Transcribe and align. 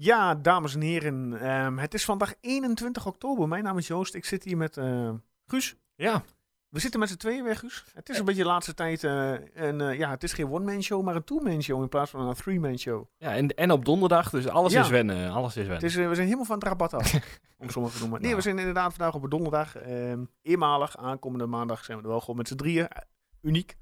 Ja, 0.00 0.34
dames 0.34 0.74
en 0.74 0.80
heren. 0.80 1.40
ehm, 1.40 1.76
het 1.78 1.94
is 1.94 2.04
vandaag 2.04 2.34
21 2.40 3.06
oktober. 3.06 3.48
Mijn 3.48 3.64
naam 3.64 3.78
is 3.78 3.86
Joost. 3.86 4.14
Ik 4.14 4.24
zit 4.24 4.44
hier 4.44 4.56
met 4.56 4.76
eh, 4.76 5.10
Guus. 5.46 5.76
Ja, 5.94 6.22
We 6.68 6.80
zitten 6.80 7.00
met 7.00 7.08
z'n 7.08 7.16
tweeën 7.16 7.44
weg, 7.44 7.58
Guus. 7.58 7.84
Het 7.94 8.08
is 8.08 8.18
een 8.18 8.24
beetje 8.24 8.42
de 8.42 8.48
laatste 8.48 8.74
tijd. 8.74 9.04
eh 9.04 9.32
en, 9.56 9.80
eh, 9.80 9.98
ja, 9.98 10.10
het 10.10 10.22
is 10.22 10.32
geen 10.32 10.50
one-man 10.50 10.82
show, 10.82 11.02
maar 11.04 11.16
een 11.16 11.24
two-man 11.24 11.62
show 11.62 11.82
in 11.82 11.88
plaats 11.88 12.10
van 12.10 12.28
een 12.28 12.34
three-man 12.34 12.78
show. 12.78 13.04
ja 13.16 13.34
en, 13.34 13.48
en 13.48 13.70
op 13.70 13.84
donderdag, 13.84 14.30
dus 14.30 14.48
alles 14.48 14.72
Ja. 14.72 14.80
is 14.80 14.88
wennen. 14.88 15.30
Alles 15.30 15.50
is 15.50 15.66
wennen. 15.66 15.74
Het 15.74 15.84
is, 15.84 15.96
eh, 15.96 16.08
we 16.08 16.14
zijn 16.14 16.26
helemaal 16.26 16.46
van 16.46 16.58
het 16.58 16.64
rabat 16.66 16.94
af, 16.94 17.12
om 17.58 17.66
maar 17.82 17.90
te 17.90 17.98
noemen. 17.98 18.10
Nee, 18.10 18.20
Nou. 18.20 18.34
we 18.34 18.40
zijn 18.42 18.58
inderdaad 18.58 18.94
vandaag 18.94 19.14
op 19.14 19.22
een 19.22 19.30
donderdag. 19.30 19.76
ehm, 19.76 20.24
eenmalig, 20.42 20.96
aankomende 20.96 21.46
maandag 21.46 21.84
zijn 21.84 21.96
we 21.98 22.02
er 22.04 22.10
wel 22.10 22.20
gewoon 22.20 22.36
met 22.36 22.48
z'n 22.48 22.56
drieën. 22.56 22.88
Eh, 22.88 23.02
uniek. 23.42 23.76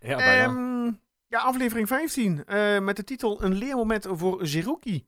ja, 0.00 0.16
bijna. 0.16 0.44
Ehm, 0.44 0.92
ja, 1.26 1.38
aflevering 1.38 1.88
15. 1.88 2.44
eh, 2.44 2.78
met 2.78 2.96
de 2.96 3.04
titel 3.04 3.42
Een 3.44 3.54
leermoment 3.54 4.06
voor 4.10 4.46
Zerouki. 4.46 5.06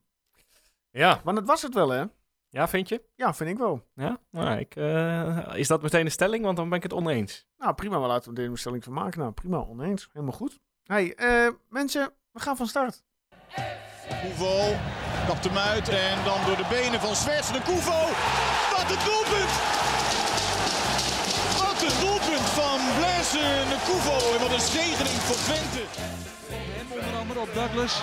Ja. 0.98 1.20
Want 1.24 1.36
dat 1.36 1.46
was 1.46 1.62
het 1.62 1.74
wel, 1.74 1.88
hè? 1.88 2.04
ja, 2.48 2.68
vind 2.68 2.88
je? 2.88 3.02
Ja, 3.14 3.34
vind 3.34 3.50
ik 3.50 3.58
wel. 3.58 3.86
Ja? 3.94 4.18
Nou, 4.30 4.58
ik, 4.58 4.76
eh, 4.76 5.46
is 5.54 5.68
dat 5.68 5.82
meteen 5.82 6.04
een 6.04 6.10
stelling? 6.10 6.44
Want 6.44 6.56
dan 6.56 6.68
ben 6.68 6.76
ik 6.76 6.82
het 6.82 6.92
oneens. 6.92 7.46
Nou, 7.58 7.74
prima. 7.74 8.00
We 8.00 8.06
laten 8.06 8.34
we 8.34 8.42
er 8.42 8.48
een 8.48 8.58
stelling 8.58 8.84
van 8.84 8.92
maken. 8.92 9.20
Nou, 9.20 9.32
prima. 9.32 9.58
Oneens. 9.58 10.08
Helemaal 10.12 10.34
goed. 10.34 10.60
Hey, 10.84 11.14
eh, 11.14 11.48
mensen, 11.68 12.12
we 12.30 12.40
gaan 12.40 12.56
van 12.56 12.66
start. 12.66 13.02
Koevo 14.22 14.76
kapt 15.26 15.44
hem 15.44 15.56
uit 15.56 15.88
en 15.88 16.24
dan 16.24 16.38
door 16.46 16.56
de 16.56 16.66
benen 16.70 17.00
van 17.00 17.14
Zwerts 17.14 17.52
de 17.52 17.60
Koevo. 17.60 18.00
Wat 18.74 18.88
een 18.94 19.04
doelpunt! 19.08 19.54
Wat 21.62 21.78
een 21.88 21.98
doelpunt 22.04 22.48
van 22.60 22.78
Blaise 22.98 23.46
de 23.72 23.78
Koevo 23.86 24.16
en 24.34 24.40
wat 24.44 24.52
een 24.52 24.66
zegening 24.78 25.18
voor 25.26 25.36
Twente. 25.46 25.82
Hem 26.76 26.92
onder 26.92 27.14
andere 27.20 27.40
op 27.40 27.54
Douglas. 27.54 28.02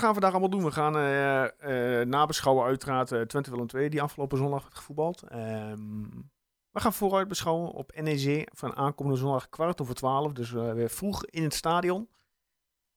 Gaan 0.00 0.14
we 0.14 0.20
vandaag 0.20 0.30
allemaal 0.30 0.50
doen? 0.50 0.64
We 0.64 0.70
gaan 0.70 0.96
eh, 0.96 2.00
eh, 2.00 2.06
nabeschouwen 2.06 2.64
uiteraard 2.64 3.12
eh, 3.12 3.20
Twente 3.20 3.50
Willem 3.50 3.66
2, 3.66 3.90
die 3.90 4.02
afgelopen 4.02 4.38
zondag 4.38 4.62
werd 4.62 4.74
gevoetbald. 4.74 5.22
Ehm, 5.22 6.02
we 6.70 6.80
gaan 6.80 6.92
vooruit 6.92 7.28
beschouwen 7.28 7.70
op 7.70 8.00
NEC 8.00 8.48
van 8.52 8.76
aankomende 8.76 9.18
zondag 9.18 9.48
kwart 9.48 9.80
over 9.80 9.94
twaalf. 9.94 10.32
Dus 10.32 10.50
weer 10.50 10.90
vroeg 10.90 11.24
in 11.26 11.42
het 11.42 11.54
stadion. 11.54 12.08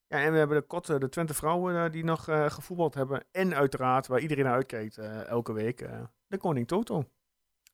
Ja, 0.08 0.20
en 0.20 0.32
we 0.32 0.38
hebben 0.38 0.58
de 0.58 0.68
kotte, 0.68 1.00
de 1.00 1.10
Twente 1.10 1.34
vrouwen 1.34 1.92
die 1.92 2.04
nog 2.04 2.24
gevoetbald 2.24 2.94
hebben. 2.94 3.26
En 3.32 3.56
uiteraard, 3.56 4.08
waar 4.08 4.20
iedereen 4.20 4.44
naar 4.44 4.54
uitkijkt 4.54 4.98
elke 5.28 5.54
week, 5.54 5.90
de 6.28 6.38
Koning 6.38 6.68
Toto. 6.68 7.06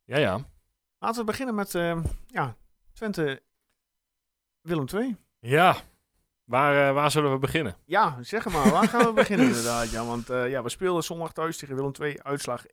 Ja, 0.03 0.17
ja. 0.17 0.39
Laten 0.99 1.19
we 1.19 1.25
beginnen 1.25 1.55
met 1.55 1.71
ja, 2.27 2.55
Twente 2.93 3.41
Willem 4.61 4.85
2. 4.85 5.17
Ja. 5.39 5.75
Waar, 6.49 6.87
eh, 6.87 6.93
waar 6.93 7.11
zullen 7.11 7.31
we 7.31 7.37
beginnen? 7.37 7.75
Ja, 7.85 8.17
zeg 8.21 8.45
maar, 8.49 8.69
waar 8.69 8.87
gaan 8.87 9.05
we 9.05 9.13
beginnen 9.13 9.47
inderdaad? 9.47 9.91
Ja, 9.91 10.05
want 10.05 10.29
eh, 10.29 10.49
ja, 10.49 10.63
we 10.63 10.69
speelden 10.69 11.03
zondag 11.03 11.31
thuis 11.33 11.57
tegen 11.57 11.75
Willem 11.75 11.91
II, 12.01 12.19
uitslag 12.21 12.65
1-1. 12.67 12.69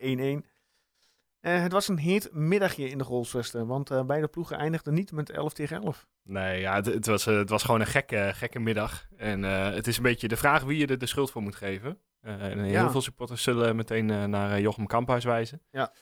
Eh, 1.41 1.63
het 1.63 1.73
was 1.73 1.89
een 1.89 1.99
heet 1.99 2.29
middagje 2.33 2.89
in 2.89 2.99
de 2.99 3.05
Golfsvesten, 3.05 3.67
want 3.67 4.07
beide 4.07 4.29
ploegen 4.29 4.57
eindigden 4.59 4.95
niet 4.95 5.13
met 5.13 5.31
11 5.31 5.53
tegen 5.53 5.77
11. 5.83 6.07
Nee, 6.23 6.61
ja, 6.61 6.75
het, 6.75 6.87
het, 6.87 7.07
was, 7.07 7.25
het 7.25 7.51
was 7.51 7.63
gewoon 7.63 7.81
een 7.81 7.87
gekke, 7.87 8.31
gekke 8.35 8.59
middag. 8.59 9.07
En 9.17 9.43
het 9.43 9.87
is 9.87 9.97
een 9.97 10.03
beetje 10.03 10.29
de 10.29 10.37
vraag 10.37 10.63
wie 10.63 10.79
je 10.79 10.87
er 10.87 10.99
de 10.99 11.07
schuld 11.07 11.31
voor 11.31 11.43
moet 11.43 11.57
geven. 11.57 11.99
En 12.21 12.59
heel 12.63 12.73
Ja. 12.73 12.91
veel 12.91 13.01
supporters 13.03 13.43
zullen 13.43 13.77
meteen 13.77 14.31
naar 14.31 14.61
Jochem 14.61 14.87
Kamphuis 14.87 15.25
wijzen. 15.25 15.63
Ja. 15.71 15.93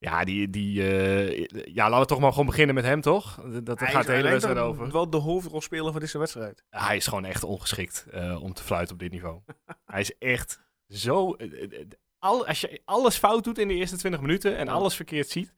Ja, 0.00 0.24
die, 0.24 0.50
die, 0.50 0.82
eh, 0.82 1.46
ja, 1.74 1.84
laten 1.84 2.00
we 2.00 2.06
toch 2.06 2.20
maar 2.20 2.30
gewoon 2.30 2.46
beginnen 2.46 2.74
met 2.74 2.84
hem, 2.84 3.00
toch? 3.00 3.40
Dat, 3.62 3.82
gaat 3.82 4.06
de 4.06 4.12
hele 4.12 4.28
wedstrijd 4.28 4.58
over. 4.58 4.92
Wel 4.92 5.10
de 5.10 5.16
hoofdrolspeler 5.16 5.92
van 5.92 6.00
deze 6.00 6.18
wedstrijd. 6.18 6.64
Hij 6.70 6.96
is 6.96 7.06
gewoon 7.06 7.24
echt 7.24 7.44
ongeschikt 7.44 8.06
eh, 8.10 8.42
om 8.42 8.52
te 8.52 8.62
fluiten 8.62 8.94
op 8.94 9.00
dit 9.00 9.12
niveau. 9.12 9.40
hij 9.84 10.00
is 10.00 10.18
echt 10.18 10.60
zo... 10.88 11.34
eh, 11.34 11.84
al, 12.18 12.46
als 12.46 12.60
je 12.60 12.80
alles 12.84 13.16
fout 13.16 13.44
doet 13.44 13.58
in 13.58 13.68
de 13.68 13.74
eerste 13.74 13.96
20 13.96 14.20
minuten 14.20 14.56
en 14.56 14.68
alles 14.68 14.94
verkeerd 14.94 15.28
ziet... 15.28 15.56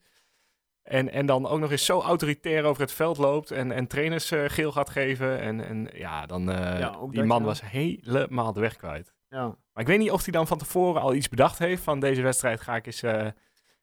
En, 0.81 1.11
en 1.11 1.25
dan 1.25 1.47
ook 1.47 1.59
nog 1.59 1.71
eens 1.71 1.85
zo 1.85 1.99
autoritair 1.99 2.63
over 2.63 2.81
het 2.81 2.91
veld 2.91 3.17
loopt 3.17 3.51
en, 3.51 3.71
en 3.71 3.87
trainers 3.87 4.31
geel 4.47 4.71
gaat 4.71 4.89
geven. 4.89 5.39
En, 5.39 5.65
en 5.65 5.89
ja, 5.93 6.25
dan... 6.25 6.43
Ja, 6.45 6.97
die 7.09 7.23
man 7.23 7.43
was 7.43 7.61
helemaal 7.61 8.53
de 8.53 8.59
weg 8.59 8.75
kwijt. 8.75 9.13
Ja, 9.29 9.45
Maar 9.45 9.83
ik 9.83 9.87
weet 9.87 9.99
niet 9.99 10.11
of 10.11 10.23
hij 10.23 10.31
dan 10.31 10.47
van 10.47 10.57
tevoren 10.57 11.01
al 11.01 11.13
iets 11.13 11.29
bedacht 11.29 11.59
heeft 11.59 11.83
van 11.83 11.99
deze 11.99 12.21
wedstrijd 12.21 12.61
ga 12.61 12.75
ik 12.75 12.85
eens, 12.85 13.03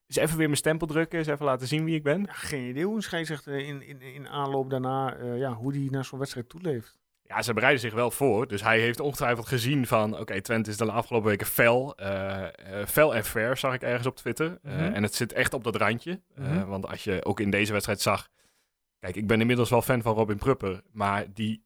eens 0.09 0.17
even 0.17 0.37
weer 0.37 0.47
mijn 0.47 0.59
stempel 0.59 0.87
drukken. 0.87 1.19
Eens 1.19 1.29
even 1.29 1.45
laten 1.45 1.67
zien 1.67 1.85
wie 1.85 1.95
ik 1.95 2.03
ben. 2.03 2.23
ja 2.27 2.33
geen 2.33 2.69
idee 2.69 2.85
hoe 2.85 2.97
een 2.97 3.03
scheidsrechter 3.03 3.59
in, 3.59 3.83
in, 3.83 4.03
in 4.03 4.29
aanloop 4.29 4.71
daarna, 4.71 5.17
eh, 5.17 5.39
ja, 5.39 5.53
hoe 5.53 5.73
die 5.73 5.91
naar 5.91 6.05
zo'n 6.05 6.19
wedstrijd 6.19 6.49
toeleeft. 6.49 6.99
Ja, 7.23 7.43
ze 7.43 7.53
bereiden 7.55 7.81
zich 7.81 7.93
wel 7.93 8.11
voor. 8.11 8.49
Dus 8.49 8.63
hij 8.63 8.81
heeft 8.81 9.01
ongetwijfeld 9.01 9.47
gezien 9.47 9.87
van... 9.87 10.19
Oké, 10.19 10.41
Twente 10.41 10.71
is 10.71 10.77
de 10.77 10.91
afgelopen 10.91 11.29
weken 11.29 11.47
fel. 11.47 11.97
eh 11.97 12.45
eh, 12.45 12.87
fel 12.87 13.15
en 13.15 13.25
fair, 13.25 13.57
zag 13.57 13.75
ik 13.75 13.83
ergens 13.83 14.07
op 14.07 14.17
Twitter. 14.17 14.59
Mhm. 14.63 14.79
en 14.79 15.03
het 15.03 15.15
zit 15.15 15.33
echt 15.33 15.55
op 15.55 15.65
dat 15.65 15.77
randje. 15.77 16.21
Mhm. 16.35 16.67
want 16.67 16.87
als 16.87 17.05
je 17.05 17.25
ook 17.25 17.41
in 17.41 17.51
deze 17.51 17.73
wedstrijd 17.73 18.01
zag... 18.01 18.29
Kijk, 19.01 19.17
ik 19.17 19.27
ben 19.27 19.41
inmiddels 19.41 19.71
wel 19.71 19.83
fan 19.83 20.03
van 20.03 20.15
Robin 20.15 20.39
Prupper. 20.39 20.83
Maar 20.93 21.27
die 21.35 21.63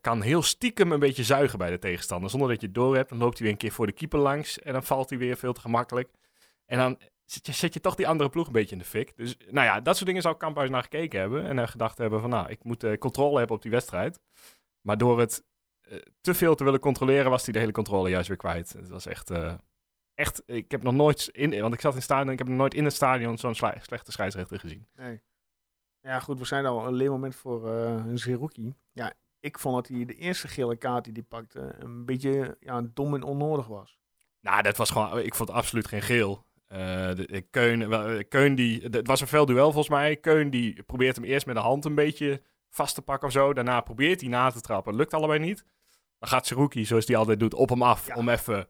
kan 0.00 0.22
heel 0.22 0.42
stiekem 0.42 0.92
een 0.92 0.98
beetje 0.98 1.24
zuigen 1.24 1.58
bij 1.58 1.70
de 1.70 1.78
tegenstander. 1.78 2.30
Zonder 2.30 2.48
dat 2.48 2.60
je 2.60 2.66
het 2.66 2.74
door 2.74 2.96
hebt. 2.96 3.08
Dan 3.08 3.18
loopt 3.18 3.34
hij 3.34 3.42
weer 3.42 3.52
een 3.52 3.60
keer 3.60 3.72
voor 3.72 3.86
de 3.86 3.92
keeper 3.92 4.18
langs. 4.18 4.58
En 4.58 4.72
dan 4.72 4.82
valt 4.82 5.10
hij 5.10 5.18
weer 5.18 5.36
veel 5.36 5.52
te 5.52 5.60
gemakkelijk. 5.60 6.08
En 6.66 6.78
dan 6.78 6.98
zet 7.32 7.46
je, 7.46 7.52
zet 7.52 7.74
je 7.74 7.80
toch 7.80 7.94
die 7.94 8.08
andere 8.08 8.30
ploeg 8.30 8.46
een 8.46 8.52
beetje 8.52 8.72
in 8.72 8.78
de 8.78 8.84
fik. 8.84 9.16
Dus 9.16 9.36
nou 9.36 9.66
ja, 9.66 9.80
dat 9.80 9.94
soort 9.94 10.06
dingen 10.06 10.22
zou 10.22 10.36
Kamphuis 10.36 10.70
naar 10.70 10.82
gekeken 10.82 11.20
hebben. 11.20 11.44
En 11.44 11.68
gedacht 11.68 11.98
hebben 11.98 12.20
van... 12.20 12.30
Nou, 12.30 12.48
ik 12.48 12.64
moet 12.64 12.84
eh, 12.84 12.98
controle 12.98 13.38
hebben 13.38 13.56
op 13.56 13.62
die 13.62 13.70
wedstrijd. 13.70 14.20
Maar 14.80 14.98
door 14.98 15.20
het 15.20 15.44
eh, 15.80 15.98
te 16.20 16.34
veel 16.34 16.54
te 16.54 16.64
willen 16.64 16.80
controleren, 16.80 17.30
was 17.30 17.44
hij 17.44 17.52
de 17.52 17.58
hele 17.58 17.72
controle 17.72 18.10
juist 18.10 18.28
weer 18.28 18.36
kwijt. 18.36 18.72
Het 18.72 18.88
was 18.88 19.06
echt, 19.06 19.30
eh, 19.30 19.54
echt 20.14 20.42
ik 20.46 20.70
heb 20.70 20.82
nog 20.82 20.94
nooit, 20.94 21.28
in, 21.32 21.60
want 21.60 21.74
ik 21.74 21.80
zat 21.80 21.90
in 21.90 21.96
het 21.96 22.06
stadion, 22.06 22.32
ik 22.32 22.38
heb 22.38 22.48
nog 22.48 22.56
nooit 22.56 22.74
in 22.74 22.84
het 22.84 22.94
stadion 22.94 23.38
zo'n 23.38 23.54
slechte 23.54 24.12
scheidsrechter 24.12 24.60
gezien. 24.60 24.86
Nee. 24.94 25.20
Ja, 26.00 26.20
goed, 26.20 26.38
we 26.38 26.44
zijn 26.44 26.66
al 26.66 26.86
een 26.86 26.94
leermoment 26.94 27.34
voor 27.34 27.68
een 27.68 28.18
Zerouki. 28.18 28.74
Ja, 28.92 29.12
ik 29.40 29.58
vond 29.58 29.74
dat 29.74 29.88
hij 29.88 30.04
de 30.04 30.14
eerste 30.14 30.48
gele 30.48 30.76
kaart 30.76 31.04
die 31.04 31.12
hij 31.12 31.22
pakte 31.22 31.74
een 31.78 32.04
beetje 32.04 32.56
ja, 32.60 32.82
dom 32.94 33.14
en 33.14 33.22
onnodig 33.22 33.66
was. 33.66 33.98
Nou, 34.40 34.62
dat 34.62 34.76
was 34.76 34.90
gewoon, 34.90 35.18
ik 35.18 35.34
vond 35.34 35.50
absoluut 35.50 35.88
geen 35.88 36.02
geel. 36.02 36.46
Eh, 36.70 36.78
de, 37.14 37.26
de 37.26 37.40
Keun, 37.40 37.88
wel, 37.88 38.08
eh, 38.08 38.24
Keun 38.28 38.54
die, 38.54 38.82
het 38.90 39.06
was 39.06 39.20
een 39.20 39.26
fel 39.26 39.46
duel 39.46 39.64
volgens 39.72 39.88
mij. 39.88 40.16
Keun 40.16 40.50
die 40.50 40.82
probeert 40.82 41.16
hem 41.16 41.24
eerst 41.24 41.46
met 41.46 41.54
de 41.54 41.60
hand 41.60 41.84
een 41.84 41.94
beetje 41.94 42.42
vast 42.68 42.94
te 42.94 43.02
pakken 43.02 43.26
of 43.26 43.32
zo. 43.34 43.52
Daarna 43.52 43.80
probeert 43.80 44.20
hij 44.20 44.30
na 44.30 44.50
te 44.50 44.60
trappen. 44.60 44.94
Lukt 44.94 45.14
allebei 45.14 45.38
niet. 45.38 45.64
Dan 46.18 46.28
gaat 46.28 46.46
Seruki, 46.46 46.84
zoals 46.84 47.06
hij 47.06 47.16
altijd 47.16 47.40
doet, 47.40 47.54
op 47.54 47.68
hem 47.68 47.82
af 47.82 48.06
Ja. 48.06 48.14
om 48.14 48.28
even 48.28 48.68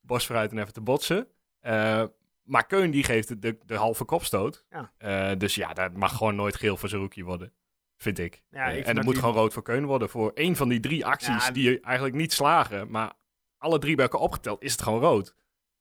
borst 0.00 0.26
vooruit 0.26 0.50
en 0.50 0.58
even 0.58 0.72
te 0.72 0.80
botsen. 0.80 1.28
Eh, 1.60 2.04
maar 2.42 2.66
Keun 2.66 2.90
die 2.90 3.04
geeft 3.04 3.42
de, 3.42 3.58
de, 3.66 3.74
halve 3.76 4.04
kopstoot. 4.04 4.64
Ja. 4.70 4.92
Eh, 4.98 5.38
dus 5.38 5.54
ja, 5.54 5.72
dat 5.72 5.96
mag 5.96 6.16
gewoon 6.16 6.34
nooit 6.36 6.56
geel 6.56 6.76
voor 6.76 6.88
Seruki 6.88 7.24
worden. 7.24 7.52
Vind 7.96 8.18
ik. 8.18 8.42
Ja, 8.50 8.62
ik 8.64 8.66
Eh, 8.68 8.72
vind 8.74 8.80
en 8.82 8.86
het 8.86 8.96
dat 8.96 9.04
moet 9.04 9.18
gewoon 9.18 9.34
rood 9.34 9.52
voor 9.52 9.62
Keun 9.62 9.84
worden. 9.84 10.08
Voor 10.08 10.30
één 10.34 10.56
van 10.56 10.68
die 10.68 10.80
drie 10.80 11.06
acties 11.06 11.50
die 11.52 11.80
eigenlijk 11.80 12.16
niet 12.16 12.32
slagen. 12.32 12.90
Maar 12.90 13.12
alle 13.58 13.78
drie 13.78 13.94
bij 13.94 14.04
elkaar 14.04 14.20
opgeteld 14.20 14.62
is 14.62 14.72
het 14.72 14.82
gewoon 14.82 15.00
rood. 15.00 15.34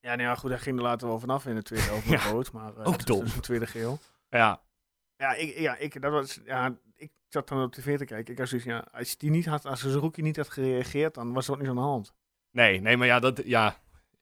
Ja, 0.03 0.15
nou 0.15 0.21
ja, 0.21 0.35
goed, 0.35 0.49
hij 0.49 0.59
ging 0.59 0.77
er 0.77 0.83
later 0.83 1.07
wel 1.07 1.19
vanaf 1.19 1.45
in 1.45 1.55
de 1.55 1.63
tweede 1.63 2.01
Ja, 2.05 2.29
rood, 2.29 2.51
maar 2.51 2.77
eh, 2.77 2.87
ook 2.87 2.97
het 2.97 3.07
was 3.07 3.17
dom. 3.17 3.23
dus 3.23 3.35
een 3.35 3.41
tweede 3.41 3.67
geel. 3.67 3.99
Ja, 4.29 4.61
Ja, 5.17 5.33
ik, 5.33 5.57
ja, 5.57 5.77
ik, 5.77 6.01
dat 6.01 6.11
was, 6.11 6.39
ja, 6.45 6.77
ik 6.95 7.11
zat 7.29 7.47
dan 7.47 7.63
op 7.63 7.71
tv 7.73 7.97
te 7.97 8.05
kijken. 8.05 8.33
Ik 8.33 8.39
had 8.39 8.47
zoiets, 8.47 8.67
ja, 8.67 8.87
als 8.91 9.17
die 9.17 9.29
niet 9.29 9.45
had, 9.45 9.65
als 9.65 9.81
Zerouki 9.81 10.21
niet 10.21 10.37
had 10.37 10.49
gereageerd, 10.49 11.13
dan 11.13 11.33
was 11.33 11.47
er 11.47 11.53
ook 11.53 11.59
niet 11.59 11.69
aan 11.69 11.75
de 11.75 11.81
hand. 11.81 12.13
Nee, 12.51 12.81
nee, 12.81 12.97
maar 12.97 13.07
ja, 13.07 13.19
dat, 13.19 13.41
ja 13.45 13.77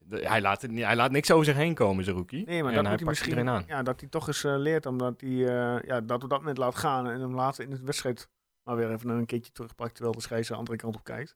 hij, 0.09 0.41
laat 0.41 0.61
het, 0.61 0.71
hij 0.71 0.95
laat 0.95 1.11
niks 1.11 1.31
over 1.31 1.45
zich 1.45 1.55
heen 1.55 1.73
komen, 1.73 2.03
zijn 2.03 2.15
rookie. 2.15 2.45
Nee, 2.45 2.63
maar 2.63 2.73
en 2.73 2.75
dat 2.75 2.85
hij 2.85 2.91
moet 2.91 2.99
hij 2.99 3.09
misschien, 3.09 3.49
aan. 3.49 3.63
ja, 3.67 3.83
dat 3.83 3.99
hij 3.99 4.09
toch 4.09 4.27
eens 4.27 4.43
eh, 4.43 4.57
leert, 4.57 4.85
omdat 4.85 5.21
hij 5.21 5.29
eh, 5.29 5.87
ja, 5.87 6.01
dat 6.01 6.23
op 6.23 6.29
dat 6.29 6.39
moment 6.39 6.57
laat 6.57 6.75
gaan 6.75 7.09
en 7.09 7.21
hem 7.21 7.35
later 7.35 7.63
in 7.63 7.69
de 7.69 7.81
wedstrijd 7.83 8.29
maar 8.63 8.75
weer 8.75 8.91
even 8.91 9.09
een 9.09 9.25
keertje 9.25 9.51
terugpakt, 9.51 9.93
terwijl 9.93 10.15
de 10.15 10.21
scheids 10.21 10.47
de 10.47 10.55
andere 10.55 10.77
kant 10.77 10.95
op 10.95 11.03
kijkt. 11.03 11.35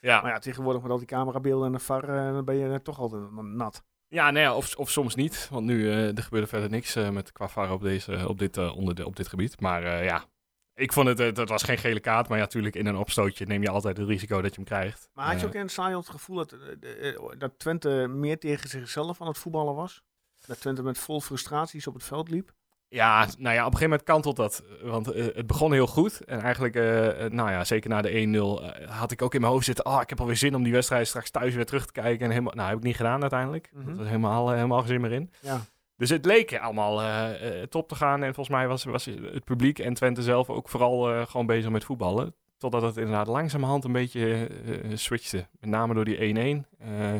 Ja, 0.00 0.20
Maar 0.20 0.30
ja, 0.30 0.38
tegenwoordig 0.38 0.82
met 0.82 0.90
al 0.90 0.98
die 0.98 1.06
camerabeelden 1.06 1.66
en 1.66 1.72
de 1.72 1.78
VAR, 1.78 2.08
eh, 2.08 2.32
dan 2.32 2.44
ben 2.44 2.56
je 2.56 2.72
eh, 2.72 2.74
toch 2.74 2.98
altijd 2.98 3.30
nat. 3.32 3.82
ja 4.08 4.30
nou 4.30 4.44
ja, 4.44 4.54
of, 4.54 4.76
of 4.76 4.90
soms 4.90 5.14
niet. 5.14 5.48
Want 5.50 5.66
nu 5.66 5.90
eh, 5.90 6.16
er 6.16 6.22
gebeurde 6.22 6.46
verder 6.46 6.70
niks 6.70 6.94
met 6.94 7.32
qua 7.32 7.48
VAR 7.48 7.72
op, 7.72 7.82
deze, 7.82 8.28
op, 8.28 8.38
dit, 8.38 8.56
onder 8.56 8.94
de, 8.94 9.06
op 9.06 9.16
dit 9.16 9.28
gebied. 9.28 9.60
Maar 9.60 10.04
ja, 10.04 10.24
ik 10.74 10.92
vond 10.92 11.08
het, 11.08 11.36
het, 11.36 11.48
was 11.48 11.62
geen 11.62 11.78
gele 11.78 12.00
kaart, 12.00 12.28
maar 12.28 12.38
ja, 12.38 12.44
natuurlijk 12.44 12.74
in 12.74 12.86
een 12.86 12.96
opstootje 12.96 13.46
neem 13.46 13.62
je 13.62 13.70
altijd 13.70 13.96
het 13.96 14.08
risico 14.08 14.40
dat 14.40 14.50
je 14.50 14.56
hem 14.56 14.64
krijgt. 14.64 15.08
Maar 15.12 15.26
had 15.26 15.40
je 15.40 15.46
ook 15.46 15.54
in 15.54 15.60
het 15.60 15.70
stadion 15.70 15.98
het 15.98 16.08
gevoel 16.10 16.36
dat, 16.36 16.56
dat 17.38 17.58
Twente 17.58 18.06
meer 18.08 18.38
tegen 18.38 18.68
zichzelf 18.68 19.20
aan 19.20 19.26
het 19.26 19.38
voetballen 19.38 19.74
was? 19.74 20.02
Dat 20.46 20.60
Twente 20.60 20.82
met 20.82 20.98
vol 20.98 21.20
frustraties 21.20 21.86
op 21.86 21.94
het 21.94 22.04
veld 22.04 22.28
liep? 22.28 22.56
Ja, 22.90 23.26
nou 23.38 23.54
ja, 23.54 23.66
op 23.66 23.72
een 23.72 23.78
gegeven 23.78 23.88
moment 23.88 24.02
kantelt 24.02 24.36
dat. 24.36 24.62
Want 24.82 25.12
eh, 25.12 25.24
het 25.34 25.46
begon 25.46 25.72
heel 25.72 25.86
goed. 25.86 26.24
En 26.24 26.40
eigenlijk, 26.40 26.74
eh, 26.74 27.24
eh, 27.24 27.32
nou 27.32 27.50
ja, 27.50 27.64
zeker 27.64 27.90
na 27.90 28.02
de 28.02 28.10
1-0 28.10 28.62
eh, 28.62 28.90
had 28.90 29.12
ik 29.12 29.22
ook 29.22 29.34
in 29.34 29.40
mijn 29.40 29.52
hoofd 29.52 29.64
zitten... 29.64 29.86
Oh, 29.86 30.00
ik 30.00 30.08
heb 30.08 30.20
alweer 30.20 30.36
zin 30.36 30.54
om 30.54 30.62
die 30.62 30.72
wedstrijd 30.72 31.06
straks 31.06 31.30
thuis 31.30 31.54
weer 31.54 31.66
terug 31.66 31.86
te 31.86 31.92
kijken. 31.92 32.24
En 32.24 32.30
helemaal, 32.30 32.54
nou, 32.54 32.68
heb 32.68 32.78
ik 32.78 32.84
niet 32.84 32.96
gedaan 32.96 33.20
uiteindelijk. 33.20 33.70
Mhm. 33.72 33.86
Dat 33.86 33.96
was 33.96 34.06
helemaal, 34.06 34.50
helemaal 34.50 34.78
geen 34.78 34.88
zin 34.88 35.00
meer 35.00 35.12
in. 35.12 35.30
Ja. 35.40 35.60
Dus 35.96 36.10
het 36.10 36.24
leek 36.24 36.58
allemaal 36.58 37.30
top 37.68 37.88
te 37.88 37.94
gaan. 37.94 38.22
En 38.22 38.34
volgens 38.34 38.56
mij 38.56 38.68
was, 38.68 38.84
was 38.84 39.04
het 39.04 39.44
publiek 39.44 39.78
en 39.78 39.94
Twente 39.94 40.22
zelf 40.22 40.50
ook 40.50 40.68
vooral 40.68 41.26
gewoon 41.26 41.46
bezig 41.46 41.70
met 41.70 41.84
voetballen. 41.84 42.34
Totdat 42.58 42.82
het 42.82 42.96
inderdaad 42.96 43.26
langzamerhand 43.26 43.84
een 43.84 43.92
beetje 43.92 44.48
switchte. 44.94 45.46
Met 45.60 45.70
name 45.70 45.94
door 45.94 46.04
die 46.04 46.64
1-1. 46.64 46.66
Eh, 46.78 47.12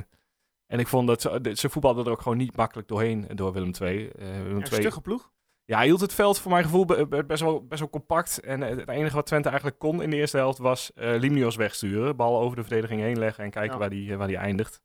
en 0.67 0.79
ik 0.79 0.88
vond 0.88 1.06
dat 1.06 1.20
ze, 1.20 1.53
ze 1.55 1.69
voetbalden 1.69 2.05
er 2.05 2.11
ook 2.11 2.23
gewoon 2.23 2.38
niet 2.38 2.56
makkelijk 2.56 2.88
doorheen 2.88 3.26
door 3.35 3.53
Willem 3.53 3.73
II. 3.81 4.09
Eh, 4.09 4.26
Willem 4.43 4.56
Een 4.56 4.67
II 4.73 4.81
stugge 4.81 5.00
ploeg? 5.00 5.31
Ja, 5.69 5.76
hij 5.76 5.87
hield 5.87 6.00
het 6.00 6.15
veld 6.15 6.38
voor 6.38 6.50
mijn 6.50 6.65
gevoel 6.65 6.85
be- 6.85 7.06
be- 7.06 7.25
best 7.25 7.43
wel, 7.43 7.67
best 7.67 7.81
wel 7.81 7.91
compact. 7.91 8.41
En 8.41 8.61
het 8.61 8.88
enige 8.88 9.15
wat 9.15 9.26
Twente 9.26 9.49
eigenlijk 9.49 9.79
kon 9.79 10.03
in 10.03 10.11
de 10.11 10.17
eerste 10.17 10.37
helft 10.37 10.59
was 10.59 10.93
eh 10.94 11.19
Limnios 11.19 11.56
wegsturen. 11.56 12.17
Bal 12.17 12.41
over 12.41 12.56
de 12.56 12.62
verdediging 12.62 13.00
heen 13.00 13.19
leggen 13.19 13.44
en 13.44 13.50
kijken 13.50 13.73
Ja. 13.73 13.79
waar, 13.79 13.91
die, 13.91 14.12
eh, 14.12 14.17
waar 14.19 14.26
die 14.26 14.37
eindigt. 14.37 14.82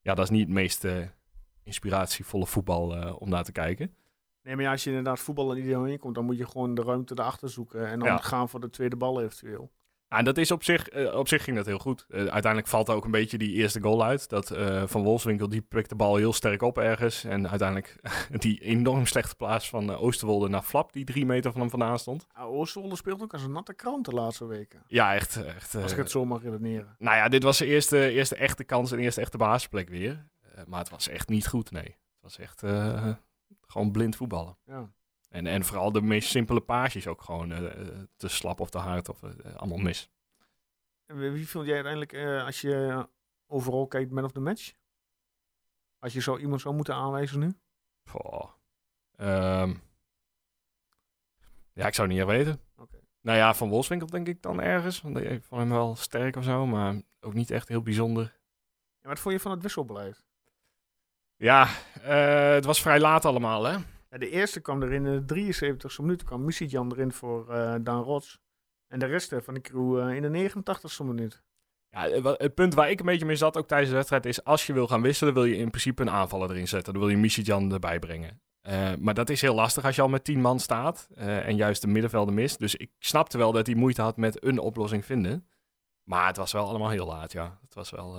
Ja, 0.00 0.14
dat 0.14 0.24
is 0.24 0.30
niet 0.30 0.40
het 0.46 0.54
meest 0.54 0.84
eh, 0.84 0.96
inspiratievolle 1.62 2.46
voetbal 2.46 3.14
om 3.18 3.28
naar 3.28 3.44
te 3.44 3.52
kijken. 3.52 3.94
Nee, 4.42 4.54
maar 4.54 4.64
ja, 4.64 4.70
als 4.70 4.84
je 4.84 4.90
inderdaad 4.90 5.18
voetballen 5.20 5.56
niet 5.56 5.70
doorheen 5.72 5.98
komt, 5.98 6.14
dan 6.14 6.24
moet 6.24 6.38
je 6.38 6.46
gewoon 6.46 6.74
de 6.74 6.82
ruimte 6.82 7.14
erachter 7.18 7.50
zoeken. 7.50 7.86
En 7.88 7.98
dan 7.98 8.08
Ja. 8.08 8.16
gaan 8.16 8.48
voor 8.48 8.60
de 8.60 8.70
tweede 8.70 8.96
bal 8.96 9.22
eventueel. 9.22 9.70
Ja, 10.08 10.18
en 10.18 10.24
dat 10.24 10.38
is 10.38 10.50
op 10.50 10.62
zich, 10.62 10.88
eh, 10.88 11.14
op 11.14 11.28
zich 11.28 11.44
ging 11.44 11.56
dat 11.56 11.66
heel 11.66 11.78
goed. 11.78 12.04
Eh, 12.08 12.18
uiteindelijk 12.18 12.66
valt 12.66 12.88
er 12.88 12.94
ook 12.94 13.04
een 13.04 13.10
beetje 13.10 13.38
die 13.38 13.52
eerste 13.52 13.80
goal 13.80 14.04
uit. 14.04 14.28
Dat 14.28 14.50
eh, 14.50 14.82
Van 14.86 15.02
Wolfswinkel, 15.02 15.48
die 15.48 15.60
pikt 15.60 15.88
de 15.88 15.94
bal 15.94 16.16
heel 16.16 16.32
sterk 16.32 16.62
op 16.62 16.78
ergens. 16.78 17.24
En 17.24 17.48
uiteindelijk 17.48 17.96
die 18.44 18.60
enorm 18.60 19.06
slechte 19.06 19.36
plaats 19.36 19.68
van 19.68 19.96
Oosterwolde 19.96 20.48
naar 20.48 20.62
Flap, 20.62 20.92
die 20.92 21.04
drie 21.04 21.26
meter 21.26 21.52
van 21.52 21.60
hem 21.60 21.70
vandaan 21.70 21.98
stond. 21.98 22.26
Ja, 22.34 22.42
Oosterwolde 22.42 22.96
speelt 22.96 23.22
ook 23.22 23.32
als 23.32 23.42
een 23.42 23.52
natte 23.52 23.74
krant 23.74 24.04
de 24.04 24.12
laatste 24.12 24.46
weken. 24.46 24.82
Ja, 24.86 25.14
echt. 25.14 25.36
echt 25.44 25.74
Als 25.74 25.92
ik 25.92 25.98
het 25.98 26.10
zo 26.10 26.24
mag 26.24 26.42
redeneren. 26.42 26.96
Nou 26.98 27.16
ja, 27.16 27.28
dit 27.28 27.42
was 27.42 27.58
de 27.58 27.66
eerste, 27.66 28.10
eerste 28.10 28.36
echte 28.36 28.64
kans 28.64 28.92
en 28.92 28.98
eerste 28.98 29.20
echte 29.20 29.36
basisplek 29.36 29.88
weer. 29.88 30.26
Maar 30.66 30.78
het 30.78 30.90
was 30.90 31.08
echt 31.08 31.28
niet 31.28 31.46
goed, 31.46 31.70
nee. 31.70 31.82
Het 31.84 32.20
was 32.20 32.38
echt 32.38 32.62
gewoon 33.66 33.90
blind 33.90 34.16
voetballen. 34.16 34.56
Ja. 34.66 34.90
En, 35.36 35.46
en 35.46 35.64
vooral 35.64 35.92
de 35.92 36.02
meest 36.02 36.28
simpele 36.28 36.60
paasjes 36.60 37.06
ook 37.06 37.22
gewoon 37.22 37.52
eh, 37.52 37.88
te 38.16 38.28
slap 38.28 38.60
of 38.60 38.70
te 38.70 38.78
hard 38.78 39.08
of 39.08 39.22
eh, 39.22 39.54
allemaal 39.54 39.78
mis. 39.78 40.10
Wie 41.06 41.48
vond 41.48 41.66
jij 41.66 41.74
uiteindelijk, 41.74 42.12
eh, 42.12 42.44
als 42.44 42.60
je 42.60 43.06
overal 43.46 43.86
kijkt, 43.86 44.10
man 44.10 44.24
of 44.24 44.32
the 44.32 44.40
match? 44.40 44.72
Als 45.98 46.12
je 46.12 46.20
zo 46.20 46.38
iemand 46.38 46.60
zou 46.60 46.74
moeten 46.74 46.94
aanwijzen 46.94 47.38
nu? 47.38 47.54
Goh. 48.04 48.50
Ehm. 49.16 49.74
ja, 51.72 51.86
ik 51.86 51.94
zou 51.94 52.08
het 52.08 52.16
niet 52.16 52.26
weten. 52.26 52.60
Nou 53.20 53.38
ja, 53.38 53.54
Van 53.54 53.68
Wolfswinkel 53.68 54.06
denk 54.06 54.28
ik 54.28 54.42
dan 54.42 54.60
ergens. 54.60 55.00
Want 55.00 55.16
ik 55.16 55.44
vond 55.44 55.60
hem 55.60 55.70
wel 55.70 55.96
sterk 55.96 56.36
of 56.36 56.44
zo, 56.44 56.66
maar 56.66 57.02
ook 57.20 57.34
niet 57.34 57.50
echt 57.50 57.68
heel 57.68 57.82
bijzonder. 57.82 58.38
Ja, 59.00 59.08
wat 59.08 59.20
vond 59.20 59.34
je 59.34 59.40
van 59.40 59.50
het 59.50 59.62
wisselbeleid? 59.62 60.24
Ja, 61.36 61.66
het 62.54 62.64
was 62.64 62.80
vrij 62.80 63.00
laat 63.00 63.24
allemaal, 63.24 63.64
hè? 63.64 63.78
De 64.18 64.30
eerste 64.30 64.60
kwam 64.60 64.82
er 64.82 64.92
in 64.92 65.02
de 65.04 65.22
73e 65.24 66.00
minuut, 66.00 66.24
kwam 66.24 66.44
Misitjan 66.44 66.92
erin 66.92 67.12
voor 67.12 67.50
eh 67.50 67.74
Daan 67.80 68.02
Rots. 68.02 68.38
En 68.88 68.98
de 68.98 69.06
rest 69.06 69.32
eh, 69.32 69.40
van 69.42 69.54
de 69.54 69.60
crew 69.60 69.98
eh, 69.98 70.14
in 70.14 70.32
de 70.32 70.50
89e 70.50 71.04
minuut. 71.04 71.42
Ja, 71.88 72.08
het 72.36 72.54
punt 72.54 72.74
waar 72.74 72.90
ik 72.90 73.00
een 73.00 73.06
beetje 73.06 73.26
mee 73.26 73.36
zat, 73.36 73.56
ook 73.56 73.66
tijdens 73.66 73.90
de 73.90 73.96
wedstrijd, 73.96 74.26
is 74.26 74.44
als 74.44 74.66
je 74.66 74.72
wil 74.72 74.86
gaan 74.86 75.02
wisselen, 75.02 75.34
wil 75.34 75.44
je 75.44 75.56
in 75.56 75.70
principe 75.70 76.02
een 76.02 76.10
aanvaller 76.10 76.50
erin 76.50 76.68
zetten. 76.68 76.92
Dan 76.92 77.02
wil 77.02 77.10
je 77.10 77.16
Michijan 77.16 77.72
erbij 77.72 77.98
brengen. 77.98 78.40
Maar 78.98 79.14
dat 79.14 79.30
is 79.30 79.40
heel 79.40 79.54
lastig 79.54 79.84
als 79.84 79.96
je 79.96 80.02
al 80.02 80.08
met 80.08 80.24
tien 80.24 80.40
man 80.40 80.60
staat 80.60 81.08
en 81.16 81.56
juist 81.56 81.80
de 81.80 81.88
middenvelden 81.88 82.34
mist. 82.34 82.58
Dus 82.58 82.74
ik 82.74 82.90
snapte 82.98 83.38
wel 83.38 83.52
dat 83.52 83.66
hij 83.66 83.74
moeite 83.74 84.02
had 84.02 84.16
met 84.16 84.44
een 84.44 84.58
oplossing 84.58 85.04
vinden. 85.04 85.48
Maar 86.02 86.26
het 86.26 86.36
was 86.36 86.52
wel 86.52 86.66
allemaal 86.66 86.90
heel 86.90 87.06
laat, 87.06 87.32
ja. 87.32 87.58
Het 87.62 87.74
was 87.74 87.90
wel... 87.90 88.18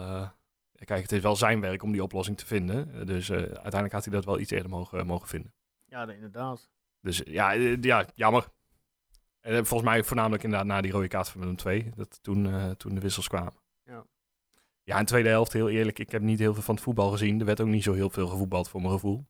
Kijk, 0.85 1.01
het 1.01 1.11
is 1.11 1.21
wel 1.21 1.35
zijn 1.35 1.61
werk 1.61 1.83
om 1.83 1.91
die 1.91 2.03
oplossing 2.03 2.37
te 2.37 2.45
vinden. 2.45 3.05
Dus 3.05 3.31
uiteindelijk 3.31 3.93
had 3.93 4.05
hij 4.05 4.13
dat 4.13 4.25
wel 4.25 4.39
iets 4.39 4.51
eerder 4.51 4.69
mogen, 4.69 5.05
mogen 5.05 5.27
vinden. 5.27 5.53
Ja, 5.87 6.11
inderdaad. 6.11 6.69
Dus 7.01 7.21
ja, 7.25 7.53
eh, 7.53 7.81
ja 7.81 8.05
jammer. 8.13 8.47
En 9.39 9.51
eh, 9.51 9.63
volgens 9.63 9.89
mij 9.89 10.03
voornamelijk 10.03 10.43
inderdaad 10.43 10.67
na 10.67 10.81
die 10.81 10.91
rode 10.91 11.07
kaart 11.07 11.29
van 11.29 11.41
Willem 11.41 11.55
II. 11.65 11.91
Dat 11.95 12.23
toen, 12.23 12.45
eh, 12.45 12.69
toen 12.69 12.95
de 12.95 13.01
wissels 13.01 13.27
kwamen. 13.27 13.53
Ja. 13.83 14.05
Ja, 14.83 14.93
in 14.93 15.01
de 15.01 15.07
tweede 15.07 15.29
helft, 15.29 15.53
heel 15.53 15.69
eerlijk, 15.69 15.99
ik 15.99 16.11
heb 16.11 16.21
niet 16.21 16.39
heel 16.39 16.53
veel 16.53 16.63
van 16.63 16.75
het 16.75 16.83
voetbal 16.83 17.11
gezien. 17.11 17.39
Er 17.39 17.45
werd 17.45 17.61
ook 17.61 17.67
niet 17.67 17.83
zo 17.83 17.93
heel 17.93 18.09
veel 18.09 18.27
gevoetbald 18.27 18.69
voor 18.69 18.81
mijn 18.81 18.93
gevoel. 18.93 19.27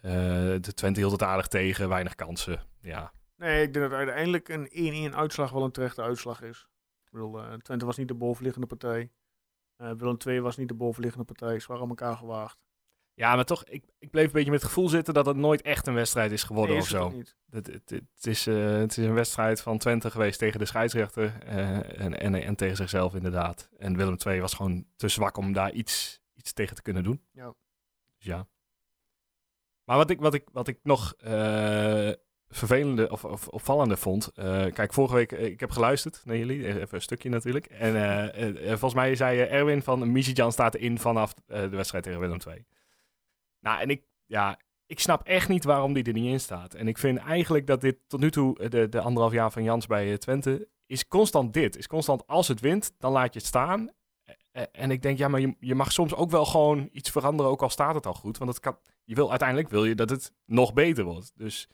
De 0.00 0.72
Twente 0.74 1.00
hield 1.00 1.12
het 1.12 1.22
aardig 1.22 1.46
tegen, 1.46 1.88
weinig 1.88 2.14
kansen. 2.14 2.62
Ja, 2.80 3.12
Nee, 3.36 3.62
ik 3.62 3.72
denk 3.72 3.90
dat 3.90 3.98
uiteindelijk 3.98 4.48
een 4.48 4.68
1-1 5.12 5.14
uitslag 5.14 5.50
wel 5.50 5.64
een 5.64 5.70
terechte 5.70 6.02
uitslag 6.02 6.42
is. 6.42 6.68
Ik 7.04 7.10
bedoel, 7.10 7.58
Twente 7.58 7.84
was 7.84 7.96
niet 7.96 8.08
de 8.08 8.14
bovenliggende 8.14 8.66
partij. 8.66 9.10
Willem 9.76 10.16
II 10.26 10.40
was 10.40 10.56
niet 10.56 10.68
de 10.68 10.74
bovenliggende 10.74 11.24
partij. 11.24 11.58
Ze 11.58 11.72
waren 11.72 11.88
elkaar 11.88 12.16
gewaagd. 12.16 12.67
Ja 13.18 13.34
maar 13.34 13.44
toch, 13.44 13.64
ik, 13.64 13.84
ik 13.98 14.10
bleef 14.10 14.26
een 14.26 14.32
beetje 14.32 14.50
met 14.50 14.60
het 14.60 14.68
gevoel 14.68 14.88
zitten 14.88 15.14
dat 15.14 15.26
het 15.26 15.36
nooit 15.36 15.62
echt 15.62 15.86
een 15.86 15.94
wedstrijd 15.94 16.32
is 16.32 16.42
geworden 16.42 16.74
Nee, 16.74 16.82
of 16.82 16.88
is 16.88 16.94
zo. 16.94 17.12
Het, 17.50 17.66
het, 17.66 17.90
het, 17.90 18.26
is, 18.26 18.46
eh, 18.46 18.76
het 18.76 18.90
is 18.90 19.04
een 19.04 19.14
wedstrijd 19.14 19.60
van 19.60 19.78
Twente 19.78 20.10
geweest 20.10 20.38
tegen 20.38 20.58
de 20.58 20.64
scheidsrechter 20.64 21.34
eh, 21.46 22.00
en, 22.00 22.20
en, 22.20 22.34
en 22.34 22.54
tegen 22.54 22.76
zichzelf 22.76 23.14
inderdaad. 23.14 23.68
En 23.78 23.96
Willem 23.96 24.16
II 24.26 24.40
was 24.40 24.54
gewoon 24.54 24.86
te 24.96 25.08
zwak 25.08 25.36
om 25.36 25.52
daar 25.52 25.72
iets, 25.72 26.20
iets 26.34 26.52
tegen 26.52 26.76
te 26.76 26.82
kunnen 26.82 27.02
doen. 27.02 27.22
Ja. 27.32 27.54
Dus 28.16 28.26
ja. 28.26 28.46
Maar 29.84 29.96
wat 29.96 30.10
ik, 30.10 30.20
wat 30.20 30.34
ik, 30.34 30.48
wat 30.52 30.68
ik 30.68 30.78
nog 30.82 31.14
eh, 31.18 32.10
vervelende 32.48 33.10
of, 33.10 33.24
of 33.24 33.48
opvallende 33.48 33.96
vond. 33.96 34.32
kijk, 34.72 34.92
vorige 34.92 35.14
week, 35.14 35.32
ik 35.32 35.60
heb 35.60 35.70
geluisterd 35.70 36.20
naar 36.24 36.36
jullie, 36.36 36.66
even 36.66 36.88
een 36.90 37.00
stukje 37.00 37.28
natuurlijk. 37.28 37.66
En 37.66 38.62
volgens 38.68 38.94
mij 38.94 39.14
zei 39.14 39.40
Erwin 39.40 39.82
van 39.82 40.12
Michijan 40.12 40.52
staat 40.52 40.76
in 40.76 40.98
vanaf 40.98 41.34
de 41.46 41.68
wedstrijd 41.68 42.04
tegen 42.04 42.20
Willem 42.20 42.38
II. 42.46 42.66
Nou, 43.60 43.80
en 43.80 43.90
ik, 43.90 44.02
ja, 44.26 44.58
ik 44.88 45.00
snap 45.00 45.26
echt 45.26 45.48
niet 45.48 45.64
waarom 45.64 45.92
die 45.92 46.04
er 46.04 46.12
niet 46.12 46.30
in 46.30 46.40
staat. 46.40 46.74
En 46.74 46.88
ik 46.88 46.98
vind 46.98 47.18
eigenlijk 47.18 47.66
dat 47.66 47.80
dit 47.80 47.98
tot 48.06 48.20
nu 48.20 48.30
toe, 48.30 48.58
eh, 48.58 48.70
de, 48.70 48.88
de 48.88 49.00
anderhalf 49.00 49.32
jaar 49.32 49.52
van 49.52 49.62
Jans 49.62 49.86
bij 49.86 50.10
eh, 50.10 50.16
Twente, 50.16 50.68
is 50.86 51.08
constant 51.08 51.52
dit. 51.52 51.76
Is 51.76 51.86
constant 51.86 52.26
als 52.26 52.48
het 52.48 52.60
wint, 52.60 52.94
dan 52.98 53.12
laat 53.12 53.32
je 53.32 53.38
het 53.38 53.48
staan. 53.48 53.90
Eh, 54.50 54.62
En 54.72 54.90
ik 54.90 55.02
denk, 55.02 55.18
ja, 55.18 55.28
maar 55.28 55.40
je, 55.40 55.56
je 55.60 55.74
mag 55.74 55.92
soms 55.92 56.14
ook 56.14 56.30
wel 56.30 56.44
gewoon 56.44 56.88
iets 56.92 57.10
veranderen, 57.10 57.52
ook 57.52 57.62
al 57.62 57.70
staat 57.70 57.94
het 57.94 58.06
al 58.06 58.14
goed. 58.14 58.38
Want 58.38 58.60
kan, 58.60 58.78
je 59.04 59.14
wil, 59.14 59.30
uiteindelijk 59.30 59.68
wil 59.68 59.84
je 59.84 59.94
dat 59.94 60.10
het 60.10 60.32
nog 60.44 60.72
beter 60.72 61.04
wordt. 61.04 61.32
Dus 61.34 61.68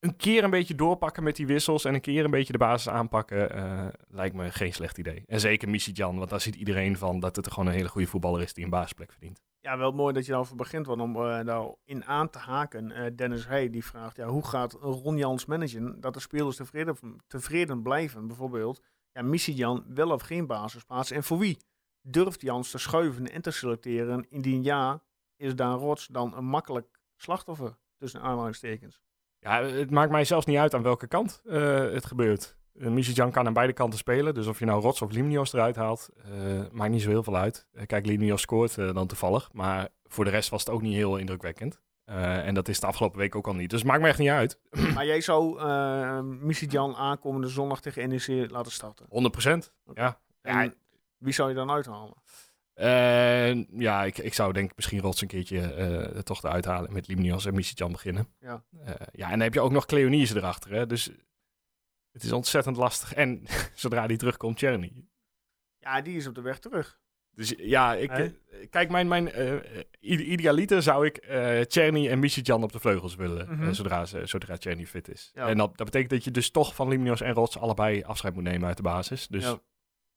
een 0.00 0.16
keer 0.16 0.44
een 0.44 0.50
beetje 0.50 0.74
doorpakken 0.74 1.22
met 1.22 1.36
die 1.36 1.46
wissels 1.46 1.84
en 1.84 1.94
een 1.94 2.00
keer 2.00 2.24
een 2.24 2.30
beetje 2.30 2.52
de 2.52 2.58
basis 2.58 2.92
aanpakken, 2.92 3.92
lijkt 4.08 4.34
me 4.34 4.50
geen 4.50 4.74
slecht 4.74 4.98
idee. 4.98 5.22
En 5.26 5.40
zeker 5.40 5.68
Jan, 5.74 6.18
want 6.18 6.30
daar 6.30 6.40
ziet 6.40 6.54
iedereen 6.54 6.96
van 6.96 7.20
dat 7.20 7.36
het 7.36 7.50
gewoon 7.50 7.66
een 7.66 7.74
hele 7.74 7.88
goede 7.88 8.06
voetballer 8.06 8.42
is 8.42 8.54
die 8.54 8.64
een 8.64 8.70
basisplek 8.70 9.12
verdient. 9.12 9.42
Ja, 9.60 9.78
wel 9.78 9.92
mooi 9.92 10.14
dat 10.14 10.24
je 10.24 10.30
daarover 10.30 10.56
begint. 10.56 10.86
Want 10.86 11.00
om 11.00 11.16
eh 11.16 11.40
nou 11.40 11.74
in 11.84 12.04
aan 12.04 12.30
te 12.30 12.38
haken, 12.38 12.90
eh, 12.92 13.16
Dennis 13.16 13.46
Heij 13.46 13.70
die 13.70 13.84
vraagt, 13.84 14.16
ja, 14.16 14.26
hoe 14.26 14.46
gaat 14.46 14.72
Ron 14.72 15.16
Jans 15.16 15.44
managen 15.44 16.00
dat 16.00 16.14
de 16.14 16.20
spelers 16.20 16.56
tevreden, 16.56 16.96
tevreden 17.26 17.82
blijven? 17.82 18.26
Bijvoorbeeld, 18.26 18.82
ja, 19.12 19.22
missie 19.22 19.54
Jan 19.54 19.84
wel 19.88 20.10
of 20.10 20.22
geen 20.22 20.46
basisplaats 20.46 21.10
en 21.10 21.22
voor 21.22 21.38
wie? 21.38 21.58
Durft 22.00 22.40
Jans 22.40 22.70
te 22.70 22.78
schuiven 22.78 23.30
en 23.30 23.42
te 23.42 23.50
selecteren? 23.50 24.26
Indien 24.28 24.62
ja, 24.62 25.02
is 25.36 25.56
Daan 25.56 25.78
Rots 25.78 26.06
dan 26.06 26.36
een 26.36 26.46
makkelijk 26.46 27.00
slachtoffer? 27.16 27.76
Tussen 27.96 28.20
aanhalingstekens. 28.20 29.00
Ja, 29.38 29.62
het 29.62 29.90
maakt 29.90 30.10
mij 30.10 30.24
zelfs 30.24 30.46
niet 30.46 30.58
uit 30.58 30.74
aan 30.74 30.82
welke 30.82 31.06
kant 31.06 31.40
eh, 31.44 31.78
het 31.78 32.06
gebeurt. 32.06 32.57
Uh, 32.78 33.02
Jan 33.02 33.30
kan 33.30 33.46
aan 33.46 33.52
beide 33.52 33.72
kanten 33.72 33.98
spelen. 33.98 34.34
Dus 34.34 34.46
of 34.46 34.58
je 34.58 34.64
nou 34.64 34.82
Rots 34.82 35.02
of 35.02 35.10
Limnios 35.10 35.52
eruit 35.52 35.76
haalt, 35.76 36.08
eh, 36.24 36.30
maakt 36.72 36.90
niet 36.90 37.02
zo 37.02 37.08
heel 37.08 37.22
veel 37.22 37.36
uit. 37.36 37.66
Eh, 37.72 37.86
kijk, 37.86 38.06
Limnios 38.06 38.40
scoort 38.40 38.78
eh, 38.78 38.94
dan 38.94 39.06
toevallig. 39.06 39.48
Maar 39.52 39.88
voor 40.04 40.24
de 40.24 40.30
rest 40.30 40.48
was 40.48 40.60
het 40.60 40.70
ook 40.70 40.82
niet 40.82 40.94
heel 40.94 41.16
indrukwekkend. 41.16 41.80
En 42.04 42.54
dat 42.54 42.68
is 42.68 42.80
de 42.80 42.86
afgelopen 42.86 43.18
week 43.18 43.34
ook 43.34 43.46
al 43.46 43.54
niet. 43.54 43.70
Dus 43.70 43.78
het 43.78 43.88
maakt 43.88 44.02
me 44.02 44.08
echt 44.08 44.18
niet 44.18 44.28
uit. 44.28 44.60
maar 44.94 45.06
jij 45.06 45.20
zou 45.20 45.58
uh, 45.58 46.96
aankomende 46.96 47.48
zondag 47.48 47.80
tegen 47.80 48.08
NEC 48.08 48.50
laten 48.50 48.72
starten? 48.72 49.06
100 49.08 49.32
procent, 49.32 49.72
ja. 49.94 50.20
En 50.40 50.62
ja. 50.62 50.72
wie 51.18 51.32
zou 51.32 51.48
je 51.48 51.54
dan 51.54 51.70
uithalen? 51.70 52.14
Uh, 52.74 53.80
ja, 53.80 54.04
ik, 54.04 54.18
ik 54.18 54.34
zou 54.34 54.52
denk 54.52 54.70
ik 54.70 54.76
misschien 54.76 55.00
Rots 55.00 55.20
een 55.20 55.28
keertje 55.28 55.76
uh, 56.14 56.20
toch 56.20 56.42
eruit 56.42 56.64
halen 56.64 56.92
met 56.92 57.08
Limnios 57.08 57.46
en 57.46 57.54
Misitjan 57.54 57.92
beginnen. 57.92 58.28
Ja. 58.40 58.62
Ja, 59.12 59.24
en 59.24 59.30
dan 59.30 59.40
heb 59.40 59.54
je 59.54 59.60
ook 59.60 59.72
nog 59.72 59.86
Cleonise 59.86 60.36
erachter. 60.36 60.72
Hè? 60.72 60.86
Dus 60.86 61.10
het 62.18 62.26
is 62.26 62.36
ontzettend 62.36 62.76
lastig. 62.76 63.14
En 63.14 63.42
zodra 63.74 64.06
die 64.06 64.16
terugkomt, 64.16 64.58
Cherny. 64.58 65.04
Ja, 65.78 66.00
die 66.00 66.16
is 66.16 66.26
op 66.26 66.34
de 66.34 66.40
weg 66.40 66.58
terug. 66.58 66.98
Dus 67.30 67.54
ja, 67.56 67.94
ik, 67.94 68.32
kijk, 68.70 68.90
mijn, 68.90 69.08
mijn 69.08 69.32
eh, 69.32 69.54
ide- 70.00 70.22
idealiter 70.24 70.82
zou 70.82 71.06
ik 71.06 71.16
eh 71.16 71.60
Czerny 71.60 72.08
en 72.08 72.18
Michitjan 72.18 72.62
op 72.62 72.72
de 72.72 72.78
vleugels 72.80 73.14
willen, 73.14 73.48
Mhm. 73.54 73.62
eh, 73.68 73.72
zodra, 73.72 74.04
ze, 74.04 74.26
zodra 74.26 74.56
Czerny 74.56 74.86
fit 74.86 75.08
is. 75.08 75.30
Ja. 75.34 75.48
En 75.48 75.56
dat, 75.56 75.76
dat 75.76 75.86
betekent 75.86 76.10
dat 76.10 76.24
je 76.24 76.30
dus 76.30 76.50
toch 76.50 76.74
van 76.74 76.88
Limnios 76.88 77.20
en 77.20 77.32
Rots 77.34 77.58
allebei 77.58 78.02
afscheid 78.02 78.34
moet 78.34 78.42
nemen 78.42 78.68
uit 78.68 78.76
de 78.76 78.82
basis. 78.82 79.26
Dus 79.28 79.44
ja, 79.44 79.58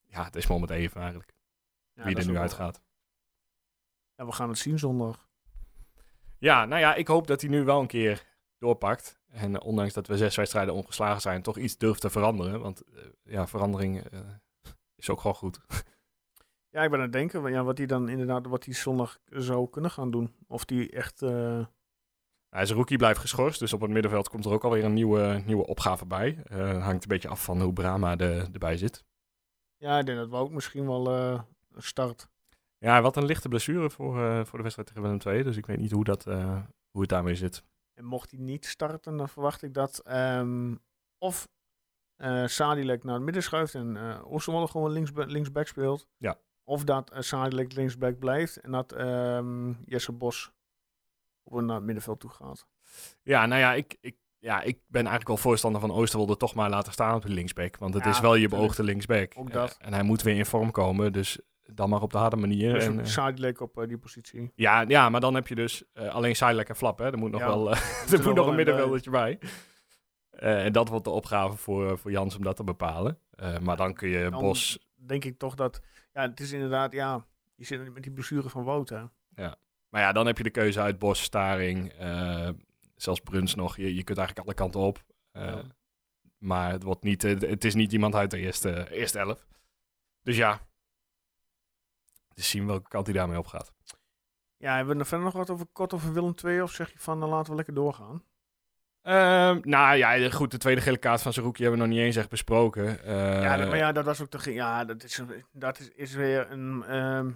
Ja. 0.07 0.23
het 0.23 0.35
is 0.35 0.47
het 0.47 0.69
even 0.69 1.01
eigenlijk, 1.01 1.33
Ja, 1.93 2.03
wie 2.03 2.15
er 2.15 2.25
nu 2.27 2.37
uitgaat. 2.37 2.81
Ja, 4.15 4.25
we 4.25 4.31
gaan 4.31 4.49
het 4.49 4.57
zien 4.57 4.79
zondag. 4.79 5.29
Ja, 6.37 6.65
nou 6.65 6.81
ja, 6.81 6.95
ik 6.95 7.07
hoop 7.07 7.27
dat 7.27 7.41
hij 7.41 7.49
nu 7.49 7.63
wel 7.63 7.79
een 7.81 7.87
keer 7.87 8.23
doorpakt. 8.57 9.20
En 9.31 9.61
ondanks 9.61 9.93
dat 9.93 10.07
we 10.07 10.17
zes 10.17 10.35
wedstrijden 10.35 10.73
ongeslagen 10.73 11.21
zijn, 11.21 11.41
toch 11.41 11.57
iets 11.57 11.77
durft 11.77 12.01
te 12.01 12.09
veranderen. 12.09 12.61
Want 12.61 12.81
eh, 12.81 13.03
ja, 13.23 13.47
verandering 13.47 14.03
eh, 14.03 14.19
is 14.95 15.09
ook 15.09 15.21
gewoon 15.21 15.35
goed. 15.35 15.59
Ja, 16.71 16.83
ik 16.83 16.89
ben 16.89 16.99
aan 16.99 17.05
het 17.05 17.13
denken 17.13 17.51
ja, 17.51 17.63
wat 17.63 17.77
hij 17.77 17.87
dan 17.87 18.09
inderdaad, 18.09 18.45
wat 18.45 18.65
hij 18.65 18.73
zondag 18.73 19.19
zou 19.25 19.69
kunnen 19.69 19.91
gaan 19.91 20.11
doen. 20.11 20.35
Of 20.47 20.65
die 20.65 20.89
echt, 20.89 21.21
eh, 21.21 21.65
Hij 22.49 22.61
is 22.61 22.71
rookie 22.71 22.97
blijft 22.97 23.19
geschorst, 23.19 23.59
dus 23.59 23.73
op 23.73 23.81
het 23.81 23.91
middenveld 23.91 24.29
komt 24.29 24.45
er 24.45 24.51
ook 24.51 24.63
alweer 24.63 24.83
een 24.83 24.93
nieuwe, 24.93 25.41
nieuwe 25.45 25.67
opgave 25.67 26.05
bij. 26.05 26.43
Eh, 26.43 26.83
hangt 26.83 27.03
een 27.03 27.09
beetje 27.09 27.27
af 27.27 27.43
van 27.43 27.61
hoe 27.61 27.73
Brahma 27.73 28.17
er, 28.17 28.49
erbij 28.53 28.77
zit. 28.77 29.03
ja, 29.77 29.99
ik 29.99 30.05
denk 30.05 30.17
dat 30.17 30.29
we 30.29 30.35
ook 30.35 30.51
misschien 30.51 30.85
wel 30.85 31.11
een 31.11 31.43
start. 31.77 32.29
Ja, 32.77 33.01
wat 33.01 33.15
een 33.15 33.25
lichte 33.25 33.49
blessure 33.49 33.89
voor, 33.89 34.45
voor 34.45 34.57
de 34.57 34.63
wedstrijd 34.63 34.87
tegen 34.87 35.01
Willem 35.01 35.19
II. 35.25 35.43
Dus 35.43 35.57
ik 35.57 35.65
weet 35.65 35.79
niet 35.79 35.91
hoe, 35.91 36.03
dat, 36.03 36.23
hoe 36.91 37.01
het 37.01 37.09
daarmee 37.09 37.35
zit. 37.35 37.63
En 38.01 38.07
mocht 38.07 38.31
hij 38.31 38.39
niet 38.39 38.65
starten, 38.65 39.17
dan 39.17 39.29
verwacht 39.29 39.61
ik 39.61 39.73
dat 39.73 39.99
ehm, 39.99 40.75
of 41.17 41.47
Sadilek 42.45 43.03
naar 43.03 43.15
het 43.15 43.23
midden 43.23 43.43
schuift 43.43 43.75
en 43.75 43.97
eh 43.97 44.31
Oosterwolde 44.31 44.67
gewoon 44.67 44.91
links, 44.91 45.11
linksback 45.15 45.67
speelt. 45.67 46.07
Ja. 46.17 46.39
Of 46.63 46.83
dat 46.83 47.11
Sadilek 47.19 47.73
linksback 47.73 48.19
blijft 48.19 48.57
en 48.57 48.71
dat 48.71 48.91
ehm, 48.91 49.73
Jesse 49.85 50.11
Bos 50.11 50.51
op 51.43 51.53
een 51.53 51.65
naar 51.65 51.75
het 51.75 51.85
middenveld 51.85 52.19
toe 52.19 52.29
gaat. 52.29 52.67
Ja, 53.23 53.45
nou 53.45 53.61
ja, 53.61 53.73
ik, 53.73 53.97
ik, 54.01 54.17
ja, 54.37 54.61
ik 54.61 54.75
ben 54.87 55.01
eigenlijk 55.01 55.27
wel 55.27 55.37
voorstander 55.37 55.81
van 55.81 55.91
Oosterwolde 55.91 56.37
toch 56.37 56.53
maar 56.53 56.69
laten 56.69 56.93
staan 56.93 57.15
op 57.15 57.21
de 57.21 57.29
linksback. 57.29 57.77
Want 57.77 57.93
het 57.93 58.03
Ja, 58.03 58.09
is 58.09 58.19
wel 58.19 58.35
je 58.35 58.47
beoogde 58.47 58.83
linksback. 58.83 59.33
Ook 59.37 59.51
dat. 59.51 59.77
en 59.79 59.93
hij 59.93 60.03
moet 60.03 60.21
weer 60.21 60.35
in 60.35 60.45
vorm 60.45 60.71
komen, 60.71 61.13
dus 61.13 61.39
dan 61.73 61.89
maar 61.89 62.01
op 62.01 62.11
de 62.11 62.17
harde 62.17 62.35
manier. 62.35 62.73
Dus 62.73 62.85
en, 62.85 62.99
eh, 62.99 63.05
Sadilek 63.05 63.59
op 63.61 63.77
eh, 63.77 63.87
die 63.87 63.97
positie. 63.97 64.51
ja, 64.55 64.81
ja, 64.87 65.09
maar 65.09 65.21
dan 65.21 65.33
heb 65.35 65.47
je 65.47 65.55
dus 65.55 65.83
eh, 65.93 66.07
alleen 66.13 66.35
Seidelijk 66.35 66.69
en 66.69 66.75
Flap. 66.75 66.97
Hè. 66.99 67.05
Er 67.11 67.17
moet 67.17 67.31
nog 67.31 67.41
Ja. 67.41 67.47
wel 67.47 67.71
er 68.13 68.23
moet 68.23 68.35
nog 68.35 68.47
een 68.47 68.55
middenveldertje 68.55 69.09
bij. 69.09 69.39
En 70.31 70.71
dat 70.71 70.87
wordt 70.89 71.03
de 71.03 71.09
opgave 71.09 71.57
voor, 71.57 71.97
voor 71.97 72.11
Jans 72.11 72.35
om 72.35 72.43
dat 72.43 72.55
te 72.55 72.63
bepalen. 72.63 73.17
Maar 73.61 73.77
dan 73.77 73.93
kun 73.93 74.09
je 74.09 74.29
Dan- 74.29 74.41
Bos 74.41 74.89
Denk 75.05 75.25
ik 75.25 75.37
toch 75.37 75.55
dat, 75.55 75.81
ja, 76.13 76.21
het 76.21 76.39
is 76.39 76.51
inderdaad, 76.51 76.93
ja, 76.93 77.25
je 77.55 77.65
zit 77.65 77.93
met 77.93 78.03
die 78.03 78.11
blessure 78.11 78.49
van 78.49 78.63
Wout, 78.63 78.89
hè. 78.89 79.03
Maar 79.89 80.01
ja, 80.01 80.11
dan 80.11 80.25
heb 80.25 80.37
je 80.37 80.43
de 80.43 80.49
keuze 80.49 80.79
uit 80.81 80.99
Bos, 80.99 81.21
Staring, 81.21 81.93
zelfs 82.95 83.19
Bruns 83.19 83.55
nog. 83.55 83.75
Je, 83.77 83.95
je 83.95 84.03
kunt 84.03 84.17
eigenlijk 84.17 84.47
alle 84.47 84.55
kanten 84.55 84.79
op. 84.79 85.03
Ja. 85.31 85.63
Maar 86.37 86.71
het, 86.71 86.83
wordt 86.83 87.03
niet, 87.03 87.21
het 87.21 87.63
is 87.63 87.73
niet 87.75 87.91
iemand 87.93 88.15
uit 88.15 88.31
de 88.31 88.37
eerste, 88.37 88.91
eerste 88.91 89.19
elf. 89.19 89.47
Dus 90.23 90.37
ja. 90.37 90.59
Dus 92.41 92.49
zien 92.49 92.67
welke 92.67 92.89
kant 92.89 93.05
hij 93.05 93.15
daarmee 93.15 93.37
op 93.37 93.47
gaat. 93.47 93.71
Ja, 94.57 94.75
hebben 94.75 94.93
we 94.93 94.99
er 95.01 95.07
verder 95.07 95.25
nog 95.25 95.35
wat 95.35 95.49
over 95.49 95.65
kort 95.65 95.93
over 95.93 96.13
Willem 96.13 96.33
II 96.45 96.61
of 96.61 96.71
zeg 96.71 96.91
je 96.91 96.99
van, 96.99 97.19
dan 97.19 97.29
laten 97.29 97.49
we 97.49 97.55
lekker 97.55 97.73
doorgaan? 97.73 98.23
Ehm, 99.01 99.59
nou 99.61 99.95
ja, 99.97 100.29
goed, 100.29 100.51
de 100.51 100.57
tweede 100.57 100.81
gele 100.81 100.97
kaart 100.97 101.21
van 101.21 101.33
Zerouki 101.33 101.61
hebben 101.63 101.79
we 101.79 101.85
nog 101.87 101.95
niet 101.95 102.05
eens 102.05 102.15
echt 102.15 102.29
besproken. 102.29 103.03
Eh, 103.03 103.41
ja, 103.41 103.57
dat- 103.57 103.67
maar 103.67 103.77
ja, 103.77 103.91
dat 103.91 104.05
was 104.05 104.21
ook 104.21 104.29
toch, 104.29 104.45
ja, 104.45 104.85
dat 104.85 105.03
is, 105.03 105.21
dat 105.51 105.79
is, 105.79 105.89
is 105.89 106.13
weer 106.13 106.51
een, 106.51 106.83
ehm, 106.83 107.31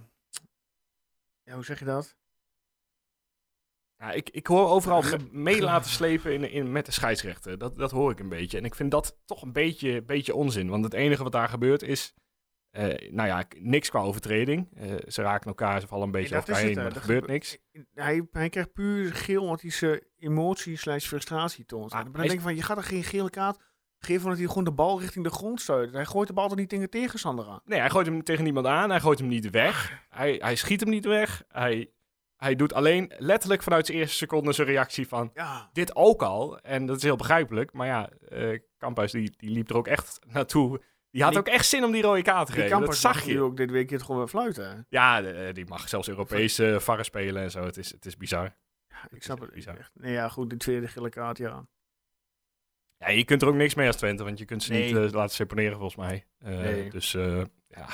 ja, 1.44 1.54
hoe 1.54 1.66
zeg 1.66 1.80
je 1.80 1.86
dat? 1.86 2.16
ja, 3.98 4.12
ik, 4.12 4.30
ik 4.30 4.48
hoor 4.48 4.70
overal 4.70 5.04
mee 5.32 5.62
laten 5.62 5.92
slepen 5.92 6.34
in, 6.34 6.52
in, 6.52 6.72
met 6.72 6.86
de 6.86 6.92
scheidsrechter. 6.92 7.58
Dat, 7.58 7.76
dat 7.76 7.92
hoor 7.92 8.12
ik 8.12 8.20
een 8.20 8.30
beetje. 8.30 8.58
En 8.58 8.66
ik 8.66 8.76
vind 8.76 8.92
dat 8.92 9.18
toch 9.26 9.42
een 9.42 9.52
beetje, 9.54 10.02
beetje 10.04 10.36
onzin. 10.36 10.70
Want 10.70 10.84
het 10.84 10.94
enige 10.94 11.24
wat 11.24 11.32
daar 11.32 11.50
gebeurt 11.50 11.82
is... 11.82 12.14
eh, 12.76 13.12
nou 13.12 13.28
ja, 13.28 13.44
niks 13.58 13.90
qua 13.90 14.00
overtreding. 14.00 14.68
Eh, 14.76 14.94
ze 15.08 15.22
raken 15.22 15.48
elkaar, 15.48 15.82
ze 15.82 15.88
vallen 15.88 16.06
een 16.06 16.12
beetje 16.12 16.36
over 16.38 16.50
elkaar 16.50 16.64
het, 16.64 16.74
heen, 16.74 16.84
maar 16.84 16.96
er 16.96 17.02
gebeurt 17.02 17.20
gebe- 17.22 17.32
niks. 17.34 17.58
Hij, 17.94 18.28
hij 18.32 18.50
krijgt 18.50 18.74
puur 18.74 19.14
geel 19.14 19.42
omdat 19.42 19.62
hij 19.62 19.72
zijn 19.72 20.02
emotie 20.18 20.78
slash 20.78 21.06
frustratie 21.06 21.66
toont. 21.66 21.92
Maar 21.92 22.06
En 22.06 22.12
dan 22.12 22.22
denk 22.22 22.34
ik 22.34 22.42
van, 22.42 22.56
je 22.56 22.62
gaat 22.62 22.78
er 22.78 22.84
geen 22.84 23.04
gele 23.04 23.30
kaart 23.30 23.58
geven 24.00 24.24
omdat 24.24 24.38
hij 24.40 24.48
gewoon 24.48 24.64
de 24.64 24.72
bal 24.72 25.00
richting 25.00 25.24
de 25.26 25.32
grond 25.32 25.62
stuit. 25.62 25.94
Hij 25.94 26.06
gooit 26.06 26.28
de 26.28 26.34
bal 26.34 26.48
toch 26.48 26.58
niet 26.58 26.70
tegen 26.70 26.86
de 26.86 26.98
tegenstander 27.00 27.48
aan. 27.48 27.62
Nee, 27.66 27.80
hij 27.80 27.90
gooit 27.90 28.06
hem 28.06 28.24
tegen 28.24 28.44
niemand 28.44 28.66
aan. 28.66 28.90
Hij 28.90 29.00
gooit 29.00 29.20
hem 29.20 29.28
niet 29.28 29.50
weg. 29.50 30.06
Hij, 30.10 30.36
hij 30.40 30.56
schiet 30.56 30.80
hem 30.80 30.90
niet 30.90 31.06
weg. 31.06 31.44
Hij, 31.48 31.92
hij 32.36 32.56
doet 32.56 32.74
alleen 32.74 33.12
letterlijk 33.18 33.64
vanuit 33.64 33.86
zijn 33.86 33.98
eerste 33.98 34.16
seconde 34.16 34.54
zijn 34.54 34.68
reactie 34.68 35.08
van... 35.08 35.32
Ja, 35.34 35.70
Dit 35.74 35.96
ook 35.96 36.22
al. 36.22 36.60
En 36.60 36.86
dat 36.86 36.98
is 36.98 37.04
heel 37.04 37.16
begrijpelijk. 37.16 37.74
Maar 37.74 37.88
ja, 37.88 38.10
eh 38.10 38.60
Kamphuis 38.78 39.12
die, 39.12 39.34
die 39.38 39.50
liep 39.50 39.70
er 39.70 39.78
ook 39.78 39.88
echt 39.88 40.20
naartoe. 40.28 40.82
Die 41.16 41.24
had 41.24 41.34
Die- 41.34 41.42
ook 41.42 41.48
echt 41.48 41.66
zin 41.66 41.84
om 41.84 41.92
die 41.92 42.02
rode 42.02 42.22
kaart 42.22 42.46
te 42.48 42.54
die 42.54 42.62
geven. 42.62 42.80
Dat 42.80 42.96
zag 42.96 43.24
je. 43.24 43.42
ook 43.42 43.58
dit 43.58 43.72
weekend 43.72 44.02
gewoon 44.02 44.18
weer 44.18 44.28
fluiten. 44.30 44.86
Ja, 44.90 45.22
de- 45.22 45.32
eh, 45.32 45.54
die 45.54 45.66
mag 45.66 45.90
zelfs 45.90 46.08
Europese 46.10 46.78
varren 46.80 47.06
spelen 47.06 47.44
en 47.44 47.52
zo. 47.52 47.64
Het 47.64 47.78
is, 47.78 47.92
het 47.92 48.06
is 48.06 48.18
bizar. 48.18 48.56
Ik 49.10 49.24
snap 49.24 49.40
het 49.40 49.52
bizar. 49.54 49.78
echt. 49.78 49.92
Nee, 49.94 50.12
ja, 50.14 50.30
goed, 50.30 50.50
die 50.50 50.60
tweede 50.60 50.88
gele 50.88 51.10
kaart, 51.10 51.38
ja. 51.38 51.68
Ja, 52.98 53.10
je 53.10 53.24
kunt 53.26 53.42
er 53.42 53.48
ook 53.48 53.56
niks 53.56 53.76
mee 53.76 53.88
als 53.88 53.96
Twente. 53.96 54.24
Want 54.24 54.40
je 54.40 54.46
kunt 54.46 54.64
ze 54.64 54.72
Nee. 54.72 54.94
niet 54.94 54.96
eh, 55.06 55.12
laten 55.12 55.36
seponeren 55.36 55.78
volgens 55.78 55.96
mij. 55.96 56.26
Eh, 56.38 56.58
Nee. 56.58 56.90
Dus 56.90 57.14
eh, 57.14 57.44
ja, 57.68 57.88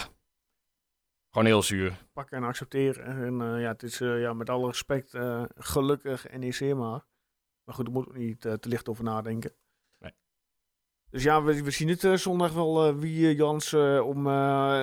gewoon 1.29 1.45
heel 1.47 1.61
zuur. 1.63 1.97
pakken 2.13 2.37
en 2.37 2.43
accepteren. 2.43 3.05
En 3.05 3.41
eh, 3.41 3.61
ja, 3.61 3.67
het 3.71 3.83
is 3.83 4.01
eh, 4.01 4.21
ja, 4.21 4.33
met 4.33 4.49
alle 4.49 4.67
respect 4.67 5.13
eh, 5.13 5.43
gelukkig 5.55 6.31
NEC 6.37 6.59
maar. 6.75 7.05
Maar 7.63 7.75
goed, 7.75 7.85
daar 7.85 7.93
moeten 7.93 8.13
we 8.13 8.19
niet 8.19 8.45
eh, 8.45 8.53
te 8.53 8.69
licht 8.69 8.89
over 8.89 9.03
nadenken. 9.03 9.53
Dus 11.11 11.23
ja, 11.23 11.43
we, 11.43 11.63
we 11.63 11.71
zien 11.71 11.87
het 11.87 12.03
eh, 12.03 12.13
zondag 12.13 12.53
wel 12.53 12.87
eh, 12.87 12.95
wie 12.95 13.27
eh, 13.27 13.37
Jans 13.37 13.73
om, 14.03 14.23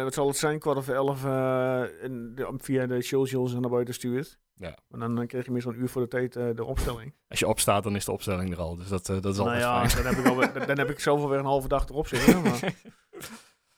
wat 0.02 0.14
zal 0.14 0.26
het 0.26 0.36
zijn, 0.36 0.58
kwart 0.58 0.78
over 0.78 0.94
elf 0.94 1.24
en 1.24 2.32
de- 2.34 2.54
via 2.58 2.86
de 2.86 3.02
socials 3.02 3.52
naar 3.52 3.70
buiten 3.70 3.94
stuurt. 3.94 4.38
Ja. 4.54 4.76
En 4.90 4.98
dan 4.98 5.26
krijg 5.26 5.44
je 5.44 5.50
meestal 5.50 5.72
een 5.72 5.80
uur 5.80 5.88
voor 5.88 6.02
de 6.02 6.08
tijd 6.08 6.32
de 6.32 6.64
opstelling. 6.64 7.14
Als 7.28 7.38
je 7.38 7.46
opstaat, 7.48 7.82
dan 7.82 7.96
is 7.96 8.04
de 8.04 8.12
opstelling 8.12 8.52
er 8.52 8.58
al. 8.60 8.76
Dus 8.76 8.88
dat, 8.88 9.06
dat 9.06 9.24
is 9.24 9.36
nou 9.36 9.48
altijd 9.48 9.60
ja, 9.60 9.88
fijn. 9.88 10.02
dan 10.04 10.14
heb, 10.14 10.24
ik 10.24 10.30
alweer, 10.30 10.66
dan, 10.66 10.78
heb 10.78 10.90
ik 10.90 11.00
zoveel 11.00 11.28
weer 11.28 11.38
een 11.38 11.44
halve 11.44 11.68
dag 11.68 11.88
erop 11.88 12.06
zitten. 12.06 12.42
Maar... 12.42 12.74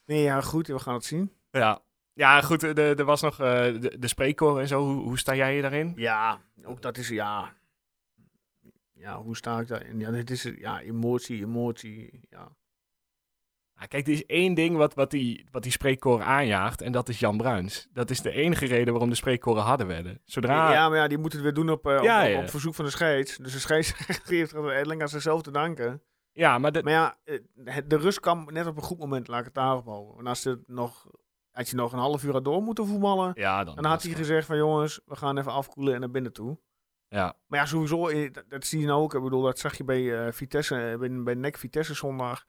Nee, 0.05 0.23
ja, 0.23 0.41
goed, 0.41 0.67
we 0.67 0.79
gaan 0.79 0.95
het 0.95 1.05
zien. 1.05 1.33
Ja. 1.51 1.83
ja, 2.13 2.41
goed. 2.41 2.63
Er 2.79 3.05
was 3.05 3.21
nog 3.21 3.37
de, 3.37 3.97
de 3.99 4.09
spreekkoor 4.09 4.61
en 4.61 4.69
zo. 4.69 4.85
Hoe, 4.85 5.03
hoe 5.03 5.19
sta 5.19 5.35
jij 5.35 5.61
daarin? 5.61 5.93
Ja, 5.97 6.41
ook 6.65 6.83
dat 6.83 6.97
is, 6.99 7.09
ja... 7.09 7.53
Ja, 9.01 9.23
hoe 9.23 9.37
sta 9.37 9.61
ik 9.61 9.69
daarin? 9.69 9.99
Ja, 9.99 10.11
dit 10.11 10.31
is, 10.31 10.43
ja, 10.43 10.81
emotie, 10.81 11.43
emotie, 11.45 12.21
ja. 12.31 12.49
Ah, 13.75 13.89
kijk, 13.89 14.07
er 14.07 14.13
is 14.13 14.27
één 14.27 14.55
ding 14.55 14.77
wat, 14.77 14.95
wat, 14.95 15.11
die, 15.11 15.47
wat 15.51 15.63
die 15.63 15.73
spreekkoren 15.73 16.27
aanjaagt. 16.27 16.83
En 16.83 16.93
dat 16.93 17.09
is 17.09 17.19
Jan 17.19 17.37
Bruins. 17.37 17.89
Dat 17.93 18.11
is 18.11 18.21
de 18.21 18.31
enige 18.31 18.67
reden 18.67 18.93
waarom 18.93 19.11
de 19.11 19.17
spreekkoren 19.17 19.63
harder 19.63 19.87
werden. 19.87 20.21
Zodra... 20.25 20.73
Ja, 20.73 20.89
maar 20.89 20.99
ja, 20.99 21.09
die 21.09 21.19
moeten 21.19 21.39
het 21.39 21.47
weer 21.47 21.65
doen 21.65 21.75
op, 21.75 21.87
eh, 21.87 22.03
Ja, 22.03 22.21
op, 22.21 22.27
op, 22.27 22.33
ja. 22.33 22.41
op 22.41 22.51
verzoek 22.51 22.75
van 22.75 22.85
de 22.85 22.91
scheids. 22.91 23.37
Dus 23.37 23.53
de 23.53 23.59
scheids 23.59 23.93
heeft 24.25 24.53
er 24.53 24.59
uiteindelijk 24.59 25.01
aan 25.01 25.09
zichzelf 25.09 25.43
te 25.43 25.51
danken. 25.51 26.03
Ja, 26.33 26.59
maar 26.59 26.73
dat, 26.73 26.85
Maar 26.85 26.93
ja, 26.93 27.19
eh, 27.25 27.77
de 27.87 27.97
rust 27.97 28.21
kan 28.21 28.49
net 28.53 28.67
op 28.67 28.77
een 28.77 28.83
goed 28.83 28.99
moment, 28.99 29.29
laat 29.29 29.39
ik 29.39 29.45
het 29.45 29.55
daarop 29.55 29.87
houden. 29.87 30.19
En 30.19 30.27
als, 30.27 30.45
het 30.45 30.69
nog, 30.69 31.07
als 31.53 31.71
je 31.71 31.77
nog 31.77 31.93
een 31.93 31.99
half 31.99 32.25
uur 32.25 32.33
had 32.33 32.45
door 32.45 32.63
moeten 32.63 32.87
voetballen, 32.87 33.33
ja, 33.35 33.65
dan, 33.65 33.75
dan 33.75 33.85
had 33.85 34.03
hij 34.03 34.13
gezegd 34.13 34.47
van 34.47 34.57
jongens, 34.57 35.01
we 35.05 35.17
gaan 35.17 35.39
even 35.39 35.53
afkoelen 35.53 35.95
en 35.95 36.01
naar 36.01 36.11
binnen 36.11 36.33
toe. 36.33 36.59
Ja, 37.11 37.37
Maar 37.47 37.59
ja, 37.59 37.67
sowieso, 37.67 38.09
eh, 38.09 38.31
dat, 38.49 38.65
zie 38.65 38.81
je 38.81 38.87
nou 38.87 39.03
ook. 39.03 39.15
Ik 39.15 39.23
bedoel, 39.23 39.43
dat 39.43 39.59
zag 39.59 39.77
je 39.77 39.85
bij 39.85 40.27
eh, 40.27 40.33
Vitesse, 40.33 40.91
eh, 40.91 40.99
bij, 40.99 41.23
bij 41.23 41.35
NEC 41.35 41.59
Vitesse 41.59 41.95
zondag. 41.95 42.45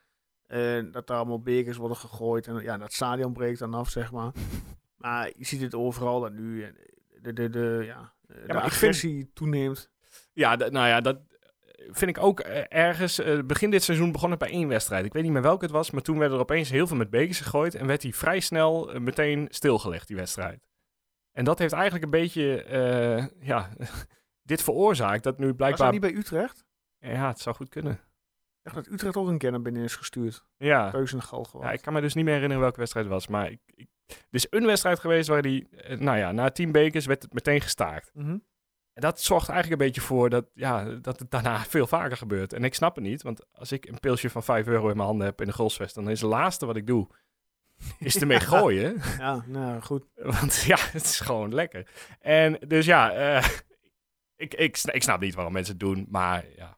dat 0.92 1.08
daar 1.08 1.18
allemaal 1.18 1.42
bekers 1.42 1.78
worden 1.78 1.98
gegooid. 1.98 2.48
En 2.48 2.62
ja, 2.62 2.78
dat 2.78 2.94
stadion 2.94 3.34
breekt 3.34 3.60
dan 3.60 3.74
af, 3.74 3.90
zeg 3.90 4.12
maar. 4.12 4.32
maar 5.04 5.32
je 5.38 5.46
ziet 5.46 5.62
het 5.62 5.76
overal 5.76 6.20
dat 6.20 6.34
nu 6.34 6.76
de, 7.22 7.34
de, 7.34 7.50
de, 7.50 7.82
ja, 7.86 8.14
de 8.48 8.62
agressie 8.62 9.32
toeneemt. 9.34 9.92
ja 10.34 10.56
nou 10.56 10.88
ja, 10.88 11.02
dat 11.02 11.20
vind 11.90 12.18
ik 12.18 12.24
ook 12.24 12.40
ergens. 12.40 13.20
eh, 13.20 13.40
begin 13.44 13.72
dit 13.72 13.84
seizoen 13.84 14.12
begon 14.12 14.30
het 14.30 14.40
bij 14.40 14.50
één 14.50 14.68
wedstrijd. 14.68 15.06
Ik 15.06 15.14
weet 15.14 15.24
niet 15.24 15.32
meer 15.32 15.42
welke 15.42 15.64
het 15.64 15.74
was, 15.74 15.92
maar 15.92 16.02
toen 16.02 16.18
werden 16.18 16.38
er 16.38 16.44
opeens 16.44 16.70
heel 16.70 16.88
veel 16.88 16.98
met 16.98 17.10
bekers 17.10 17.40
gegooid. 17.40 17.76
En 17.76 17.88
werd 17.88 18.02
die 18.02 18.16
vrij 18.16 18.40
snel 18.40 19.00
meteen 19.00 19.48
stilgelegd, 19.50 20.08
die 20.08 20.16
wedstrijd. 20.16 20.64
En 21.32 21.44
dat 21.44 21.60
heeft 21.60 21.74
eigenlijk 21.74 22.04
een 22.04 22.10
beetje, 22.10 22.66
ja, 23.40 23.70
dit 24.52 24.64
veroorzaakt 24.64 25.24
dat 25.24 25.38
nu 25.38 25.48
Was 25.48 25.56
blijkbaar... 25.56 25.92
niet 25.92 26.02
bij 26.02 26.14
Utrecht? 26.14 26.66
Ja, 27.00 27.28
het 27.28 27.40
zou 27.40 27.56
goed 27.56 27.70
kunnen. 27.70 28.00
Echt 28.64 28.76
dat 28.76 28.88
Utrecht 28.88 29.16
ook 29.16 29.28
een 29.28 29.38
keer 29.38 29.52
naar 29.52 29.62
binnen 29.62 29.84
is 29.84 29.96
gestuurd. 29.96 30.46
Ja. 30.58 30.90
Keuze 30.90 31.16
en 31.16 31.22
gal 31.22 31.44
gewoon. 31.44 31.66
Ja, 31.66 31.72
ik 31.72 31.82
kan 31.82 31.94
me 31.94 32.02
dus 32.02 32.14
niet 32.14 32.24
meer 32.24 32.34
herinneren 32.34 32.64
welke 32.64 32.80
wedstrijd 32.80 33.06
het 33.06 33.16
was. 33.16 33.28
Maar 33.28 33.52
ik, 33.52 33.60
ik, 33.66 33.88
er 34.08 34.16
is 34.30 34.48
een 34.50 34.66
wedstrijd 34.66 35.00
geweest 35.00 35.28
waar 35.28 35.42
die, 35.42 35.70
eh, 35.70 35.98
nou 35.98 36.18
ja, 36.18 36.32
na 36.32 36.50
tien 36.50 36.72
bekers 36.72 37.06
werd 37.06 37.22
het 37.22 37.34
meteen 37.34 37.62
gestaakt. 37.62 38.12
Mhm. 38.14 38.38
En 38.94 39.02
dat 39.02 39.22
zorgt 39.22 39.50
eigenlijk 39.50 39.82
een 39.82 39.88
beetje 39.88 40.02
voor 40.02 40.30
dat, 40.30 40.46
ja, 40.54 40.84
dat 40.84 41.20
het 41.20 41.32
daarna 41.32 41.60
veel 41.76 41.88
vaker 41.88 42.18
gebeurt. 42.18 42.54
En 42.54 42.64
ik 42.64 42.74
snap 42.74 42.96
het 42.96 43.04
niet, 43.04 43.22
want 43.22 43.46
als 43.52 43.72
ik 43.72 43.86
een 43.86 44.00
pilsje 44.00 44.30
van 44.30 44.44
5 44.44 44.68
euro 44.68 44.90
in 44.90 44.96
mijn 44.96 45.08
handen 45.08 45.26
heb 45.26 45.42
in 45.42 45.48
de 45.48 45.54
Goldsvest, 45.54 45.96
dan 45.96 46.10
is 46.10 46.22
het 46.22 46.30
laatste 46.30 46.66
wat 46.66 46.76
ik 46.76 46.88
doe 46.88 47.08
is 48.00 48.18
ermee 48.18 48.40
gooien. 48.40 49.02
Ja, 49.18 49.44
nou 49.48 49.82
goed. 49.82 50.06
Want 50.40 50.62
ja, 50.62 50.78
het 50.80 51.04
is 51.04 51.20
gewoon 51.20 51.54
lekker. 51.54 51.88
En 52.20 52.58
dus 52.68 52.86
ja, 52.86 53.12
eh, 53.12 53.48
ik, 54.42 54.54
ik, 54.54 54.78
ik 54.78 55.04
snap 55.04 55.20
niet 55.20 55.36
waarom 55.36 55.54
mensen 55.54 55.74
het 55.74 55.84
doen. 55.84 56.08
Maar 56.10 56.46
ja, 56.56 56.78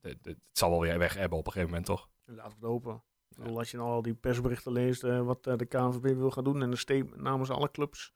het, 0.00 0.18
het 0.22 0.38
zal 0.52 0.70
wel 0.70 0.80
weer 0.80 0.98
weg 0.98 1.14
hebben 1.14 1.38
op 1.38 1.46
een 1.46 1.52
gegeven 1.52 1.70
moment, 1.70 1.88
toch? 1.88 2.08
Laten 2.24 2.42
we 2.42 2.56
het 2.56 2.64
hopen. 2.64 3.02
Ik 3.30 3.36
bedoel, 3.36 3.58
Als 3.58 3.70
je 3.70 3.76
nou 3.76 3.88
al 3.88 4.02
die 4.02 4.14
persberichten 4.14 4.72
leest 4.72 5.04
eh, 5.04 5.20
wat 5.20 5.46
eh, 5.46 5.56
de 5.56 5.64
KNVB 5.64 6.16
wil 6.16 6.30
gaan 6.30 6.44
doen 6.44 6.62
en 6.62 6.70
een 6.70 6.78
statement 6.78 7.22
namens 7.22 7.50
alle 7.50 7.70
clubs. 7.70 8.14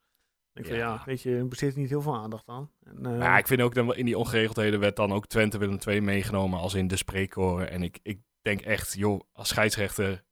denk 0.53 0.65
Ik 0.65 0.71
van 0.71 0.81
Ja. 0.81 0.93
ja, 0.93 1.03
weet 1.05 1.21
je, 1.21 1.35
er 1.35 1.47
besteedt 1.47 1.75
niet 1.75 1.89
heel 1.89 2.01
veel 2.01 2.15
aandacht 2.15 2.47
aan. 2.47 2.71
En, 2.83 3.05
eh, 3.05 3.17
ja, 3.17 3.37
ik 3.37 3.47
vind 3.47 3.61
ook 3.61 3.73
dan 3.73 3.95
in 3.95 4.05
die 4.05 4.17
ongeregeldheden 4.17 4.79
werd 4.79 4.95
dan 4.95 5.11
ook 5.11 5.25
Twente 5.25 5.57
Willem 5.57 5.77
II 5.87 6.01
meegenomen 6.01 6.59
als 6.59 6.73
in 6.73 6.87
de 6.87 6.97
spreekkoren. 6.97 7.69
En 7.69 7.83
ik, 7.83 7.99
ik 8.03 8.21
denk 8.41 8.61
echt, 8.61 8.93
joh, 8.93 9.21
als 9.31 9.47
scheidsrechter, 9.47 10.23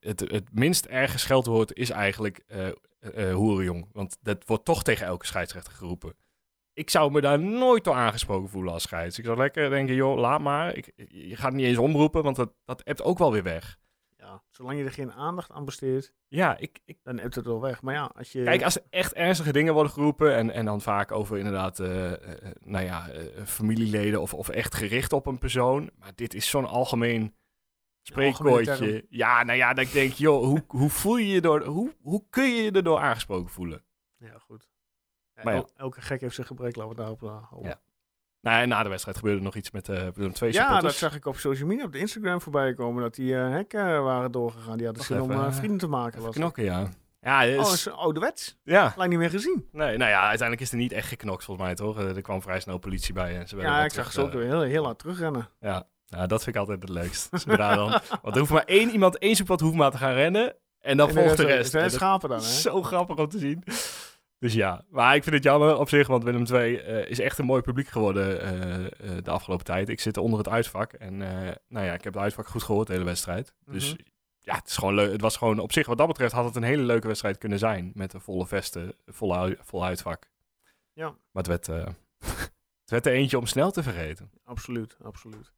het, 0.00 0.20
het 0.20 0.52
minst 0.52 0.84
erge 0.84 1.18
scheldwoord 1.18 1.74
is 1.74 1.90
eigenlijk 1.90 2.44
eh, 3.14 3.34
hoerenjong. 3.34 3.88
Want 3.92 4.18
dat 4.20 4.46
wordt 4.46 4.64
toch 4.64 4.82
tegen 4.82 5.06
elke 5.06 5.26
scheidsrechter 5.26 5.72
geroepen. 5.72 6.14
Ik 6.76 6.90
zou 6.90 7.10
me 7.10 7.20
daar 7.20 7.38
nooit 7.38 7.84
door 7.84 7.94
aangesproken 7.94 8.48
voelen 8.48 8.72
als 8.72 8.82
scheids. 8.82 9.18
Ik 9.18 9.24
zou 9.24 9.36
lekker 9.36 9.70
denken, 9.70 9.94
joh, 9.94 10.18
laat 10.18 10.40
maar. 10.40 10.74
Ik, 10.76 10.92
je 11.08 11.36
gaat 11.36 11.52
niet 11.52 11.66
eens 11.66 11.78
omroepen, 11.78 12.22
want 12.22 12.36
dat, 12.36 12.52
dat 12.64 12.80
hebt 12.84 13.02
ook 13.02 13.18
wel 13.18 13.32
weer 13.32 13.42
weg. 13.42 13.78
ja, 14.16 14.42
zolang 14.50 14.78
je 14.78 14.84
er 14.84 14.92
geen 14.92 15.12
aandacht 15.12 15.50
aan 15.50 15.64
besteedt, 15.64 16.14
Ja, 16.28 16.56
ik, 16.58 16.80
ik 16.84 16.98
dan 17.02 17.18
hebt 17.18 17.34
het 17.34 17.44
wel 17.44 17.60
weg. 17.60 17.82
Maar 17.82 17.94
ja, 17.94 18.10
als 18.14 18.32
je... 18.32 18.42
Kijk, 18.42 18.62
als 18.62 18.76
er 18.76 18.82
echt 18.90 19.12
ernstige 19.12 19.52
dingen 19.52 19.74
worden 19.74 19.92
geroepen 19.92 20.34
en, 20.34 20.50
en 20.50 20.64
dan 20.64 20.80
vaak 20.80 21.12
over 21.12 21.38
inderdaad, 21.38 21.80
eh, 21.80 22.12
eh, 22.12 22.52
nou 22.60 22.84
ja, 22.84 23.08
eh, 23.08 23.44
familieleden 23.44 24.20
of, 24.20 24.34
of 24.34 24.48
echt 24.48 24.74
gericht 24.74 25.12
op 25.12 25.26
een 25.26 25.38
persoon. 25.38 25.90
Maar 25.98 26.12
dit 26.14 26.34
is 26.34 26.48
zo'n 26.48 26.66
algemeen 26.66 27.34
spreekwoordje. 28.02 29.06
Ja, 29.08 29.42
nou 29.42 29.58
ja, 29.58 29.74
dat 29.74 29.84
ik 29.84 29.92
denk, 29.92 30.12
joh, 30.12 30.44
hoe, 30.44 30.64
hoe 30.66 30.90
voel 30.90 31.16
je 31.16 31.28
je 31.28 31.40
door, 31.40 31.64
hoe, 31.64 31.94
hoe 32.00 32.24
kun 32.30 32.44
je 32.44 32.62
je 32.62 32.70
erdoor 32.70 32.98
aangesproken 32.98 33.50
voelen? 33.50 33.84
Ja, 34.16 34.38
goed. 34.38 34.74
Maar 35.44 35.54
ja. 35.54 35.60
el- 35.60 35.70
elke 35.76 36.00
gek 36.00 36.20
heeft 36.20 36.34
zijn 36.34 36.46
gebrek, 36.46 36.76
laten 36.76 36.90
we 36.94 36.96
daarop 36.98 37.20
houden. 37.20 37.70
Ja. 37.70 37.80
Nou, 38.40 38.62
en 38.62 38.68
na 38.68 38.82
de 38.82 38.88
wedstrijd 38.88 39.16
gebeurde 39.16 39.38
er 39.38 39.44
nog 39.44 39.54
iets 39.56 39.70
met 39.70 39.88
uh, 39.88 40.06
Willem 40.14 40.32
II 40.42 40.52
Ja, 40.52 40.80
dat 40.80 40.94
zag 40.94 41.14
ik 41.14 41.26
op 41.26 41.36
social 41.36 41.68
media, 41.68 41.84
op 41.84 41.92
de 41.92 41.98
Instagram 41.98 42.40
voorbij 42.40 42.74
komen, 42.74 43.02
dat 43.02 43.14
die 43.14 43.36
eh, 43.36 43.50
hekken 43.50 44.02
waren 44.02 44.32
doorgegaan. 44.32 44.76
Die 44.76 44.86
hadden 44.86 45.04
zin 45.04 45.20
om 45.20 45.30
eh, 45.30 45.44
eh, 45.46 45.52
vrienden 45.52 45.78
te 45.78 45.86
maken. 45.86 46.18
Was 46.18 46.26
het. 46.26 46.34
knokken, 46.36 46.64
ja. 46.64 46.88
Ja, 47.20 47.42
is, 47.42 47.66
Oh, 47.66 47.72
is 47.72 47.90
ouderwets. 47.90 48.58
ja. 48.62 48.92
Lang 48.96 49.10
niet 49.10 49.18
meer 49.18 49.30
gezien. 49.30 49.68
Nee, 49.72 49.96
nou 49.96 50.10
ja, 50.10 50.20
uiteindelijk 50.20 50.60
is 50.60 50.70
er 50.70 50.76
niet 50.76 50.92
echt 50.92 51.08
geknokt 51.08 51.44
volgens 51.44 51.66
mij, 51.66 51.76
toch? 51.76 51.98
Eh, 51.98 52.16
Er 52.16 52.22
kwam 52.22 52.42
vrij 52.42 52.60
snel 52.60 52.78
politie 52.78 53.14
bij 53.14 53.38
en 53.38 53.48
ze 53.48 53.56
Ja, 53.56 53.76
wat 53.76 53.84
ik 53.84 53.92
zag 53.92 54.12
ze 54.12 54.20
ook 54.20 54.28
eh, 54.30 54.34
weer 54.34 54.44
heel, 54.46 54.60
heel 54.62 54.84
hard 54.84 54.98
terugrennen. 54.98 55.48
Ja, 55.60 55.86
nou, 56.08 56.26
dat 56.26 56.42
vind 56.42 56.54
ik 56.54 56.60
altijd 56.60 56.80
het 56.80 56.90
leukst. 56.90 57.28
Zodra 57.32 57.74
dan, 57.74 57.88
want 58.22 58.34
er 58.34 58.38
hoeft 58.38 58.50
maar 58.52 58.64
één 58.64 58.90
iemand, 58.90 59.18
één 59.18 59.36
zoekpad 59.36 59.60
hoeft 59.60 59.74
maar 59.74 59.90
te 59.90 59.96
gaan 59.98 60.12
rennen. 60.12 60.54
En 60.80 60.96
dan 60.96 61.08
En 61.08 61.14
volgt 61.14 61.36
de 61.36 61.44
rest. 61.44 61.72
dat 61.72 61.92
schapen 61.92 62.28
dan, 62.28 62.38
hè? 62.38 62.44
zo 62.44 62.82
grappig 62.82 63.16
om 63.16 63.28
te 63.28 63.38
zien. 63.38 63.62
Dus 64.38 64.52
ja, 64.52 64.84
maar 64.88 65.14
ik 65.14 65.22
vind 65.22 65.34
het 65.34 65.44
jammer 65.44 65.78
op 65.78 65.88
zich, 65.88 66.06
want 66.06 66.24
Willem 66.24 66.44
II 66.46 66.76
eh, 66.76 67.10
is 67.10 67.18
echt 67.20 67.38
een 67.38 67.44
mooi 67.44 67.62
publiek 67.62 67.88
geworden 67.88 68.40
eh, 68.40 68.84
eh, 68.84 69.24
de 69.24 69.30
afgelopen 69.30 69.64
tijd. 69.64 69.88
Ik 69.88 70.00
zit 70.00 70.16
onder 70.16 70.38
het 70.38 70.48
uitvak 70.48 70.92
en 70.92 71.16
nou 71.68 71.86
ja, 71.86 71.92
ik 71.92 72.04
heb 72.04 72.14
het 72.14 72.22
uitvak 72.22 72.46
goed 72.46 72.62
gehoord 72.62 72.86
de 72.86 72.92
hele 72.92 73.04
wedstrijd. 73.04 73.54
Dus 73.64 73.92
Mhm. 73.92 74.02
ja, 74.38 74.54
het, 74.54 74.66
is 74.68 74.76
gewoon 74.76 74.94
leuk. 74.94 75.12
het 75.12 75.20
was 75.20 75.36
gewoon 75.36 75.58
op 75.58 75.72
zich, 75.72 75.86
wat 75.86 75.98
dat 75.98 76.06
betreft, 76.06 76.32
had 76.32 76.44
het 76.44 76.56
een 76.56 76.62
hele 76.62 76.82
leuke 76.82 77.06
wedstrijd 77.06 77.38
kunnen 77.38 77.58
zijn. 77.58 77.92
Met 77.94 78.12
een 78.12 78.20
volle 78.20 78.46
vesten, 78.46 78.94
volle, 79.06 79.58
vol 79.60 79.84
uitvak. 79.84 80.30
Ja. 80.92 81.08
Maar 81.08 81.44
het 81.44 81.46
werd, 81.46 81.66
het 82.80 82.90
werd 82.90 83.06
er 83.06 83.12
eentje 83.12 83.38
om 83.38 83.46
snel 83.46 83.70
te 83.70 83.82
vergeten. 83.82 84.30
Absoluut, 84.44 84.96
absoluut. 85.02 85.52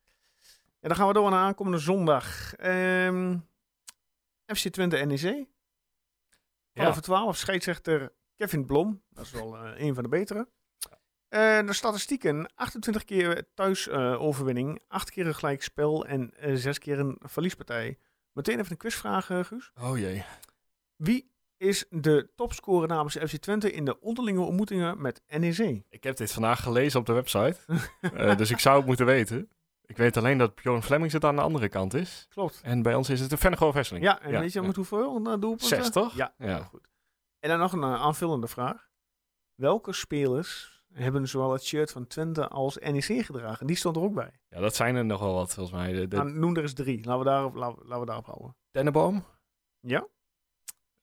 En 0.81 0.89
dan 0.89 0.97
gaan 0.97 1.07
we 1.07 1.13
door 1.13 1.31
naar 1.31 1.45
aankomende 1.45 1.79
zondag. 1.79 2.55
Ehm, 2.55 3.37
FC 4.47 4.69
Twente 4.69 4.97
NEC. 4.97 5.47
Half 6.73 6.93
voor 6.93 7.03
12, 7.03 7.37
scheidsrechter 7.37 8.13
Kevin 8.39 8.67
Blom. 8.67 9.03
Dat 9.11 9.25
is 9.25 9.31
wel 9.31 9.57
eh, 9.57 9.81
een 9.87 9.95
van 9.95 10.03
de 10.03 10.09
betere. 10.09 10.49
Eh, 11.29 11.67
de 11.67 11.73
statistieken: 11.73 12.51
28 12.55 13.05
keer 13.05 13.49
thuis 13.55 13.89
eh, 13.89 14.23
overwinning, 14.23 14.81
8 14.89 15.11
keer 15.11 15.27
een 15.27 15.35
gelijk 15.35 15.63
spel 15.63 16.07
en 16.07 16.31
eh 16.37 16.55
6 16.55 16.79
keer 16.79 16.99
een 16.99 17.17
verliespartij. 17.21 17.99
Meteen 18.33 18.59
even 18.59 18.71
een 18.71 18.77
quizvraag, 18.77 19.27
Guus. 19.27 19.73
Oh 19.81 19.99
jee. 19.99 20.25
Wie 20.97 21.31
is 21.57 21.85
de 21.91 22.31
topscorer 22.35 22.89
namens 22.89 23.17
FC 23.17 23.37
Twente 23.37 23.73
in 23.73 23.85
de 23.85 24.01
onderlinge 24.01 24.41
ontmoetingen 24.41 25.01
met 25.03 25.23
NEC? 25.29 25.83
Ik 25.89 26.03
heb 26.05 26.17
dit 26.17 26.33
vandaag 26.33 26.63
gelezen 26.63 27.01
op 27.01 27.07
de 27.07 27.13
website. 27.13 27.57
Dus 28.37 28.51
ik 28.51 28.59
zou 28.59 28.77
het 28.77 28.87
moeten 28.87 29.07
weten. 29.07 29.51
Ik 29.85 29.97
weet 29.97 30.17
alleen 30.17 30.39
dat 30.39 30.55
Bjorn 30.55 30.83
Flemings 30.83 31.13
het 31.15 31.25
aan 31.25 31.37
de 31.37 31.43
andere 31.43 31.69
kant 31.69 31.95
is. 31.95 32.27
Klopt. 32.31 32.61
En 32.63 32.83
bij 32.83 32.95
ons 32.95 33.09
is 33.11 33.21
het 33.21 33.33
een 33.33 33.39
Vennegoor 33.39 33.73
Vesseling. 33.73 34.05
Ja, 34.05 34.21
en 34.21 34.31
Ja, 34.31 34.41
weet 34.41 34.53
je 34.53 34.61
ja. 34.61 34.67
met 34.67 34.77
hoeveel 34.77 35.23
doelpunten? 35.23 35.67
Zes, 35.67 35.91
toch? 35.91 36.15
Ja, 36.15 36.35
Ja. 36.39 36.59
goed. 36.63 36.89
En 37.39 37.49
dan 37.49 37.59
nog 37.59 37.73
een 37.73 37.83
uh, 37.83 37.95
aanvullende 37.95 38.49
vraag. 38.49 38.89
Welke 39.55 39.93
spelers 39.93 40.83
hebben 40.93 41.29
zowel 41.29 41.53
het 41.53 41.65
shirt 41.65 41.93
van 41.93 42.07
Twente 42.07 42.49
als 42.49 42.77
NEC 42.79 43.25
gedragen? 43.25 43.67
Die 43.67 43.77
stond 43.77 43.97
er 43.97 44.03
ook 44.03 44.15
bij. 44.15 44.41
Ja, 44.49 44.61
dat 44.61 44.75
zijn 44.75 44.97
er 44.97 45.05
nog 45.05 45.21
wel 45.21 45.35
wat 45.35 45.55
volgens 45.55 45.77
mij. 45.77 45.93
De, 45.93 46.09
de 46.09 46.17
Nou, 46.17 46.31
noem 46.31 46.57
er 46.57 46.63
eens 46.63 46.73
drie. 46.73 46.97
Laten 47.05 47.19
we 47.19 47.25
daarop, 47.25 47.55
laten, 47.55 47.83
laten 47.83 48.01
we 48.01 48.07
daarop 48.07 48.27
houden. 48.27 48.57
Denneboom. 48.71 49.25
Ja? 49.81 50.07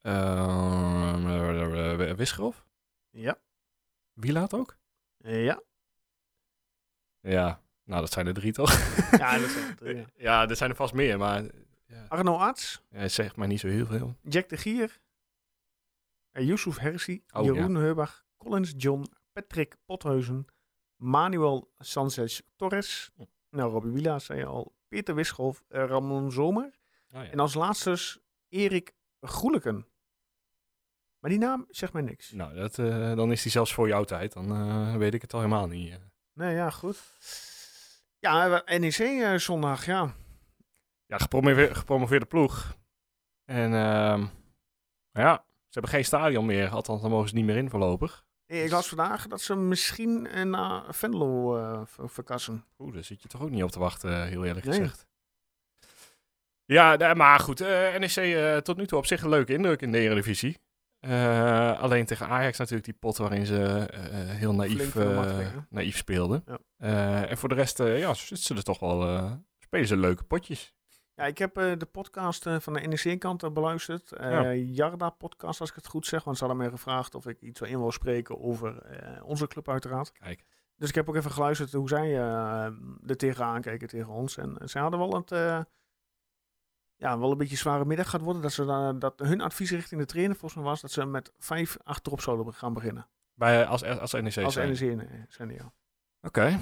Uh, 0.02 2.13
Wisgerhof. 2.15 2.65
Ja. 3.10 3.38
Wielaat 4.13 4.54
ook? 4.54 4.78
Ja. 5.17 5.62
Ja. 7.19 7.62
Nou, 7.84 8.02
dat 8.02 8.12
zijn 8.12 8.28
er 8.28 8.34
drie 8.34 8.52
toch? 8.52 8.71
Ja, 9.19 9.38
dat 9.38 9.50
zijn 9.50 9.67
er 9.69 9.76
drie. 9.76 9.95
ja. 9.95 10.06
ja, 10.15 10.50
er 10.50 10.56
zijn 10.56 10.69
er 10.69 10.76
vast 10.76 10.93
meer, 10.93 11.17
maar 11.17 11.43
ja. 11.88 12.06
Arno 12.08 12.36
Arts, 12.38 12.82
Ja, 12.89 13.08
zeg 13.08 13.36
maar 13.36 13.48
niet 13.48 13.60
zo 13.60 13.67
heel 13.67 13.86
veel. 13.86 14.15
Jack 14.21 14.50
de 14.50 14.58
Gier, 14.58 15.00
Yusuf 16.43 16.78
Hersi, 16.80 17.24
Oh, 17.34 17.43
Jeroen 17.43 17.76
Heubach, 17.76 18.26
Collins 18.38 18.74
John, 18.78 19.06
Patrick 19.34 19.76
Pothuizen, 19.86 20.45
Manuel 20.95 21.71
Sanchez 21.78 22.41
Torres, 22.56 23.12
Hm. 23.15 23.24
nou 23.50 23.71
Robbie 23.71 23.91
Willa 23.91 24.19
zei 24.19 24.39
je 24.39 24.45
al, 24.45 24.76
Peter 24.88 25.15
Wischolf, 25.15 25.63
uh, 25.69 25.86
Ramon 25.86 26.32
Zomer 26.32 26.74
Oh, 27.13 27.24
ja. 27.24 27.30
en 27.32 27.39
als 27.39 27.54
laatste 27.54 28.19
Erik 28.50 28.93
Goeleken. 29.21 29.88
Maar 31.19 31.30
die 31.30 31.39
naam 31.39 31.65
zegt 31.69 31.93
mij 31.93 32.02
niks. 32.02 32.32
Nou, 32.32 32.56
dat, 32.56 32.78
uh, 32.78 33.15
dan 33.15 33.32
is 33.32 33.41
die 33.41 33.52
zelfs 33.52 33.74
voor 33.74 33.88
jouw 33.88 34.04
tijd. 34.04 34.34
Dan 34.34 34.52
uh, 34.52 34.95
weet 34.95 35.13
ik 35.13 35.21
het 35.21 35.34
al 35.34 35.39
helemaal 35.39 35.67
niet. 35.67 35.89
Uh. 35.89 35.95
Nee, 36.34 36.56
ja, 36.56 36.69
goed. 36.69 37.02
Ja, 38.19 38.63
NEC 38.65 39.39
zondag, 39.39 39.86
ja. 39.86 40.15
Ja, 41.06 41.17
gepromoveerde, 41.17 41.76
gepromoveerde 41.76 42.26
ploeg. 42.26 42.76
En 43.45 43.71
uh, 43.71 44.28
ja, 45.12 45.44
hebben 45.79 45.91
geen 45.91 46.05
stadion 46.05 46.45
meer. 46.45 46.69
Althans, 46.69 47.01
dan 47.01 47.11
mogen 47.11 47.29
ze 47.29 47.35
niet 47.35 47.45
meer 47.45 47.57
in 47.57 47.69
voorlopig. 47.69 48.25
Nee, 48.47 48.63
ik 48.63 48.71
las 48.71 48.88
vandaag 48.88 49.27
dat 49.27 49.41
ze 49.41 49.55
misschien 49.55 50.27
naar 50.49 50.83
Venlo 50.95 51.57
uh, 51.57 51.81
verkassen. 51.85 52.65
Oeh, 52.79 52.93
daar 52.93 53.03
zit 53.03 53.21
je 53.21 53.27
toch 53.27 53.41
ook 53.41 53.49
niet 53.49 53.63
op 53.63 53.71
te 53.71 53.79
wachten, 53.79 54.27
heel 54.27 54.45
eerlijk 54.45 54.65
Nee. 54.65 54.79
gezegd. 54.79 55.07
Ja, 56.65 57.13
maar 57.13 57.39
goed. 57.39 57.61
Uh, 57.61 57.95
NEC 57.97 58.63
tot 58.63 58.77
nu 58.77 58.85
toe 58.88 58.97
op 58.97 59.05
zich 59.05 59.21
een 59.21 59.29
leuke 59.29 59.53
indruk 59.53 59.81
in 59.81 59.91
de 59.91 59.99
Eredivisie. 59.99 60.57
Uh, 61.01 61.79
alleen 61.79 62.05
tegen 62.05 62.27
Ajax 62.27 62.57
natuurlijk 62.57 62.85
die 62.85 62.93
pot 62.99 63.17
waarin 63.17 63.45
ze 63.45 63.88
heel 64.27 64.53
naïef, 64.55 64.95
naïef 65.69 65.97
speelden. 65.97 66.43
Ja. 66.77 67.25
En 67.25 67.38
voor 67.38 67.49
de 67.49 67.55
rest, 67.55 67.77
ja, 67.77 68.13
zitten 68.13 68.38
ze 68.38 68.55
er 68.55 68.63
toch 68.63 68.79
wel, 68.79 69.29
spelen 69.59 69.88
ze 69.88 69.97
leuke 69.97 70.23
potjes. 70.23 70.73
Ja, 71.15 71.23
ik 71.25 71.38
heb 71.38 71.54
de 71.54 71.88
podcast 71.91 72.49
van 72.49 72.73
de 72.73 72.80
NEC-kant 72.80 73.54
beluisterd. 73.54 74.10
Ja. 74.10 74.54
Jarda-podcast, 74.54 75.60
als 75.60 75.69
ik 75.69 75.75
het 75.75 75.88
goed 75.88 76.06
zeg. 76.06 76.23
Want 76.23 76.38
ze 76.38 76.45
hadden 76.45 76.63
mij 76.63 76.71
gevraagd 76.71 77.15
of 77.15 77.28
ik 77.28 77.41
iets 77.41 77.62
in 77.62 77.80
wil 77.80 77.91
spreken 77.91 78.39
over 78.39 78.82
onze 79.23 79.47
club 79.47 79.69
uiteraard. 79.69 80.12
Kijk. 80.12 80.45
Dus 80.75 80.89
ik 80.89 80.95
heb 80.95 81.10
ook 81.10 81.15
even 81.15 81.32
geluisterd 81.32 81.71
hoe 81.71 81.88
zij 81.88 82.15
er 83.06 83.17
tegenaan 83.17 83.62
kijken 83.62 83.88
tegen 83.88 84.13
ons. 84.13 84.38
En 84.38 84.58
zij 84.63 84.82
hadden 84.82 84.99
wel 84.99 85.15
het 85.15 85.30
ja, 86.95 87.19
wel 87.19 87.32
een 87.32 87.38
beetje 87.38 87.58
zware 87.58 87.86
middag 87.86 88.10
gaat 88.10 88.21
worden. 88.21 88.41
Dat, 88.41 88.51
ze 88.51 88.65
dan, 88.65 88.99
dat 88.99 89.19
hun 89.19 89.41
advies 89.41 89.71
richting 89.71 90.01
de 90.01 90.08
trainer 90.08 90.36
volgens 90.36 90.62
mij 90.62 90.69
was 90.69 90.82
dat 90.82 90.91
ze 90.91 91.06
met 91.06 91.32
vijf 91.38 91.78
achterop 91.84 92.21
zouden 92.21 92.54
gaan 92.54 92.73
beginnen. 92.73 93.08
Bij, 93.34 93.65
als, 93.65 93.84
als 93.84 94.12
NEC 94.12 94.38
Als 94.38 94.54
zijn? 94.54 94.69
NEC 94.69 95.25
zijn 95.28 95.47
die, 95.47 95.58
ja. 95.58 95.73
Oké. 96.21 96.58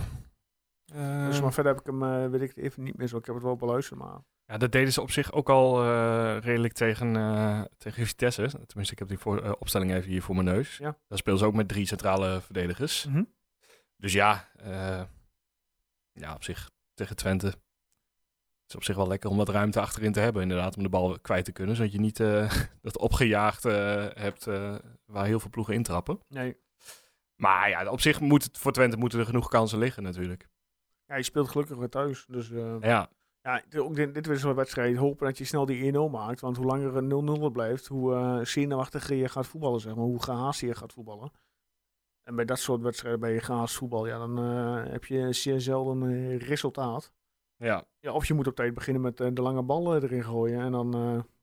Okay. 0.85 1.27
Dus 1.27 1.41
maar 1.41 1.53
verder 1.53 1.71
heb 1.71 1.81
ik 1.81 1.87
hem, 1.87 2.29
weet 2.31 2.41
ik 2.41 2.47
het 2.47 2.57
even 2.57 2.83
niet 2.83 2.97
meer 2.97 3.07
zo. 3.07 3.17
Ik 3.17 3.25
heb 3.25 3.35
het 3.35 3.43
wel 3.43 3.55
beluisterd, 3.55 3.99
maar... 3.99 4.19
Ja, 4.45 4.57
dat 4.57 4.71
deden 4.71 4.93
ze 4.93 5.01
op 5.01 5.11
zich 5.11 5.31
ook 5.31 5.49
al 5.49 5.83
uh, 5.83 6.37
redelijk 6.39 6.73
tegen, 6.73 7.13
tegen 7.77 8.07
Vitesse. 8.07 8.49
Tenminste, 8.65 8.93
ik 8.93 8.99
heb 8.99 9.07
die 9.07 9.17
voor, 9.17 9.57
opstelling 9.59 9.93
even 9.93 10.09
hier 10.09 10.21
voor 10.21 10.35
mijn 10.35 10.47
neus. 10.47 10.77
Ja. 10.77 10.97
Daar 11.07 11.17
spelen 11.17 11.39
ze 11.39 11.45
ook 11.45 11.53
met 11.53 11.67
drie 11.67 11.85
centrale 11.85 12.41
verdedigers. 12.41 13.05
Mm 13.05 13.13
-hmm. 13.13 13.33
Dus 13.97 14.13
ja, 14.13 14.49
ja, 16.11 16.33
op 16.33 16.43
zich 16.43 16.69
tegen 16.93 17.15
Twente 17.15 17.53
het 18.63 18.71
is 18.71 18.75
op 18.75 18.83
zich 18.83 18.95
wel 18.95 19.07
lekker 19.07 19.29
om 19.29 19.37
wat 19.37 19.49
ruimte 19.49 19.79
achterin 19.79 20.11
te 20.11 20.19
hebben, 20.19 20.41
inderdaad, 20.41 20.77
om 20.77 20.83
de 20.83 20.89
bal 20.89 21.19
kwijt 21.19 21.45
te 21.45 21.51
kunnen. 21.51 21.75
Zodat 21.75 21.91
je 21.91 21.99
niet 21.99 22.19
uh, 22.19 22.51
dat 22.81 22.97
opgejaagd 22.97 23.65
uh, 23.65 24.05
hebt 24.13 24.47
uh, 24.47 24.75
waar 25.05 25.25
heel 25.25 25.39
veel 25.39 25.49
ploegen 25.49 25.73
intrappen. 25.73 26.19
Nee. 26.27 26.57
Maar 27.35 27.69
ja, 27.69 27.89
op 27.89 28.01
zich 28.01 28.19
moet 28.19 28.43
het 28.43 28.57
voor 28.57 28.71
Twente 28.71 28.97
moeten 28.97 29.19
er 29.19 29.25
genoeg 29.25 29.49
kansen 29.49 29.79
liggen 29.79 30.03
natuurlijk. 30.03 30.47
Ja, 31.05 31.15
je 31.15 31.23
speelt 31.23 31.49
gelukkig 31.49 31.77
weer 31.77 31.89
thuis. 31.89 32.25
Dus 32.25 32.47
ja. 32.81 33.09
Ja, 33.43 33.61
dit- 33.69 33.81
ook 33.81 33.95
dit, 33.95 34.13
dit 34.13 34.27
is 34.27 34.41
zo'n 34.41 34.55
wedstrijd. 34.55 34.97
Hopen 34.97 35.25
dat 35.27 35.37
je 35.37 35.43
snel 35.45 35.65
die 35.65 35.83
1-0 35.93 36.09
maakt. 36.09 36.39
Want 36.39 36.57
hoe 36.57 36.65
langer 36.65 36.95
een 36.95 37.07
0-0 37.07 37.51
blijft, 37.51 37.87
hoe 37.87 38.13
eh 38.13 38.39
zenuwachtiger 38.45 39.15
je 39.15 39.29
gaat 39.29 39.47
voetballen, 39.47 39.79
zeg 39.79 39.95
maar. 39.95 40.03
Hoe 40.05 40.23
gehaast 40.23 40.59
je 40.61 40.75
gaat 40.75 40.93
voetballen. 40.93 41.31
En 42.23 42.35
bij 42.35 42.45
dat 42.45 42.59
soort 42.59 42.81
wedstrijden, 42.81 43.19
bij 43.19 43.33
je 43.33 43.39
gehaast 43.39 43.75
voetbal, 43.75 44.07
ja, 44.07 44.17
dan 44.17 44.37
eh, 44.37 44.91
heb 44.91 45.05
je 45.05 45.33
zeer 45.33 45.61
zelden 45.61 46.03
eh, 46.09 46.37
resultaat. 46.47 47.11
Ja, 47.55 47.85
Ja, 47.99 48.13
of 48.13 48.25
je 48.25 48.33
moet 48.33 48.47
op 48.47 48.55
tijd 48.55 48.73
beginnen 48.73 49.01
met 49.01 49.17
de 49.17 49.41
lange 49.41 49.63
bal 49.63 49.95
eh, 49.95 50.03
erin 50.03 50.23
gooien 50.23 50.59
en 50.59 50.71
dan 50.71 50.91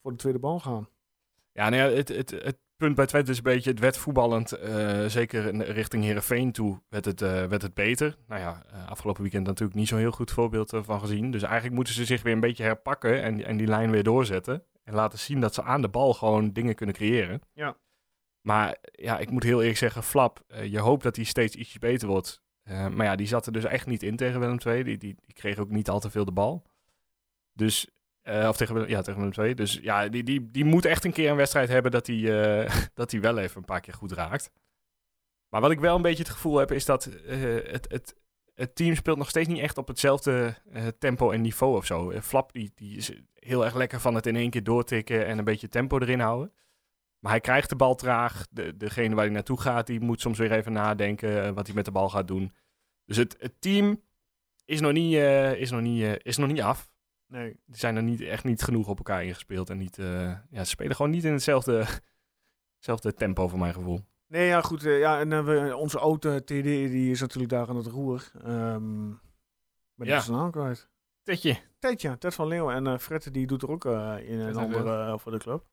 voor 0.03 0.11
de 0.11 0.17
tweede 0.17 0.39
bal 0.39 0.61
gaan. 0.61 0.89
Ja, 1.61 1.69
nou 1.69 1.83
ja, 1.91 1.97
het, 1.97 2.09
het, 2.09 2.31
het 2.31 2.59
punt 2.77 2.95
bij 2.95 3.07
Twente 3.07 3.31
is 3.31 3.37
een 3.37 3.43
beetje, 3.43 3.71
het 3.71 3.79
werd 3.79 3.97
voetballend, 3.97 4.53
eh, 4.53 5.05
zeker 5.07 5.47
in- 5.47 5.63
richting 5.63 6.05
Herenveen 6.05 6.53
toe, 6.53 6.83
werd 6.89 7.05
het, 7.05 7.23
eh, 7.23 7.45
werd 7.45 7.63
het 7.63 7.75
beter. 7.75 8.17
Nou 8.27 8.41
ja, 8.41 8.63
eh, 8.71 8.89
afgelopen 8.89 9.23
weekend 9.23 9.47
natuurlijk 9.47 9.79
niet 9.79 9.89
zo'n 9.89 9.99
heel 9.99 10.11
goed 10.11 10.31
voorbeeld 10.31 10.73
van 10.83 11.01
gezien. 11.01 11.31
Dus 11.31 11.43
eigenlijk 11.43 11.75
moeten 11.75 11.95
ze 11.95 12.05
zich 12.05 12.23
weer 12.23 12.33
een 12.33 12.41
beetje 12.41 12.63
herpakken 12.63 13.23
en, 13.23 13.45
en 13.45 13.57
die 13.57 13.67
lijn 13.67 13.91
weer 13.91 14.03
doorzetten. 14.03 14.65
En 14.85 14.95
laten 14.95 15.19
zien 15.19 15.41
dat 15.41 15.55
ze 15.55 15.63
aan 15.63 15.83
de 15.83 15.89
bal 15.89 16.15
gewoon 16.15 16.53
dingen 16.53 16.75
kunnen 16.75 16.95
creëren. 16.95 17.41
Ja. 17.53 17.77
Maar 18.41 18.77
ja, 18.93 19.19
ik 19.19 19.31
moet 19.31 19.43
heel 19.43 19.61
eerlijk 19.61 19.79
zeggen, 19.79 20.03
Flap, 20.03 20.45
je 20.65 20.79
hoopt 20.79 21.03
dat 21.03 21.17
hij 21.17 21.25
steeds 21.25 21.57
ietsje 21.57 21.79
beter 21.79 22.09
wordt. 22.09 22.43
Maar 22.65 23.05
ja, 23.05 23.17
die 23.17 23.27
zat 23.27 23.47
er 23.47 23.53
dus 23.53 23.65
echt 23.65 23.87
niet 23.87 24.03
in 24.03 24.17
tegen 24.17 24.41
Willem 24.41 24.59
II. 24.67 24.83
Die, 24.83 24.99
die, 24.99 25.17
die 25.25 25.35
kreeg 25.35 25.59
ook 25.59 25.71
niet 25.71 25.89
al 25.89 26.01
te 26.01 26.11
veel 26.11 26.25
de 26.25 26.33
bal. 26.33 26.67
Dus 27.53 27.91
eh, 28.23 28.49
of 28.49 28.57
tegen, 28.57 28.89
ja, 28.89 29.03
tegen 29.03 29.31
Willem. 29.31 29.57
Dus 29.57 29.79
ja, 29.83 30.09
die, 30.09 30.23
die, 30.23 30.51
die 30.51 30.65
moet 30.65 30.85
echt 30.85 31.05
een 31.05 31.13
keer 31.13 31.31
een 31.31 31.37
wedstrijd 31.37 31.69
hebben 31.69 31.91
dat 31.91 32.07
hij, 32.07 32.63
eh, 32.63 32.75
dat 32.95 33.13
wel 33.13 33.39
even 33.39 33.57
een 33.57 33.65
paar 33.65 33.81
keer 33.81 33.95
goed 33.95 34.13
raakt. 34.13 34.51
Maar 35.49 35.61
wat 35.61 35.71
ik 35.71 35.81
wel 35.81 35.97
een 35.97 36.03
beetje 36.03 36.23
het 36.23 36.33
gevoel 36.33 36.57
heb, 36.57 36.73
is 36.73 36.85
dat 36.85 37.07
eh, 37.07 37.41
het, 37.73 37.87
het, 37.89 38.15
het 38.55 38.75
team 38.75 38.95
speelt 38.95 39.19
nog 39.19 39.29
steeds 39.29 39.49
niet 39.49 39.59
echt 39.59 39.79
op 39.79 39.89
hetzelfde 39.89 40.55
tempo 40.99 41.31
en 41.31 41.41
niveau 41.41 41.77
of 41.77 41.87
zo. 41.87 42.21
Flap 42.21 42.53
die, 42.53 42.73
die 42.75 42.97
is 42.97 43.13
heel 43.35 43.65
erg 43.65 43.75
lekker 43.75 44.01
van 44.01 44.15
het 44.15 44.27
in 44.27 44.37
één 44.37 44.51
keer 44.51 44.65
doortikken 44.65 45.27
en 45.27 45.39
een 45.39 45.45
beetje 45.45 45.69
tempo 45.69 45.99
erin 45.99 46.21
houden. 46.21 46.53
Maar 47.19 47.33
hij 47.33 47.41
krijgt 47.41 47.69
de 47.69 47.77
bal 47.77 47.95
traag. 47.95 48.47
De, 48.51 48.77
degene 48.77 49.15
waar 49.15 49.25
hij 49.25 49.35
naartoe 49.35 49.61
gaat, 49.61 49.87
die 49.87 50.01
moet 50.01 50.21
soms 50.21 50.39
weer 50.39 50.53
even 50.53 50.73
nadenken 50.73 51.55
wat 51.55 51.67
hij 51.67 51.75
met 51.75 51.85
de 51.85 51.91
bal 51.91 52.09
gaat 52.09 52.29
doen. 52.29 52.55
Dus 53.05 53.17
het, 53.17 53.37
het 53.39 53.61
team 53.61 54.03
is 54.65 54.81
nog 54.81 54.93
niet, 54.93 55.15
is 55.57 55.71
nog 55.71 55.81
niet, 55.81 56.19
is 56.23 56.37
nog 56.37 56.49
niet 56.49 56.63
af 56.63 56.90
Nee. 57.31 57.57
die 57.67 57.77
zijn 57.77 57.97
er 57.97 58.03
niet, 58.03 58.21
echt 58.21 58.45
niet 58.45 58.63
genoeg 58.63 58.89
op 58.89 58.97
elkaar 58.97 59.25
ingespeeld. 59.25 59.71
En 59.71 59.79
niet, 59.79 59.99
eh, 59.99 60.33
ja, 60.51 60.65
ze 60.65 60.71
spelen 60.71 60.97
gewoon 60.97 61.11
niet 61.11 61.25
in 61.25 61.33
hetzelfde, 61.33 61.85
hetzelfde 62.77 63.15
tempo, 63.15 63.49
voor 63.49 63.59
mijn 63.59 63.75
gevoel. 63.75 64.01
Nee, 64.27 64.47
ja, 64.47 64.61
goed. 64.61 64.85
eh, 64.85 64.99
ja, 64.99 65.19
en 65.21 65.33
eh, 65.33 65.45
we, 65.45 65.77
onze 65.77 65.99
oude 65.99 66.45
TD 66.45 66.49
die 66.49 67.11
is 67.11 67.21
natuurlijk 67.21 67.53
daar 67.53 67.69
aan 67.69 67.77
het 67.77 67.87
roer. 67.87 68.31
Ehm 68.45 69.09
ben 69.95 70.09
Ja. 70.09 70.17
ik 70.17 70.23
zijn 70.23 70.37
naam 70.37 70.51
kwijt. 70.51 70.89
Tetje. 71.23 71.59
Ted, 71.79 72.01
ja. 72.01 72.17
Ted 72.17 72.35
van 72.35 72.47
Leeuwen. 72.47 72.75
En 72.75 72.87
eh 72.87 72.99
Fred, 72.99 73.33
die 73.35 73.47
doet 73.47 73.63
er 73.63 73.71
ook 73.71 73.85
in 73.85 74.39
een 74.41 74.57
andere 74.57 75.19
voor 75.19 75.33
de 75.33 75.39
club. 75.39 75.65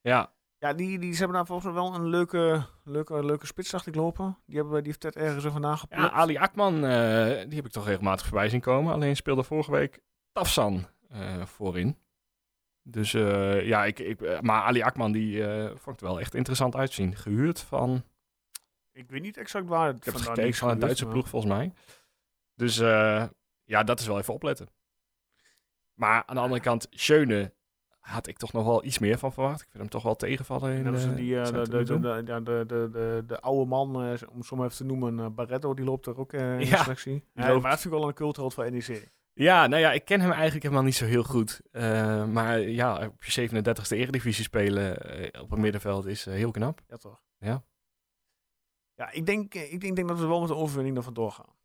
Ja, 0.00 0.32
Ja, 0.58 0.72
die, 0.72 0.98
die 0.98 1.12
ze 1.12 1.18
hebben 1.18 1.36
daar 1.36 1.46
volgens 1.46 1.72
mij 1.72 1.82
wel 1.82 1.94
een 1.94 2.06
leuke, 2.08 2.66
leuke, 2.84 3.24
leuke 3.24 3.46
spits, 3.46 3.70
dacht 3.70 3.86
ik, 3.86 3.94
lopen. 3.94 4.38
Die, 4.46 4.56
hebben, 4.56 4.76
die 4.76 4.86
heeft 4.86 5.00
Ted 5.00 5.16
ergens 5.16 5.44
er 5.44 5.50
vandaan 5.50 5.70
ja 5.70 5.76
geplukt. 5.76 6.12
Ali 6.12 6.36
Akman, 6.36 6.74
die 6.80 7.56
heb 7.56 7.64
ik 7.66 7.70
toch 7.70 7.86
regelmatig 7.86 8.26
voorbij 8.26 8.48
zien 8.48 8.60
komen. 8.60 8.92
Alleen 8.92 9.16
speelde 9.16 9.42
vorige 9.42 9.70
week 9.70 10.00
Tafsan 10.32 10.86
voorin. 11.44 11.96
Dus 12.82 13.14
eh, 13.14 13.66
ja, 13.66 13.84
ik, 13.84 13.98
ik, 13.98 14.20
eh, 14.20 14.40
maar 14.40 14.62
Ali 14.62 14.82
Akman, 14.82 15.12
die 15.12 15.46
eh, 15.46 15.66
vond 15.76 15.96
ik 15.96 16.02
er 16.02 16.08
wel 16.08 16.20
echt 16.20 16.34
interessant 16.34 16.76
uitzien. 16.76 17.16
Gehuurd 17.16 17.60
van, 17.60 18.02
Ik 18.92 19.10
weet 19.10 19.22
niet 19.22 19.36
exact 19.36 19.66
waar 19.66 19.86
het 19.86 19.96
ik 19.96 20.04
heb 20.04 20.14
het 20.14 20.22
gekeken, 20.22 20.48
is 20.48 20.58
van 20.58 20.70
een 20.70 20.78
Duitse 20.78 21.04
maar- 21.04 21.12
ploeg 21.12 21.28
volgens 21.28 21.52
mij. 21.52 21.72
Dus 22.54 22.78
eh, 22.78 23.24
ja, 23.64 23.82
dat 23.82 24.00
is 24.00 24.06
wel 24.06 24.18
even 24.18 24.34
opletten. 24.34 24.68
Maar 25.94 26.22
aan 26.26 26.34
de 26.34 26.40
andere 26.40 26.60
kant, 26.60 26.86
Schöne 26.90 27.52
had 27.98 28.26
ik 28.26 28.36
toch 28.36 28.52
nog 28.52 28.64
wel 28.64 28.84
iets 28.84 28.98
meer 28.98 29.18
van 29.18 29.32
verwacht. 29.32 29.60
Ik 29.60 29.66
vind 29.70 29.82
hem 29.82 29.88
toch 29.92 30.02
wel 30.02 30.16
tegenvallen 30.16 30.72
in 30.76 30.86
eh, 30.94 31.02
eh, 31.38 31.44
de, 31.44 31.68
de, 31.68 31.84
de, 31.84 32.00
de, 32.00 32.22
ja, 32.24 32.40
de, 32.40 32.64
de, 32.66 32.88
de, 32.92 33.22
de 33.26 33.40
oude 33.40 33.64
man, 33.68 33.88
eh, 34.02 34.28
om 34.30 34.36
het 34.36 34.46
zo 34.46 34.56
maar 34.56 34.64
even 34.66 34.76
te 34.76 34.84
noemen, 34.84 35.18
eh, 35.18 35.26
Barretto, 35.30 35.74
die 35.74 35.84
loopt 35.84 36.06
er 36.06 36.18
ook 36.18 36.32
eh, 36.32 36.52
in 36.52 36.58
de 36.58 36.66
Ja, 36.66 36.82
selectie. 36.82 37.24
Ja, 37.34 37.42
maar 37.58 37.70
dat 37.70 37.80
vind 37.80 37.94
ik 37.94 38.00
wel 38.00 38.08
een 38.08 38.14
cultheld 38.14 38.54
van 38.54 38.72
NEC. 38.72 39.10
Ja, 39.38 39.66
nou 39.66 39.82
ja, 39.82 39.92
ik 39.92 40.04
ken 40.04 40.20
hem 40.20 40.32
eigenlijk 40.32 40.62
helemaal 40.62 40.84
niet 40.84 40.94
zo 40.94 41.04
heel 41.04 41.22
goed. 41.22 41.60
Eh, 41.72 42.24
maar 42.24 42.60
ja, 42.60 43.06
op 43.06 43.24
je 43.24 43.48
37e 43.48 43.96
eredivisie 43.96 44.44
spelen 44.44 45.02
eh, 45.02 45.42
op 45.42 45.50
het 45.50 45.58
middenveld 45.58 46.06
is 46.06 46.26
eh, 46.26 46.34
heel 46.34 46.50
knap. 46.50 46.80
Ja, 46.88 46.96
toch? 46.96 47.22
Ja. 47.38 47.64
Ja, 48.94 49.10
ik 49.10 49.26
denk, 49.26 49.54
ik 49.54 49.80
denk, 49.80 49.96
denk 49.96 50.08
dat 50.08 50.18
we 50.18 50.26
wel 50.26 50.40
met 50.40 50.48
de 50.48 50.54
overwinning 50.54 50.96
er 50.96 51.02
vandoor 51.02 51.32
gaan. 51.32 51.56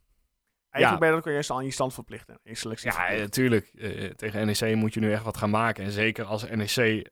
Eigenlijk 0.70 1.00
ben 1.00 1.10
je 1.10 1.14
dat 1.14 1.24
kun 1.24 1.32
je 1.32 1.38
eerst 1.38 1.52
aan 1.52 1.66
je 1.66 1.72
stand 1.72 1.94
verplichten. 1.94 2.40
In 2.44 2.58
selectie 2.58 2.92
Ja, 2.92 3.12
natuurlijk. 3.12 3.72
Tegen 4.16 4.46
NEC 4.46 4.76
moet 4.76 4.94
je 4.94 5.00
nu 5.00 5.12
echt 5.12 5.24
wat 5.24 5.38
gaan 5.38 5.50
maken. 5.50 5.84
En 5.84 5.92
zeker 5.92 6.26
als 6.26 6.50
NEC 6.50 7.08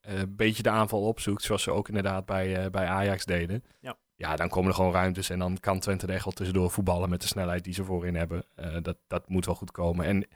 een 0.00 0.36
beetje 0.36 0.62
de 0.62 0.70
aanval 0.70 1.02
opzoekt, 1.02 1.42
zoals 1.42 1.62
ze 1.62 1.70
ook 1.70 1.88
inderdaad 1.88 2.26
bij, 2.26 2.70
bij 2.70 2.86
Ajax 2.86 3.24
deden. 3.24 3.64
Ja. 3.80 3.96
Ja, 4.18 4.36
dan 4.36 4.48
komen 4.48 4.68
er 4.68 4.74
gewoon 4.74 4.92
ruimtes 4.92 5.30
en 5.30 5.38
dan 5.38 5.58
kan 5.60 5.80
Twente 5.80 6.06
er 6.06 6.22
tussendoor 6.22 6.70
voetballen 6.70 7.08
met 7.08 7.20
de 7.20 7.26
snelheid 7.26 7.64
die 7.64 7.74
ze 7.74 7.84
voorin 7.84 8.14
hebben. 8.14 8.44
Eh, 8.54 8.76
dat, 8.82 8.96
dat 9.06 9.28
moet 9.28 9.46
wel 9.46 9.54
goed 9.54 9.70
komen. 9.70 10.06
En 10.06 10.26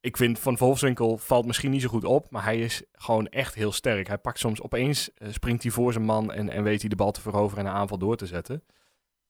ik 0.00 0.16
vind 0.16 0.38
Van 0.38 0.56
Wolfswinkel 0.56 1.18
valt 1.18 1.46
misschien 1.46 1.70
niet 1.70 1.82
zo 1.82 1.88
goed 1.88 2.04
op, 2.04 2.30
maar 2.30 2.44
hij 2.44 2.60
is 2.60 2.82
gewoon 2.92 3.26
echt 3.26 3.54
heel 3.54 3.72
sterk. 3.72 4.06
Hij 4.06 4.18
pakt 4.18 4.38
soms 4.38 4.62
opeens, 4.62 5.14
eh, 5.14 5.28
springt 5.32 5.62
hij 5.62 5.72
voor 5.72 5.92
zijn 5.92 6.04
man 6.04 6.32
en, 6.32 6.50
en 6.50 6.62
weet 6.62 6.80
hij 6.80 6.88
de 6.88 6.96
bal 6.96 7.10
te 7.10 7.20
veroveren 7.20 7.64
en 7.64 7.70
een 7.70 7.76
aanval 7.76 7.98
door 7.98 8.16
te 8.16 8.26
zetten. 8.26 8.64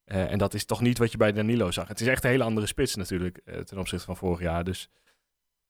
Eh, 0.04 0.32
en 0.32 0.38
dat 0.38 0.54
is 0.54 0.64
toch 0.64 0.80
niet 0.80 0.98
wat 0.98 1.12
je 1.12 1.18
bij 1.18 1.32
Danilo 1.32 1.70
zag. 1.70 1.88
Het 1.88 2.00
is 2.00 2.06
echt 2.06 2.24
een 2.24 2.30
hele 2.30 2.44
andere 2.44 2.66
spits 2.66 2.94
natuurlijk 2.94 3.40
ten 3.64 3.78
opzichte 3.78 4.04
van 4.04 4.16
vorig 4.16 4.40
jaar. 4.40 4.64
Dus 4.64 4.90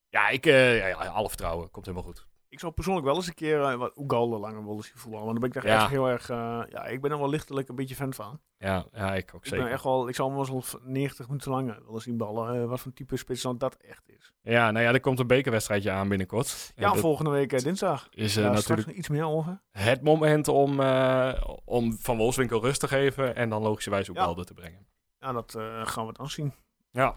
ja, 0.09 0.29
ik, 0.29 0.45
ja, 0.45 0.93
alle 0.93 1.29
vertrouwen. 1.29 1.71
Komt 1.71 1.87
helemaal 1.87 2.07
goed. 2.07 2.27
Ik 2.51 2.61
zou 2.61 2.73
persoonlijk 2.73 3.07
wel 3.07 3.15
eens 3.17 3.27
een 3.27 3.35
keer 3.35 3.59
uh, 3.61 3.75
wat 3.75 3.97
Oegalde 3.97 4.39
langer 4.39 4.65
willen 4.67 4.83
zien 4.83 4.93
voetballen. 4.97 5.27
Want 5.27 5.41
dan 5.41 5.51
ben 5.51 5.59
ik 5.61 5.65
daar 5.67 5.75
Ja. 5.77 5.83
echt 5.83 5.91
heel 5.93 6.09
erg... 6.09 6.31
eh, 6.31 6.61
ja, 6.69 6.85
ik 6.85 7.01
ben 7.01 7.11
er 7.11 7.19
wel 7.19 7.29
lichtelijk 7.29 7.69
een 7.69 7.75
beetje 7.75 7.95
fan 7.95 8.15
van. 8.15 8.41
Ja, 8.59 8.87
ja 8.93 9.15
ik 9.15 9.31
ook 9.35 9.41
Ik 9.41 9.49
zeker. 9.49 9.65
ben 9.65 9.73
echt 9.73 9.85
wel... 9.85 10.09
Ik 10.09 10.15
zou 10.15 10.29
hem 10.29 10.39
wel 10.47 10.55
eens 10.55 10.75
90 10.83 11.27
minuten 11.27 11.51
langer 11.51 11.83
willen 11.87 12.01
zien 12.01 12.17
ballen. 12.17 12.63
eh, 12.63 12.69
wat 12.69 12.81
voor 12.81 12.93
type 12.93 13.17
spits 13.17 13.43
dan 13.43 13.59
dat 13.59 13.75
echt 13.77 14.03
is. 14.09 14.33
Ja, 14.43 14.71
nou 14.71 14.85
ja, 14.85 14.93
er 14.93 15.01
komt 15.01 15.19
een 15.19 15.27
bekerwedstrijdje 15.27 15.91
aan 15.91 16.09
binnenkort. 16.09 16.73
Ja, 16.77 16.95
volgende 16.95 17.31
week 17.31 17.53
eh, 17.53 17.59
dinsdag. 17.61 18.09
is 18.11 18.37
eh, 18.37 18.43
Daar 18.43 18.53
natuurlijk 18.53 18.89
iets 18.89 19.09
meer 19.09 19.25
over. 19.27 19.61
het 19.71 20.03
moment 20.03 20.49
om, 20.49 20.81
eh, 20.81 21.43
om 21.65 21.99
Van 22.01 22.17
Wolfswinkel 22.17 22.61
rust 22.61 22.81
te 22.81 22.89
geven 22.89 23.35
en 23.37 23.49
dan 23.49 23.63
logischerwijs 23.63 24.11
ook 24.11 24.17
Ja. 24.17 24.25
Balde 24.25 24.45
te 24.45 24.55
brengen. 24.55 24.87
Ja, 25.21 25.33
dat 25.33 25.55
eh, 25.55 25.87
gaan 25.87 26.07
we 26.07 26.13
dan 26.13 26.29
zien. 26.29 26.53
Ja. 26.91 27.17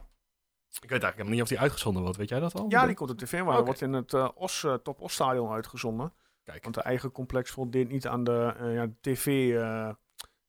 Ik 0.75 0.89
weet 0.89 1.03
eigenlijk 1.03 1.11
helemaal 1.15 1.33
niet 1.33 1.41
of 1.41 1.47
die 1.49 1.59
uitgezonden 1.59 2.01
wordt. 2.01 2.17
Weet 2.17 2.29
jij 2.29 2.39
dat 2.39 2.53
al? 2.55 2.65
Ja, 2.69 2.85
die 2.85 2.95
komt 2.95 3.09
op 3.09 3.17
tv, 3.17 3.31
maar 3.33 3.41
Oké. 3.41 3.55
dat 3.55 3.65
wordt 3.65 3.81
in 3.81 3.93
het 3.93 4.13
eh, 4.13 4.27
Os, 4.35 4.63
eh, 4.63 4.73
Top 4.73 5.01
Os 5.01 5.13
stadion 5.13 5.51
uitgezonden. 5.51 6.13
Kijk. 6.43 6.63
Want 6.63 6.75
de 6.75 6.81
eigen 6.81 7.11
complex 7.11 7.51
voldeed 7.51 7.89
niet 7.89 8.07
aan 8.07 8.23
de 8.23 8.53
eh, 8.59 8.73
ja, 8.73 8.87
tv, 9.01 9.25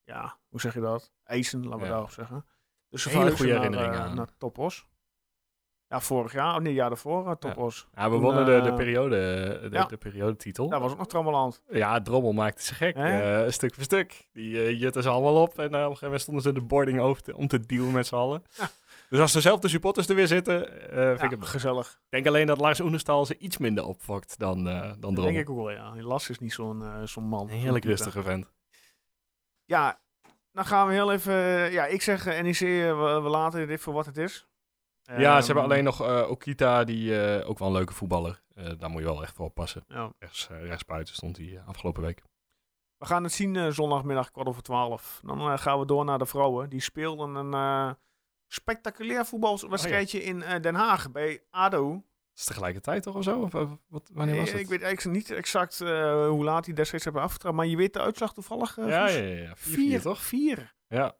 ja, 0.04 0.38
hoe 0.48 0.60
zeg 0.60 0.74
je 0.74 0.80
dat? 0.80 1.12
Eisen, 1.24 1.62
laten 1.64 1.78
we 1.78 1.84
Ja. 1.84 1.90
daarop 1.90 2.10
zeggen. 2.10 2.44
Dus 2.88 3.02
ze 3.02 3.08
Hele 3.08 3.30
goede 3.30 3.44
naar, 3.52 3.54
herinnering 3.56 3.94
eh, 3.94 4.00
aan. 4.00 4.14
naar 4.14 4.28
Top 4.38 4.58
Os. 4.58 4.86
Ja, 5.88 6.00
vorig 6.00 6.32
jaar, 6.32 6.54
of 6.54 6.60
nee, 6.62 6.72
jaar 6.74 6.88
daarvoor, 6.88 7.38
Top 7.38 7.54
Ja. 7.56 7.62
Os. 7.62 7.88
Ja, 7.94 8.04
we 8.04 8.10
Toen, 8.14 8.20
wonnen 8.24 8.44
de, 8.46 8.60
de, 8.70 8.74
periode, 8.74 9.16
de, 9.62 9.68
ja. 9.70 9.84
de 9.84 9.96
periodetitel. 9.96 10.68
Daar 10.68 10.80
was 10.80 10.92
ook 10.92 10.98
nog 10.98 11.06
Trammeland. 11.06 11.62
Ja, 11.70 12.00
Drommel 12.02 12.32
maakte 12.32 12.62
ze 12.62 12.74
gek. 12.74 12.96
Stuk 13.52 13.74
voor 13.74 13.82
stuk. 13.84 14.28
Die 14.32 14.76
jutten 14.78 15.02
ze 15.02 15.08
allemaal 15.08 15.42
op. 15.42 15.58
En 15.58 15.66
op 15.66 15.72
een 15.72 15.78
gegeven 15.80 15.98
moment 16.02 16.20
stonden 16.22 16.42
ze 16.42 16.52
de 16.52 16.60
boarding 16.62 17.00
over 17.00 17.22
te- 17.22 17.36
om 17.36 17.46
te 17.48 17.60
dealen 17.66 17.92
met 17.92 18.06
z'n 18.06 18.14
allen. 18.14 18.42
Ja. 18.56 18.68
Dus 19.12 19.20
als 19.20 19.32
dezelfde 19.32 19.68
supporters 19.68 20.08
er 20.08 20.14
weer 20.14 20.26
zitten, 20.26 20.90
eh, 20.90 21.06
vind 21.08 21.20
Ja, 21.20 21.24
ik 21.24 21.30
het 21.30 21.44
gezellig. 21.44 21.90
Ik 21.92 22.10
denk 22.10 22.26
alleen 22.26 22.46
dat 22.46 22.58
Lars 22.58 22.80
Oenestal 22.80 23.26
ze 23.26 23.38
iets 23.38 23.58
minder 23.58 23.84
opfokt 23.84 24.38
dan, 24.38 24.68
eh 24.68 24.80
dan 24.80 24.88
Dat 24.90 25.00
Drommel. 25.00 25.22
denk 25.22 25.36
ik 25.38 25.50
ook 25.50 25.56
wel, 25.56 25.70
ja. 25.70 26.02
Las 26.02 26.30
is 26.30 26.38
niet 26.38 26.52
zo'n 26.52 26.82
eh, 26.82 27.02
zo'n 27.02 27.24
man. 27.24 27.48
Een 27.50 27.56
heerlijk 27.56 27.84
rustige 27.84 28.22
vent. 28.22 28.52
Ja, 29.64 30.00
dan 30.52 30.64
gaan 30.64 30.86
we 30.86 30.92
heel 30.92 31.12
even... 31.12 31.34
Ja, 31.72 31.86
ik 31.86 32.02
zeg 32.02 32.24
NEC, 32.24 32.58
we, 32.58 33.20
we 33.22 33.28
laten 33.28 33.66
dit 33.66 33.80
voor 33.80 33.92
wat 33.92 34.06
het 34.06 34.16
is. 34.16 34.48
ja, 35.02 35.40
ze 35.40 35.46
hebben 35.46 35.64
Ehm, 35.64 35.72
alleen 35.72 35.84
nog 35.84 36.26
Okita, 36.28 36.84
die 36.84 37.20
eh, 37.24 37.48
ook 37.48 37.58
wel 37.58 37.68
een 37.68 37.74
leuke 37.74 37.92
voetballer. 37.92 38.42
Eh, 38.54 38.70
daar 38.78 38.90
moet 38.90 39.00
je 39.00 39.06
wel 39.06 39.22
echt 39.22 39.34
voor 39.36 39.46
oppassen. 39.46 39.84
Ja. 39.88 40.12
Rechts, 40.18 40.48
rechtsbuiten 40.48 41.14
stond 41.14 41.36
hij 41.36 41.62
afgelopen 41.66 42.02
week. 42.02 42.22
We 42.96 43.06
gaan 43.06 43.22
het 43.22 43.32
zien 43.32 43.72
zondagmiddag 43.72 44.30
kwart 44.30 44.48
over 44.48 44.62
twaalf. 44.62 45.20
Dan 45.24 45.58
gaan 45.58 45.78
we 45.78 45.86
door 45.86 46.04
naar 46.04 46.18
de 46.18 46.26
vrouwen. 46.26 46.68
Die 46.68 46.80
speelden 46.80 47.34
een 47.34 47.54
eh, 47.54 47.90
spectaculair 48.52 49.26
voetbalwedstrijdje 49.26 50.22
in 50.22 50.42
eh, 50.42 50.60
Den 50.60 50.74
Haag 50.74 51.10
bij 51.12 51.42
ADO. 51.50 51.94
Is 52.34 52.40
het 52.40 52.46
tegelijkertijd 52.46 53.02
toch 53.02 53.14
of 53.14 53.24
zo? 53.24 53.40
Of, 53.40 53.54
eh, 53.54 53.70
wat, 53.88 54.10
wanneer 54.12 54.36
was 54.36 54.50
het? 54.50 54.60
Ik 54.60 54.68
weet 54.68 54.82
eigenlijk 54.82 55.16
niet 55.16 55.30
exact 55.30 55.80
eh, 55.80 56.26
hoe 56.28 56.44
laat 56.44 56.64
die 56.64 56.74
destijds 56.74 57.04
hebben 57.04 57.22
afgetrapt. 57.22 57.56
Maar 57.56 57.66
je 57.66 57.76
weet 57.76 57.92
de 57.92 58.00
uitslag 58.00 58.34
toevallig? 58.34 58.76
ja, 58.76 58.84
ja, 58.84 59.06
ja. 59.08 59.52
Vier, 59.56 59.74
Vier, 59.74 60.00
toch? 60.00 60.22
Vier. 60.22 60.74
Ja. 60.88 61.14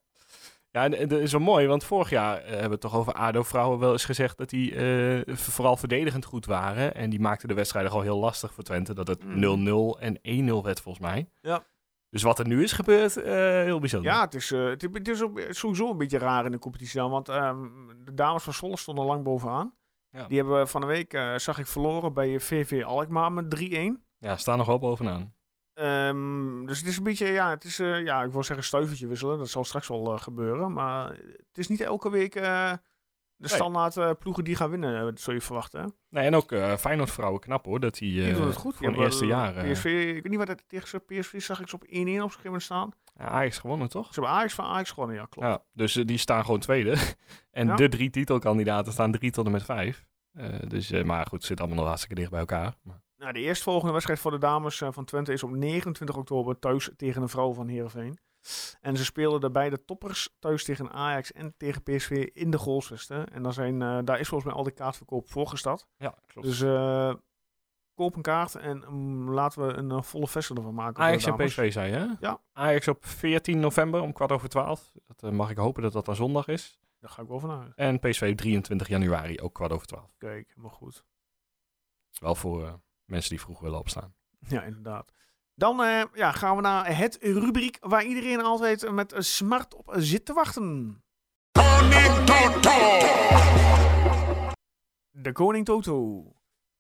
Ja, 0.71 0.85
en 0.85 0.95
en 0.95 1.09
dat 1.09 1.21
is 1.21 1.33
wel 1.33 1.41
mooi, 1.41 1.67
want 1.67 1.85
vorig 1.85 2.11
jaar 2.11 2.43
hebben 2.43 2.65
we 2.65 2.71
het 2.71 2.81
toch 2.81 2.95
over 2.97 3.13
ADO-vrouwen 3.13 3.79
wel 3.79 3.93
eens 3.93 4.05
gezegd 4.05 4.39
dat 4.39 4.51
die 4.51 4.75
vooral 5.27 5.77
verdedigend 5.77 6.25
goed 6.25 6.47
waren. 6.47 6.95
En 6.95 7.11
die 7.11 7.21
maakten 7.21 7.49
de 7.49 7.55
wedstrijden 7.55 7.91
gewoon 7.91 8.07
heel 8.07 8.19
lastig 8.19 8.55
voor 8.55 8.65
Twente. 8.65 8.95
Dat 8.95 9.07
het 9.09 9.25
Mm. 9.25 9.41
0-0 9.41 10.01
en 10.01 10.19
1-0 10.23 10.63
werd 10.63 10.81
volgens 10.81 11.05
mij. 11.05 11.29
Ja. 11.41 11.65
Dus 12.13 12.23
wat 12.23 12.39
er 12.39 12.47
nu 12.47 12.63
is 12.63 12.73
gebeurd, 12.73 13.17
eh, 13.17 13.33
heel 13.43 13.79
bijzonder. 13.79 14.13
Ja, 14.13 14.21
het 14.21 14.35
is, 14.35 14.51
eh, 14.53 14.65
het, 14.65 14.83
is- 14.83 14.89
het 14.93 15.09
is 15.09 15.23
ook 15.23 15.41
sowieso 15.49 15.91
een 15.91 15.97
beetje 15.99 16.19
raar 16.19 16.45
in 16.45 16.51
de 16.51 16.59
competitie 16.59 17.01
dan. 17.01 17.11
Want 17.11 17.29
ehm, 17.29 17.67
de 18.05 18.15
dames 18.15 18.43
van 18.43 18.53
Zwolle 18.53 18.77
stonden 18.77 19.05
lang 19.05 19.25
bovenaan. 19.25 19.75
Ja. 20.11 20.27
Die 20.27 20.39
hebben 20.39 20.69
van 20.69 20.81
de 20.81 20.87
week, 20.87 21.13
eh, 21.13 21.37
zag 21.37 21.59
ik, 21.59 21.67
verloren 21.67 22.13
bij 22.13 22.41
VV 22.41 22.83
Alkmaar 22.85 23.33
met 23.33 23.51
3-1. 23.51 24.05
Ja, 24.19 24.37
staan 24.37 24.59
nog 24.59 24.67
wel 24.67 24.79
bovenaan. 24.79 25.35
Ehm, 25.75 26.67
dus 26.67 26.79
het 26.79 26.89
is 26.89 26.97
een 26.97 27.03
beetje, 27.03 27.27
ja, 27.27 27.51
het 27.51 27.65
is, 27.65 27.79
eh, 27.79 28.05
ja, 28.05 28.23
ik 28.23 28.33
wil 28.33 28.43
zeggen 28.43 28.65
stuivertje 28.67 29.07
wisselen. 29.07 29.39
Dat 29.39 29.49
zal 29.49 29.65
straks 29.65 29.89
wel 29.89 30.19
gebeuren. 30.19 30.73
Maar 30.73 31.09
het 31.47 31.59
is 31.59 31.69
niet 31.69 31.81
elke 31.81 32.11
week 32.11 32.35
eh, 32.35 32.73
de 33.43 33.49
standaard 33.49 33.97
eh, 33.97 34.11
ploegen 34.19 34.45
die 34.45 34.57
gaan 34.57 34.71
winnen, 34.71 34.97
eh, 34.97 35.03
dat 35.03 35.21
zul 35.21 35.35
je 35.35 35.41
verwachten. 35.41 35.81
Hè? 35.81 35.87
Nee, 36.09 36.27
en 36.27 36.35
ook 36.35 36.53
eh 36.53 36.77
Feyenoord 36.77 37.11
vrouwen 37.11 37.41
knap 37.41 37.65
hoor, 37.65 37.81
dat 37.81 37.95
die, 37.95 38.13
Die 38.13 38.31
eh 38.31 38.37
doen 38.37 38.47
het 38.47 38.57
goed. 38.57 38.77
voor 38.77 38.87
Die 38.89 38.97
een 38.97 39.03
eerste 39.05 39.27
jaar... 39.27 39.57
eh, 39.57 39.65
eh, 39.65 39.73
PSV, 39.73 39.85
ik 40.17 40.23
weet 40.23 40.29
niet 40.29 40.39
wat 40.39 40.49
het 40.49 40.65
tegen 40.69 41.05
PSV 41.05 41.41
zag 41.43 41.61
ik 41.61 41.69
ze 41.69 41.75
op 41.75 41.85
1-1 41.85 41.89
op 41.89 41.99
een 42.07 42.31
gegeven 42.31 42.61
staan. 42.63 42.91
ja, 43.19 43.25
Ajax 43.29 43.59
gewonnen, 43.59 43.89
toch? 43.89 44.07
Ze 44.07 44.21
hebben 44.21 44.39
Ajax 44.39 44.55
van 44.55 44.65
Ajax 44.65 44.91
gewonnen, 44.91 45.17
ja, 45.17 45.27
klopt. 45.31 45.49
Ja, 45.49 45.63
dus 45.73 45.97
eh, 45.97 46.07
die 46.07 46.19
staan 46.19 46.45
gewoon 46.45 46.61
tweede. 46.61 46.97
en 47.51 47.67
Ja. 47.67 47.77
de 47.77 47.89
drie 47.89 48.11
titelkandidaten 48.11 48.93
staan 48.93 49.13
drie 49.13 49.31
tot 49.31 49.47
en 49.47 49.53
met 49.53 49.63
vijf. 49.65 50.05
Eh, 50.33 50.49
dus, 50.69 50.91
eh, 50.91 51.05
maar 51.05 51.27
goed, 51.27 51.39
het 51.39 51.45
zit 51.45 51.59
allemaal 51.59 51.77
nog 51.79 51.87
hartstikke 51.87 52.15
dicht 52.17 52.31
bij 52.31 52.41
elkaar. 52.41 52.75
Maar- 52.83 53.01
Nou, 53.17 53.33
de 53.35 53.41
eerstvolgende 53.41 53.93
wedstrijd 53.93 54.21
voor 54.21 54.31
de 54.31 54.39
dames 54.39 54.81
eh, 54.81 54.89
van 54.93 55.05
Twente 55.05 55.33
is 55.33 55.43
op 55.43 55.51
29 55.51 56.17
oktober 56.17 56.59
thuis 56.59 56.91
tegen 56.97 57.23
een 57.23 57.29
vrouw 57.29 57.53
van 57.53 57.69
Heerenveen. 57.69 58.19
En 58.81 58.97
ze 58.97 59.05
spelen 59.05 59.41
de 59.41 59.51
beide 59.51 59.85
toppers 59.85 60.37
thuis 60.39 60.65
tegen 60.65 60.93
Ajax 60.93 61.33
en 61.33 61.55
tegen 61.57 61.83
PSV 61.83 62.11
in 62.33 62.51
de 62.51 62.59
goalsvesten. 62.59 63.29
En 63.29 63.43
dan 63.43 63.53
zijn, 63.53 63.83
eh, 63.83 63.99
daar 64.05 64.21
is 64.21 64.29
volgens 64.29 64.51
mij 64.51 64.59
al 64.59 64.65
de 64.65 64.71
kaartverkoop 64.71 65.31
voorgestad. 65.31 65.87
Ja, 65.97 66.15
klopt. 66.27 66.47
Dus 66.49 66.61
eh, 66.61 67.15
koop 67.95 68.17
een 68.17 68.23
kaart 68.23 68.55
en 68.55 68.85
mm, 68.89 69.31
laten 69.31 69.67
we 69.67 69.73
een 69.73 69.91
eh, 69.91 70.03
volle 70.03 70.29
vesten 70.29 70.57
ervan 70.57 70.75
maken. 70.75 70.95
voor 70.95 71.05
Ajax 71.05 71.25
en. 71.25 71.37
PSV 71.37 71.73
zei 71.73 71.91
je, 71.91 71.97
hè? 71.97 72.07
Ja. 72.21 72.41
Ajax 72.53 72.89
op 72.89 73.05
14 73.05 73.61
november 73.61 74.01
om 74.01 74.13
kwart 74.13 74.33
over 74.33 74.49
twaalf. 74.49 74.93
Dat 75.17 75.33
mag 75.33 75.51
ik 75.51 75.57
hopen 75.57 75.83
dat 75.83 75.93
dat 75.93 76.05
dan 76.05 76.17
zondag 76.17 76.49
is. 76.49 76.81
Daar 77.03 77.11
ga 77.11 77.23
ik 77.23 77.29
wel 77.29 77.41
vanuit. 77.41 77.73
En 77.75 77.99
PSV 77.99 78.35
23 78.37 78.89
januari, 78.89 79.41
ook 79.41 79.55
kwart 79.55 79.73
over 79.73 79.87
twaalf. 79.87 80.15
Kijk, 80.19 80.49
helemaal 80.49 80.77
goed. 80.77 81.05
Wel 82.19 82.35
voor 82.35 82.67
eh, 82.67 82.73
mensen 83.05 83.31
die 83.31 83.41
vroeg 83.41 83.61
willen 83.61 83.79
opstaan. 83.79 84.15
Ja, 84.49 84.63
inderdaad. 84.63 85.13
Dan 85.55 85.83
eh, 85.83 86.03
ja, 86.13 86.33
gaan 86.33 86.57
we 86.57 86.63
naar 86.63 86.97
het 86.97 87.19
rubriek 87.21 87.77
waar 87.81 88.05
iedereen 88.05 88.41
altijd 88.43 88.91
met 88.91 89.13
een 89.13 89.25
smart 89.25 89.75
op 89.75 89.95
zit 89.97 90.25
te 90.25 90.33
wachten. 90.33 91.03
De 95.11 95.33
Koning 95.33 95.65
Toto. 95.65 96.25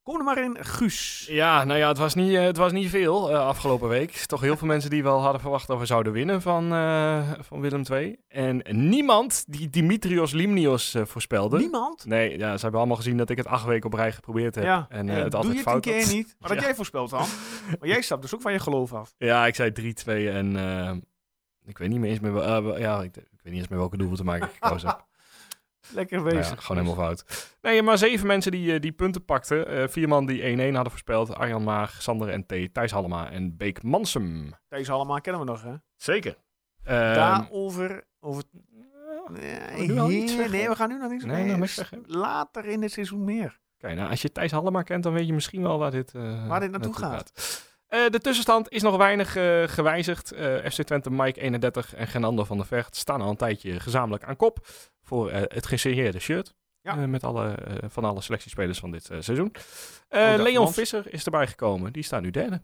Kom 0.03 0.17
er 0.19 0.25
maar 0.25 0.43
in, 0.43 0.57
Guus. 0.65 1.27
Ja, 1.31 1.65
nou 1.65 1.79
ja, 1.79 1.89
het 1.89 1.99
was 1.99 2.15
niet, 2.15 2.35
eh, 2.35 2.43
het 2.43 2.57
was 2.57 2.73
niet 2.73 2.89
veel 2.91 3.31
eh, 3.31 3.47
afgelopen 3.47 3.89
week. 3.89 4.11
Toch 4.13 4.41
heel 4.41 4.57
veel 4.57 4.67
mensen 4.67 4.91
die 4.91 5.03
wel 5.03 5.21
hadden 5.21 5.41
verwacht 5.41 5.67
dat 5.67 5.79
we 5.79 5.87
zouden 5.87 6.13
winnen 6.13 6.43
van, 6.43 6.73
eh, 6.73 7.31
van 7.41 7.61
Willem 7.61 7.83
II. 7.91 8.17
En 8.29 8.63
niemand 8.89 9.45
die 9.49 9.71
Dimitrios 9.71 10.33
Limnios 10.33 10.97
voorspelde. 11.03 11.59
Niemand? 11.59 12.05
Nee, 12.07 12.39
ja, 12.39 12.55
ze 12.57 12.63
hebben 12.63 12.81
allemaal 12.81 12.97
gezien 12.97 13.17
dat 13.17 13.31
ik 13.31 13.37
het 13.37 13.47
acht 13.47 13.65
weken 13.65 13.87
op 13.87 13.95
rij 13.95 14.13
geprobeerd 14.13 14.55
heb. 14.55 14.65
Ja, 14.65 14.87
en 14.89 15.09
het 15.09 15.31
doe 15.31 15.41
altijd 15.41 15.43
je 15.43 15.49
het 15.49 15.57
een 15.59 15.63
fout 15.73 15.83
keer 15.83 16.03
had. 16.05 16.13
niet? 16.13 16.37
Wat 16.39 16.51
had 16.51 16.59
Ja. 16.61 16.65
jij 16.65 16.75
voorspeld 16.75 17.11
dan? 17.11 17.27
Maar 17.79 17.89
jij 17.89 18.03
stapt 18.03 18.23
dus 18.23 18.35
ook 18.35 18.41
van 18.41 18.53
je 18.53 18.59
geloof 18.59 18.93
af. 18.93 19.15
Ja, 19.19 19.47
ik 19.47 19.55
zei 19.55 19.71
3-2 19.73 20.29
en 20.31 20.57
eh, 20.57 20.93
ik 21.65 21.79
weet 21.79 21.89
niet 21.89 21.99
meer 22.01 22.11
eens 22.11 22.21
meer, 22.21 22.33
wel- 22.33 22.79
ja, 22.79 23.03
ik, 23.03 23.17
ik 23.17 23.23
weet 23.43 23.53
niet 23.53 23.61
eens 23.63 23.69
meer 23.69 23.79
welke 23.79 23.97
doel 23.97 24.17
te 24.17 24.25
maken 24.25 24.49
ik 24.49 24.55
gekozen 24.61 24.89
heb. 24.89 25.07
Lekker 25.95 26.17
Nou 26.23 26.35
bezig. 26.35 26.55
ja, 26.55 26.61
gewoon 26.61 26.83
helemaal 26.83 27.05
fout. 27.05 27.55
Nee, 27.63 27.83
maar 27.83 27.99
zeven 27.99 28.27
mensen 28.27 28.53
die, 28.53 28.75
eh, 28.75 28.81
die 28.81 28.93
punten 28.93 29.25
pakten. 29.25 29.67
Eh, 29.67 29.89
vier 29.89 30.09
man 30.09 30.27
die 30.27 30.43
1-1 30.47 30.75
hadden 30.75 30.91
voorspeld. 30.91 31.35
Arjan 31.35 31.63
Maag, 31.65 32.03
Sander 32.03 32.29
en 32.29 32.47
T. 32.47 32.75
Thijs 32.75 32.91
Hallema 32.93 33.31
en 33.31 33.57
Beek 33.57 33.83
Mansum. 33.83 34.51
Deze 34.69 34.93
allemaal 34.93 35.21
kennen 35.21 35.41
we 35.45 35.51
nog, 35.51 35.63
hè? 35.63 35.75
Zeker. 35.97 36.37
Daarover... 36.85 38.05
Over... 38.21 38.43
Nee, 39.31 39.89
nu 39.89 39.99
al 39.99 40.11
iets 40.11 40.19
nee, 40.19 40.29
zeggen? 40.29 40.51
nee, 40.51 40.69
we 40.69 40.75
gaan 40.75 40.89
nu 40.89 40.99
nog 40.99 41.11
niks 41.11 41.25
Nee, 41.25 41.67
zeggen? 41.67 42.03
Later 42.07 42.65
in 42.65 42.83
het 42.83 42.93
seizoen 42.93 43.25
meer. 43.25 43.61
Oké, 43.79 43.95
nou 43.95 44.11
als 44.11 44.23
je 44.23 44.33
Thijs 44.33 44.51
Hallema 44.51 44.83
kent, 44.83 45.03
dan 45.03 45.13
weet 45.13 45.27
je 45.27 45.33
misschien 45.33 45.63
wel 45.63 45.79
waar 45.79 45.91
dit, 45.91 46.15
eh, 46.15 46.49
Waar 46.49 46.61
dit 46.61 46.71
naartoe 46.71 46.95
gaat. 46.97 47.33
Eh, 47.93 48.11
de 48.11 48.21
tussenstand 48.21 48.71
is 48.71 48.83
nog 48.83 48.97
weinig 48.97 49.37
eh, 49.37 49.63
gewijzigd. 49.67 50.33
Eh, 50.33 50.71
FC 50.71 50.83
Twente, 50.83 51.11
Mike 51.11 51.41
31 51.41 51.95
en 51.95 52.07
Genando 52.07 52.45
van 52.45 52.57
der 52.57 52.67
Vecht 52.67 52.97
staan 52.97 53.21
al 53.21 53.31
een 53.31 53.37
tijdje 53.37 53.81
gezamenlijk 53.81 54.25
aan 54.25 54.37
kop 54.37 54.67
voor 55.03 55.33
het 55.33 55.67
gesigneerde 55.67 56.19
shirt. 56.19 56.55
Ja. 56.81 56.95
Met 56.95 57.25
alle, 57.25 57.59
van 57.89 58.05
alle 58.05 58.21
selectiespelers 58.21 58.79
van 58.79 58.91
dit 58.91 59.05
seizoen. 59.05 59.55
Oh, 60.09 60.35
Leon 60.37 60.73
Visser 60.73 61.13
is 61.13 61.25
erbij 61.25 61.47
gekomen. 61.47 61.93
Die 61.93 62.03
staat 62.03 62.23
nu 62.23 62.31
derde. 62.31 62.63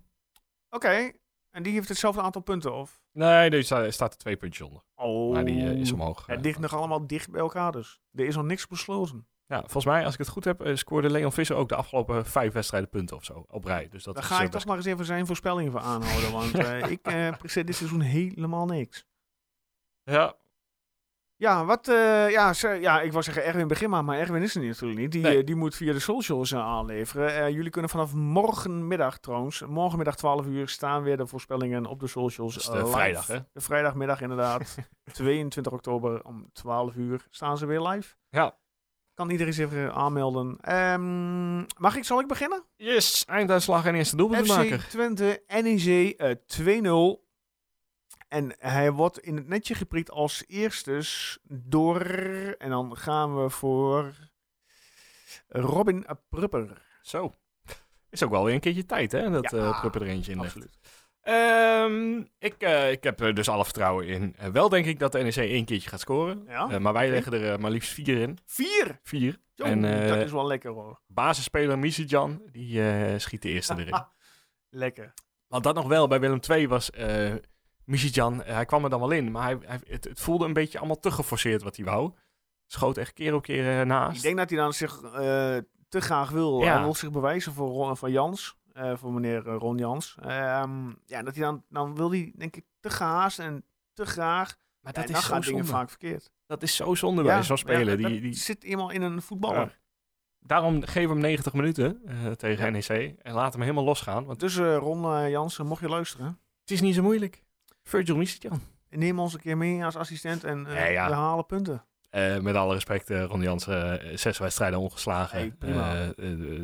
Oké. 0.70 1.12
En 1.50 1.62
die 1.62 1.72
heeft 1.72 1.88
hetzelfde 1.88 2.22
aantal 2.22 2.42
punten, 2.42 2.74
of? 2.74 3.00
Nee, 3.12 3.50
die 3.50 3.62
staat, 3.62 3.92
staat 3.92 4.12
er 4.12 4.18
twee 4.18 4.36
puntjes 4.36 4.66
onder. 4.66 4.82
Oh. 4.94 5.32
Maar 5.32 5.44
die 5.44 5.78
is 5.78 5.92
omhoog. 5.92 6.26
Het 6.26 6.44
ligt 6.44 6.58
nog 6.58 6.74
allemaal 6.74 7.06
dicht 7.06 7.30
bij 7.30 7.40
elkaar 7.40 7.72
dus. 7.72 8.00
Er 8.12 8.26
is 8.26 8.36
nog 8.36 8.44
niks 8.44 8.66
besloten. 8.66 9.28
Ja, 9.48 9.60
volgens 9.60 9.84
mij, 9.84 10.04
als 10.04 10.12
ik 10.12 10.18
het 10.18 10.28
goed 10.28 10.44
heb, 10.44 10.60
eh, 10.60 10.74
scoorde 10.76 11.10
Leon 11.10 11.32
Visser 11.32 11.56
ook 11.56 11.68
de 11.68 11.74
afgelopen 11.74 12.26
vijf 12.26 12.52
wedstrijden 12.52 12.88
punten 12.88 13.16
of 13.16 13.24
zo 13.24 13.44
op 13.48 13.64
rij. 13.64 13.88
Dus 13.88 14.04
dat 14.04 14.14
Daar 14.14 14.24
ga 14.24 14.38
eh, 14.38 14.44
ik 14.44 14.50
toch 14.50 14.66
maar 14.66 14.76
eens 14.76 14.86
even 14.86 15.04
zijn 15.04 15.26
voorspellingen 15.26 15.72
voor 15.72 15.80
aanhouden. 15.80 16.32
Want 16.32 16.54
eh, 16.66 16.90
ik 16.90 17.02
presteer 17.38 17.64
dit 17.64 17.74
seizoen 17.74 18.00
helemaal 18.00 18.66
niks. 18.66 19.06
Ja, 20.02 20.34
Ja, 21.36 21.64
wat, 21.64 21.86
ja, 21.86 22.52
ja, 22.80 23.00
ik 23.00 23.12
wou 23.12 23.24
zeggen 23.24 23.44
Erwin 23.44 23.68
begin 23.68 23.90
maar, 23.90 24.04
maar 24.04 24.18
Erwin 24.18 24.42
is 24.42 24.54
er 24.54 24.62
natuurlijk 24.62 25.00
niet. 25.00 25.12
Die, 25.12 25.22
Nee. 25.22 25.44
die 25.44 25.56
moet 25.56 25.74
via 25.74 25.92
de 25.92 25.98
socials 25.98 26.54
aanleveren. 26.54 27.52
Jullie 27.52 27.70
kunnen 27.70 27.90
vanaf 27.90 28.14
morgenmiddag 28.14 29.18
trouwens, 29.18 29.62
morgenmiddag 29.66 30.16
12 30.16 30.46
uur, 30.46 30.68
staan 30.68 31.02
weer 31.02 31.16
de 31.16 31.26
voorspellingen 31.26 31.86
op 31.86 32.00
de 32.00 32.06
socials. 32.06 32.54
De 32.54 32.86
vrijdag, 32.86 33.26
hè? 33.26 33.38
De 33.52 33.60
vrijdagmiddag 33.60 34.20
inderdaad. 34.20 34.76
22 35.12 35.72
oktober 35.72 36.24
om 36.24 36.50
12 36.52 36.94
uur 36.94 37.26
staan 37.30 37.58
ze 37.58 37.66
weer 37.66 37.80
live. 37.80 38.14
Ja. 38.28 38.56
Kan 39.18 39.30
iedereen 39.30 39.52
zich 39.52 39.64
even 39.64 39.94
aanmelden. 39.94 40.58
Ehm, 40.60 41.58
mag 41.58 41.96
ik, 41.96 42.04
zal 42.04 42.20
ik 42.20 42.26
beginnen? 42.26 42.64
Yes, 42.76 43.24
einduitslag 43.24 43.86
en 43.86 43.94
eerste 43.94 44.16
doelpunt 44.16 44.46
FC 44.46 44.56
maken. 44.56 44.88
Twente, 44.88 45.42
NEC 45.46 46.10
eh 46.16 46.30
2-0. 46.46 47.26
En 48.28 48.54
hij 48.58 48.92
wordt 48.92 49.18
in 49.18 49.36
het 49.36 49.48
netje 49.48 49.74
geprikt 49.74 50.10
als 50.10 50.44
eerstes 50.46 51.38
door... 51.42 52.00
En 52.58 52.70
dan 52.70 52.96
gaan 52.96 53.42
we 53.42 53.50
voor 53.50 54.14
Robin 55.48 56.06
Prupper. 56.28 56.82
Zo. 57.02 57.34
Is 58.10 58.22
ook 58.22 58.30
wel 58.30 58.44
weer 58.44 58.54
een 58.54 58.60
keertje 58.60 58.86
tijd, 58.86 59.12
hè? 59.12 59.30
Dat 59.30 59.50
Ja, 59.50 59.58
eh 59.58 59.80
Prupper 59.80 60.02
er 60.02 60.08
eentje 60.08 60.32
in 60.32 60.40
legt. 60.40 60.56
Ehm, 61.28 62.22
ik, 62.38 62.54
eh, 62.58 62.90
ik 62.90 63.02
heb 63.02 63.20
er 63.20 63.34
dus 63.34 63.48
alle 63.48 63.64
vertrouwen 63.64 64.06
in. 64.06 64.34
Eh, 64.36 64.48
wel 64.48 64.68
denk 64.68 64.86
ik 64.86 64.98
dat 64.98 65.12
de 65.12 65.18
NEC 65.18 65.36
één 65.36 65.64
keertje 65.64 65.88
gaat 65.88 66.00
scoren. 66.00 66.44
Ja? 66.46 66.70
Eh, 66.70 66.78
maar 66.78 66.92
wij 66.92 67.10
leggen 67.10 67.32
er 67.32 67.52
eh, 67.52 67.58
maar 67.58 67.70
liefst 67.70 67.92
vier 67.92 68.20
in. 68.20 68.38
Vier! 68.46 69.00
Vier. 69.02 69.38
En, 69.56 69.84
eh, 69.84 70.08
dat 70.08 70.18
is 70.18 70.32
wel 70.32 70.46
lekker 70.46 70.70
hoor. 70.70 71.00
Basisspeler 71.06 71.78
Misijan, 71.78 72.42
die 72.52 72.82
eh, 72.82 73.18
schiet 73.18 73.42
de 73.42 73.48
eerste 73.48 73.74
erin. 73.78 74.04
lekker. 74.84 75.14
Want 75.46 75.64
dat 75.64 75.74
nog 75.74 75.86
wel, 75.86 76.06
bij 76.08 76.20
Willem 76.20 76.40
II 76.48 76.68
was 76.68 76.90
uh, 76.98 77.34
Misijan, 77.84 78.42
hij 78.44 78.64
kwam 78.64 78.84
er 78.84 78.90
dan 78.90 79.00
wel 79.00 79.10
in. 79.10 79.30
Maar 79.30 79.42
hij, 79.42 79.58
hij, 79.60 79.80
het, 79.86 80.04
het 80.04 80.20
voelde 80.20 80.44
een 80.44 80.52
beetje 80.52 80.78
allemaal 80.78 81.00
te 81.00 81.10
geforceerd 81.10 81.62
wat 81.62 81.76
hij 81.76 81.84
wou. 81.84 82.12
Schoot 82.66 82.96
echt 82.96 83.12
keer 83.12 83.34
op 83.34 83.42
keer 83.42 83.80
eh, 83.80 83.86
naast. 83.86 84.16
Ik 84.16 84.22
denk 84.22 84.36
dat 84.36 84.50
hij 84.50 84.58
dan 84.58 84.72
zich 84.72 85.02
eh, 85.02 85.56
te 85.88 86.00
graag 86.00 86.30
wil. 86.30 86.60
Ja. 86.60 86.72
Hij 86.72 86.82
wil 86.82 86.94
zich 86.94 87.10
bewijzen 87.10 87.52
voor, 87.52 87.68
Ron, 87.68 87.96
voor 87.96 88.10
Jans. 88.10 88.57
Eh, 88.78 88.96
voor 88.96 89.12
meneer 89.12 89.48
eh, 89.48 89.56
Ron 89.58 89.76
Jans. 89.78 90.16
Ehm, 90.20 90.88
ja, 91.06 91.22
dat 91.22 91.34
hij 91.34 91.44
dan, 91.44 91.64
dan 91.68 91.94
wil 91.94 92.10
hij 92.10 92.32
denk 92.36 92.56
ik 92.56 92.64
te 92.80 92.90
gehaast 92.90 93.38
en 93.38 93.64
te 93.92 94.06
graag. 94.06 94.56
maar 94.80 94.92
Ja, 94.96 95.00
dat 95.00 95.10
is 95.10 95.24
zo 95.24 95.32
dingen 95.32 95.44
zonde. 95.44 95.64
vaak 95.64 95.88
verkeerd. 95.88 96.32
Dat 96.46 96.62
is 96.62 96.76
zo 96.76 96.94
zonde 96.94 97.22
bij 97.22 97.42
zo'n 97.42 97.56
speler. 97.58 98.00
ja, 98.00 98.08
die, 98.08 98.20
die, 98.20 98.34
zit 98.34 98.64
eenmaal 98.64 98.90
in 98.90 99.02
een 99.02 99.22
voetballer. 99.22 99.58
Ja. 99.58 99.72
Daarom 100.40 100.82
geef 100.82 101.08
hem 101.08 101.18
90 101.18 101.52
minuten 101.52 102.00
eh, 102.06 102.30
tegen 102.30 102.72
NEC 102.72 102.88
en 103.22 103.34
laat 103.34 103.52
hem 103.52 103.62
helemaal 103.62 103.84
losgaan. 103.84 104.24
Want 104.24 104.40
Dus 104.40 104.56
Ron 104.56 105.30
Jansen, 105.30 105.66
mocht 105.66 105.80
je 105.80 105.88
luisteren, 105.88 106.26
het 106.60 106.70
is 106.70 106.80
niet 106.80 106.94
zo 106.94 107.02
moeilijk. 107.02 107.44
Virgil 107.82 108.16
Misijan. 108.16 108.60
neem 108.90 109.18
ons 109.18 109.34
een 109.34 109.40
keer 109.40 109.56
mee 109.56 109.84
als 109.84 109.96
assistent 109.96 110.44
en 110.44 110.66
Ja, 110.68 110.84
ja. 110.84 111.08
we 111.08 111.14
halen 111.14 111.46
punten. 111.46 111.84
Eh, 112.08 112.38
met 112.38 112.54
alle 112.54 112.74
respect, 112.74 113.10
eh, 113.10 113.24
Ron 113.24 113.42
Jansen, 113.42 114.00
eh, 114.00 114.16
zes 114.16 114.38
wedstrijden 114.38 114.78
ongeslagen. 114.78 115.38
Hey, 115.38 115.54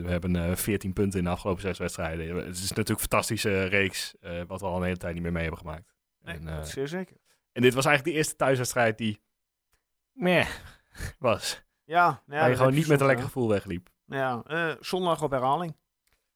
we 0.03 0.11
hebben 0.11 0.37
eh 0.37 0.57
14 0.57 0.93
punten 0.93 1.19
in 1.19 1.25
de 1.25 1.31
afgelopen 1.31 1.63
zes 1.63 1.79
wedstrijden. 1.79 2.37
Het 2.37 2.57
is 2.57 2.61
natuurlijk 2.61 2.89
een 2.89 2.99
fantastische 2.99 3.65
reeks, 3.65 4.15
wat 4.47 4.61
we 4.61 4.67
al 4.67 4.77
een 4.77 4.83
hele 4.83 4.97
tijd 4.97 5.15
niet 5.15 5.23
meer 5.23 5.33
mee 5.33 5.43
hebben 5.43 5.61
gemaakt. 5.61 5.95
Nee, 6.21 6.39
en, 6.39 6.67
zeer 6.67 6.89
zeker. 6.89 7.17
en 7.53 7.63
dit 7.63 7.75
was 7.75 7.85
eigenlijk 7.85 8.17
de 8.17 8.23
eerste 8.23 8.37
thuiswedstrijd 8.37 8.99
die 8.99 9.23
meh 10.13 10.49
was. 11.19 11.63
Ja, 11.85 12.05
nou 12.05 12.23
ja, 12.27 12.39
waar 12.39 12.51
je 12.51 12.57
gewoon 12.57 12.75
niet 12.75 12.89
met 12.89 13.01
een 13.01 13.07
lekker 13.07 13.25
gevoel 13.25 13.49
wegliep. 13.49 13.89
Ja, 14.05 14.43
zondag 14.81 15.23
op 15.23 15.31
herhaling. 15.31 15.77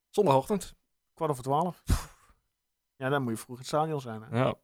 Zondagochtend. 0.08 0.74
Kwart 1.14 1.30
over 1.30 1.42
twaalf. 1.42 1.82
Ja, 2.96 3.08
dan 3.08 3.22
moet 3.22 3.32
je 3.32 3.38
vroeg 3.38 3.56
in 3.56 3.60
het 3.60 3.66
stadion 3.66 4.00
zijn. 4.00 4.22
Hè? 4.22 4.38
Ja. 4.38 4.54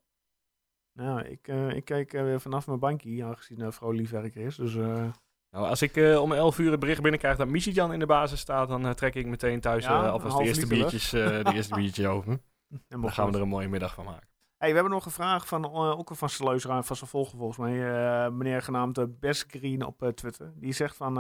Ja, 0.95 1.23
ik, 1.23 1.49
eh, 1.49 1.71
ik 1.71 1.85
kijk 1.85 2.13
eh, 2.13 2.23
weer 2.23 2.41
vanaf 2.41 2.67
mijn 2.67 2.79
bankje, 2.79 3.25
aangezien 3.25 3.61
uh, 3.61 3.71
vrouw 3.71 3.91
liefwerker 3.91 4.41
is. 4.41 4.57
Dus 4.57 4.75
Nou, 4.75 5.67
als 5.69 5.83
ik 5.83 5.97
om 5.97 6.33
11 6.33 6.59
uur 6.59 6.71
het 6.71 6.81
bericht 6.81 7.03
binnenkrijg 7.03 7.37
dat 7.37 7.49
Misijan 7.49 7.93
in 7.93 7.99
de 7.99 8.07
basis 8.07 8.41
staat, 8.41 8.69
dan 8.69 8.95
trek 8.95 9.15
ik 9.15 9.27
meteen 9.27 9.61
thuis 9.61 9.85
Ja, 9.85 10.09
alvast 10.09 10.37
de 10.37 10.45
eerste 10.45 10.67
biertjes, 10.67 11.11
de 11.11 11.53
eerste 11.55 11.75
biertjes 11.81 12.07
open. 12.07 12.43
en 12.89 13.01
Dan 13.01 13.13
gaan 13.13 13.31
we 13.31 13.37
er 13.37 13.43
een 13.43 13.49
mooie 13.49 13.69
middag 13.69 13.95
van 13.95 14.05
maken. 14.05 14.29
Hey, 14.57 14.69
we 14.69 14.75
hebben 14.75 14.93
nog 14.93 15.05
een 15.05 15.11
vraag 15.11 15.47
van 15.47 15.73
ook 15.73 16.11
een 16.11 16.17
vaste 16.17 16.45
luisteraar, 16.45 16.85
van 16.85 16.97
zijn 16.97 17.11
volger 17.11 17.39
volgens 17.39 17.59
mij. 17.59 18.31
meneer 18.31 18.63
genaamd 18.63 19.21
Best 19.21 19.45
Green 19.51 19.85
op 19.85 20.13
Twitter. 20.15 20.53
Die 20.57 20.73
zegt 20.73 20.97
van... 20.97 21.15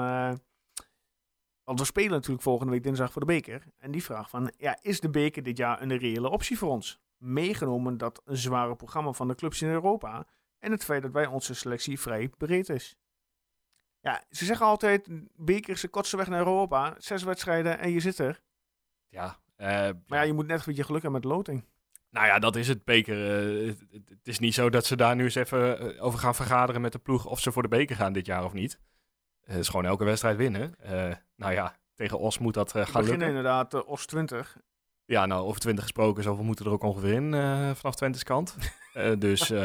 Want 1.64 1.78
we 1.78 1.84
spelen 1.84 2.10
natuurlijk 2.10 2.42
volgende 2.42 2.72
week 2.72 2.82
dinsdag 2.82 3.12
voor 3.12 3.20
de 3.20 3.26
beker. 3.26 3.62
En 3.78 3.90
die 3.90 4.04
vraag 4.04 4.30
van, 4.30 4.52
ja, 4.56 4.78
is 4.82 5.00
de 5.00 5.10
beker 5.10 5.42
dit 5.42 5.56
jaar 5.56 5.82
een 5.82 5.96
reële 5.96 6.28
optie 6.28 6.58
voor 6.58 6.70
ons? 6.70 7.03
Meegenomen 7.18 7.98
dat 7.98 8.22
een 8.24 8.36
zware 8.36 8.76
programma 8.76 9.12
van 9.12 9.28
de 9.28 9.34
clubs 9.34 9.62
in 9.62 9.68
Europa 9.68 10.26
en 10.58 10.70
het 10.70 10.84
feit 10.84 11.02
dat 11.02 11.12
bij 11.12 11.26
onze 11.26 11.54
selectie 11.54 12.00
vrij 12.00 12.28
breed 12.28 12.68
is. 12.68 12.96
Ja, 14.00 14.24
ze 14.30 14.44
zeggen 14.44 14.66
altijd, 14.66 15.08
beker 15.36 15.72
is 15.74 15.80
de 15.80 15.88
kortste 15.88 16.16
weg 16.16 16.28
naar 16.28 16.38
Europa. 16.38 16.94
Zes 16.98 17.22
wedstrijden 17.22 17.78
en 17.78 17.90
je 17.90 18.00
zit 18.00 18.18
er. 18.18 18.40
Ja, 19.08 19.38
eh, 19.56 19.68
Maar 20.06 20.18
ja, 20.18 20.22
je 20.22 20.32
moet 20.32 20.46
net 20.46 20.58
een 20.58 20.64
beetje 20.66 20.84
geluk 20.84 21.02
hebben 21.02 21.20
met 21.20 21.30
loting. 21.30 21.64
Nou 22.10 22.26
ja, 22.26 22.38
dat 22.38 22.56
is 22.56 22.68
het 22.68 22.84
beker. 22.84 23.46
eh, 23.66 23.74
het, 23.90 24.28
is 24.28 24.38
niet 24.38 24.54
zo 24.54 24.70
dat 24.70 24.86
ze 24.86 24.96
daar 24.96 25.16
nu 25.16 25.24
eens 25.24 25.34
even 25.34 25.78
eh, 25.96 26.04
over 26.04 26.18
gaan 26.18 26.34
vergaderen 26.34 26.80
met 26.80 26.92
de 26.92 26.98
ploeg 26.98 27.26
of 27.26 27.40
ze 27.40 27.52
voor 27.52 27.62
de 27.62 27.68
beker 27.68 27.96
gaan 27.96 28.12
dit 28.12 28.26
jaar 28.26 28.44
of 28.44 28.52
niet. 28.52 28.80
Het 29.44 29.58
is 29.58 29.68
gewoon 29.68 29.84
elke 29.84 30.04
wedstrijd 30.04 30.36
winnen. 30.36 30.74
Nou 31.36 31.52
ja, 31.52 31.76
tegen 31.94 32.18
Os 32.18 32.38
moet 32.38 32.54
dat 32.54 32.68
eh, 32.68 32.74
We 32.74 32.78
gaan 32.78 33.00
beginnen 33.02 33.26
lukken. 33.28 33.36
inderdaad 33.36 33.84
OS 33.84 34.06
20. 34.06 34.56
Ja, 35.06 35.26
nou, 35.26 35.46
over 35.46 35.60
20 35.60 35.82
gesproken, 35.84 36.22
zoveel 36.22 36.44
moeten 36.44 36.66
er 36.66 36.72
ook 36.72 36.82
ongeveer 36.82 37.12
in 37.12 37.34
eh, 37.34 37.70
vanaf 37.74 37.94
Twente's 37.94 38.22
kant. 38.22 38.56
Eh, 38.94 39.12
dus, 39.18 39.50
eh 39.50 39.62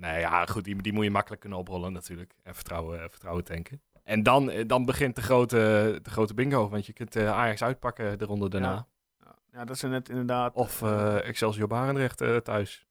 nou 0.00 0.18
ja, 0.18 0.46
goed, 0.46 0.64
die, 0.64 0.82
die 0.82 0.92
moet 0.92 1.04
je 1.04 1.10
makkelijk 1.10 1.40
kunnen 1.40 1.58
oprollen 1.58 1.92
natuurlijk. 1.92 2.34
En 2.42 2.54
vertrouwen, 2.54 3.10
vertrouwen 3.10 3.44
tanken. 3.44 3.80
En 4.02 4.22
dan, 4.22 4.52
dan 4.66 4.84
begint 4.84 5.16
de 5.16 5.22
grote, 5.22 5.56
de 6.02 6.10
grote 6.10 6.34
bingo, 6.34 6.68
want 6.68 6.86
je 6.86 6.92
kunt 6.92 7.16
Ajax 7.16 7.62
uitpakken 7.62 8.18
de 8.18 8.24
ronde 8.24 8.48
daarna. 8.48 8.86
Ja. 9.20 9.36
Ja, 9.52 9.64
dat 9.64 9.78
zijn 9.78 9.92
net 9.92 10.08
inderdaad... 10.08 10.54
Of 10.54 10.82
Excelsior 11.22 11.68
Barendrecht 11.68 12.44
thuis. 12.44 12.86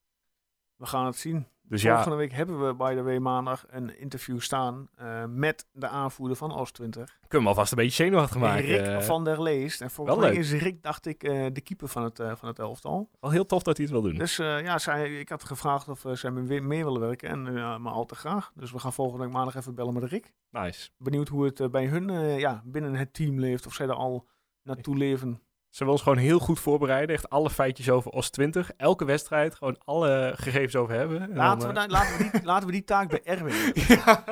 we 0.76 0.86
gaan 0.86 1.06
het 1.06 1.16
zien. 1.16 1.46
Dus 1.68 1.82
ja, 1.82 1.94
Volgende 1.94 2.16
week 2.16 2.32
hebben 2.32 2.66
we, 2.66 2.74
by 2.74 2.94
the 2.94 3.02
way, 3.02 3.18
maandag 3.18 3.64
een 3.68 3.98
interview 3.98 4.40
staan 4.40 4.88
eh, 4.96 5.24
met 5.28 5.66
de 5.72 5.88
aanvoerder 5.88 6.36
van 6.36 6.52
OS 6.52 6.70
20. 6.72 7.18
kunnen 7.28 7.48
we 7.48 7.54
alvast 7.54 7.72
een 7.72 7.78
beetje 7.78 8.04
zenuwachtig 8.04 8.40
maken. 8.40 8.64
Rick 8.64 8.80
Eh, 8.86 9.00
van 9.00 9.24
der 9.24 9.42
Leest. 9.42 9.80
En 9.80 9.90
volgens 9.90 10.18
mij 10.18 10.28
leuk. 10.28 10.38
is 10.38 10.52
Rick, 10.52 10.82
dacht 10.82 11.06
ik, 11.06 11.22
eh, 11.22 11.46
de 11.52 11.60
keeper 11.60 11.88
van 11.88 12.02
het, 12.04 12.16
van 12.34 12.48
het 12.48 12.58
elftal. 12.58 13.08
Wel 13.20 13.30
heel 13.30 13.46
tof 13.46 13.62
dat 13.62 13.76
hij 13.76 13.86
het 13.86 13.94
wil 13.94 14.02
doen. 14.02 14.14
Dus 14.18 14.36
ja, 14.36 14.78
zij, 14.78 15.18
ik 15.18 15.28
had 15.28 15.44
gevraagd 15.44 15.88
of 15.88 16.04
zij 16.12 16.30
mee, 16.30 16.60
mee 16.60 16.84
willen 16.84 17.00
werken. 17.00 17.28
En 17.28 17.42
maar 17.82 17.92
al 17.92 18.04
te 18.04 18.14
graag. 18.14 18.52
Dus 18.54 18.72
we 18.72 18.78
gaan 18.78 18.92
volgende 18.92 19.24
week 19.24 19.32
maandag 19.32 19.54
even 19.54 19.74
bellen 19.74 19.94
met 19.94 20.04
Rick. 20.04 20.32
Nice. 20.50 20.90
Benieuwd 20.98 21.28
hoe 21.28 21.44
het 21.44 21.70
bij 21.70 21.86
hun 21.86 22.38
ja, 22.38 22.62
binnen 22.64 22.94
het 22.94 23.14
team 23.14 23.38
leeft. 23.40 23.66
Of 23.66 23.74
zij 23.74 23.86
er 23.86 23.94
al 23.94 24.26
naartoe 24.62 24.96
leven. 24.96 25.40
Ze 25.74 25.80
willen 25.80 25.94
ons 25.94 26.02
gewoon 26.02 26.18
heel 26.18 26.38
goed 26.38 26.60
voorbereiden. 26.60 27.16
Echt 27.16 27.30
alle 27.30 27.50
feitjes 27.50 27.90
over 27.90 28.10
OS 28.10 28.30
20. 28.30 28.70
Elke 28.76 29.04
wedstrijd. 29.04 29.54
Gewoon 29.54 29.78
alle 29.84 30.32
gegevens 30.36 30.76
over 30.76 30.94
hebben. 30.94 31.20
En 31.22 31.34
Laten, 31.34 31.58
dan, 31.58 31.68
we, 31.68 31.74
dan, 31.74 31.90
laten, 31.90 32.18
we 32.18 32.30
die, 32.30 32.42
laten 32.52 32.66
we 32.66 32.72
die 32.72 32.84
taak 32.84 33.08
bij 33.08 33.20
Erwin. 33.24 33.54
ja. 33.88 34.24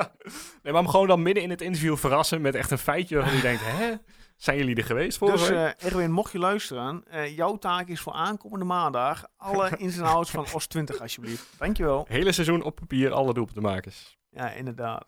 Nee, 0.63 0.73
maar 0.73 0.83
hem 0.83 0.89
gewoon 0.89 1.07
dan 1.07 1.23
midden 1.23 1.43
in 1.43 1.51
het 1.51 1.61
interview 1.61 1.97
verrassen 1.97 2.41
met 2.41 2.55
echt 2.55 2.71
een 2.71 2.79
feitje 2.79 3.17
waarvan 3.17 3.35
je 3.35 3.41
denkt, 3.41 3.63
hè? 3.65 3.95
Zijn 4.37 4.57
jullie 4.57 4.77
er 4.77 4.85
geweest 4.85 5.19
voor? 5.19 5.31
Dus 5.31 5.51
uh, 5.51 5.85
Erwin, 5.85 6.11
mocht 6.11 6.33
je 6.33 6.39
luisteren, 6.39 7.05
uh, 7.13 7.37
jouw 7.37 7.57
taak 7.57 7.89
is 7.89 8.01
voor 8.01 8.13
aankomende 8.13 8.65
maandag 8.65 9.27
alle 9.37 9.71
ins 9.77 9.97
en 9.97 10.05
outs 10.05 10.31
van 10.31 10.47
OS 10.55 10.67
20 10.67 11.01
alsjeblieft. 11.01 11.47
Dankjewel. 11.59 12.05
Hele 12.09 12.33
seizoen 12.33 12.63
op 12.63 12.75
papier, 12.75 13.13
alle 13.13 13.35
doelpuntenmakers. 13.35 14.19
Ja, 14.31 14.51
inderdaad. 14.51 15.05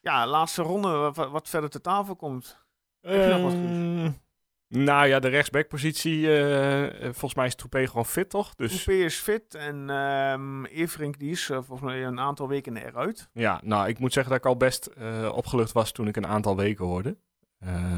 Ja, 0.00 0.26
laatste 0.26 0.62
ronde, 0.62 0.88
wat, 0.88 1.30
wat 1.30 1.48
verder 1.48 1.70
te 1.70 1.80
tafel 1.80 2.16
komt. 2.16 2.58
Heb 3.00 3.22
je 3.22 3.28
nog 3.28 3.42
wat 3.42 3.52
goed? 3.52 4.22
Nou 4.76 5.06
ja, 5.06 5.18
de 5.18 5.28
rechtsbackpositie, 5.28 6.20
uh, 6.20 6.88
volgens 7.02 7.34
mij 7.34 7.46
is 7.46 7.54
Troepé 7.54 7.86
gewoon 7.86 8.06
fit, 8.06 8.30
toch? 8.30 8.54
Dus... 8.54 8.82
Troepé 8.82 9.04
is 9.04 9.16
fit 9.16 9.54
en 9.54 9.90
um, 9.90 10.64
Everink 10.64 11.18
die 11.18 11.30
is 11.30 11.48
uh, 11.48 11.56
volgens 11.56 11.80
mij 11.80 12.04
een 12.04 12.20
aantal 12.20 12.48
weken 12.48 12.76
eruit. 12.76 13.28
Ja, 13.32 13.60
nou 13.62 13.88
ik 13.88 13.98
moet 13.98 14.12
zeggen 14.12 14.32
dat 14.32 14.40
ik 14.40 14.46
al 14.46 14.56
best 14.56 14.90
uh, 14.98 15.32
opgelucht 15.34 15.72
was 15.72 15.92
toen 15.92 16.08
ik 16.08 16.16
een 16.16 16.26
aantal 16.26 16.56
weken 16.56 16.84
hoorde. 16.84 17.16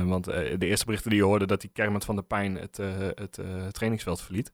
Want 0.05 0.25
de 0.25 0.57
eerste 0.59 0.85
berichten 0.85 1.11
die 1.11 1.19
je 1.19 1.25
hoorde 1.25 1.47
dat 1.47 1.61
die 1.61 1.71
Kermit 1.73 2.05
van 2.05 2.17
de 2.17 2.23
Pijn 2.23 2.55
het, 2.55 2.77
het 3.15 3.39
trainingsveld 3.71 4.23
verliet. 4.23 4.53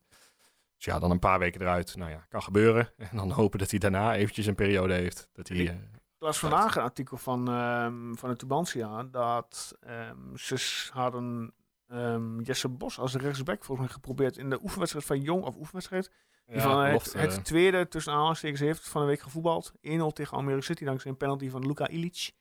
Dus 0.77 0.85
ja, 0.85 0.99
dan 0.99 1.11
een 1.11 1.19
paar 1.19 1.39
weken 1.39 1.61
eruit. 1.61 1.97
Nou 1.97 2.11
ja, 2.11 2.27
kan 2.29 2.43
gebeuren. 2.43 2.91
En 3.11 3.17
dan 3.17 3.31
hopen 3.31 3.59
dat 3.59 3.71
hij 3.71 3.79
daarna 3.79 4.15
eventjes 4.15 4.47
een 4.47 4.55
periode 4.55 4.95
heeft. 4.95 5.29
Dat 5.33 5.49
hij, 5.49 5.59
ik 5.59 5.73
las 6.19 6.39
vandaag 6.39 6.77
een 6.77 6.83
artikel 6.83 7.17
van, 7.17 7.49
um, 7.49 8.19
van 8.19 8.31
de 8.31 8.37
Tubantia 8.37 9.03
dat 9.03 9.79
um, 9.89 10.37
ze 10.37 10.89
hadden 10.93 11.53
um, 11.93 12.41
Jesse 12.41 12.69
Bos 12.69 12.99
als 12.99 13.15
rechtsback 13.15 13.65
volgens 13.65 13.87
mij 13.87 13.97
geprobeerd 13.97 14.37
in 14.37 14.51
de 14.51 14.63
oefenwedstrijd 14.63 15.07
van 15.07 15.21
Jong 15.21 15.45
of 15.45 15.57
oefenwedstrijd. 15.57 16.11
Die 16.47 16.57
ja, 16.57 16.63
van 16.63 16.79
het, 16.85 17.13
het, 17.13 17.45
tweede 17.45 17.89
tussen 17.89 18.13
aanhalingstekens 18.13 18.61
heeft 18.61 18.89
van 18.89 19.01
de 19.01 19.07
week 19.07 19.21
gevoetbald. 19.21 19.73
1-0 19.77 19.79
tegen 20.13 20.37
Almere 20.37 20.63
City 20.63 20.85
dankzij 20.85 21.11
een 21.11 21.17
penalty 21.17 21.51
van 21.51 21.67
Luka 21.67 21.89
Ilic. 21.89 22.33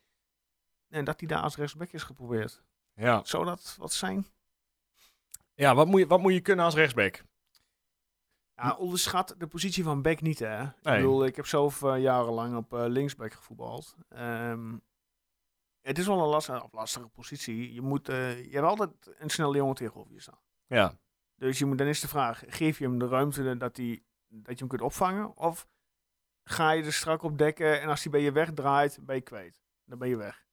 En 0.90 1.06
dat 1.06 1.20
hij 1.20 1.28
daar 1.28 1.42
als 1.42 1.56
rechtsback 1.56 1.92
is 1.92 2.04
geprobeerd. 2.04 2.64
Ja. 2.96 3.22
Zou 3.24 3.46
dat 3.46 3.76
wat 3.80 3.94
zijn? 3.94 4.26
Ja, 5.54 5.76
wat 5.76 5.88
moet 5.88 6.00
je, 6.00 6.08
wat 6.08 6.20
moet 6.20 6.34
je 6.34 6.42
kunnen 6.42 6.66
als 6.66 6.76
rechtsback? 6.76 7.24
Ja, 8.56 8.76
onderschat 8.76 9.36
de 9.38 9.48
positie 9.48 9.84
van 9.84 10.02
back 10.02 10.22
niet, 10.22 10.40
hè. 10.40 10.58
Nee. 10.58 10.68
Ik 10.68 10.82
bedoel, 10.84 11.26
ik 11.26 11.36
heb 11.36 11.46
zelf 11.46 11.82
uh, 11.82 12.02
jarenlang 12.02 12.56
op 12.56 12.74
uh, 12.74 12.84
linksback 12.88 13.34
gevoetbald. 13.34 13.96
Um, 14.18 14.82
het 15.82 15.98
is 15.98 16.08
wel 16.08 16.20
een 16.22 16.30
lastige, 16.30 16.68
lastige 16.72 17.08
positie. 17.08 17.74
Je, 17.74 17.82
moet, 17.82 18.10
uh, 18.10 18.44
je 18.46 18.52
hebt 18.52 18.66
altijd 18.66 18.92
een 19.18 19.30
snelle 19.30 19.56
jongen 19.56 19.76
tegenover 19.76 20.14
je 20.14 20.22
staan. 20.22 20.40
Ja. 20.66 21.00
Dus 21.36 21.60
je 21.60 21.66
moet, 21.66 21.78
dan 21.78 21.88
is 21.88 22.00
de 22.00 22.08
vraag, 22.08 22.44
geef 22.48 22.78
je 22.78 22.84
hem 22.84 23.00
de 23.00 23.08
ruimte 23.08 23.58
dat, 23.58 23.78
hij, 23.78 24.04
dat 24.28 24.54
je 24.54 24.60
hem 24.60 24.68
kunt 24.68 24.82
opvangen? 24.82 25.38
Of 25.38 25.68
ga 26.44 26.72
je 26.72 26.84
er 26.84 26.94
strak 26.94 27.24
op 27.24 27.38
dekken 27.38 27.82
en 27.82 27.90
als 27.90 28.04
hij 28.04 28.12
bij 28.12 28.22
je 28.22 28.32
wegdraait, 28.32 29.00
ben 29.02 29.16
je 29.16 29.22
kwijt. 29.22 29.62
Dan 29.86 29.98
ben 29.98 30.10
je 30.10 30.16
weg. 30.16 30.46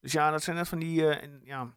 Dus 0.00 0.12
ja, 0.12 0.30
dat 0.30 0.42
zijn 0.42 0.56
net 0.56 0.68
van 0.68 0.78
die, 0.78 1.02
uh, 1.02 1.44
ja... 1.44 1.76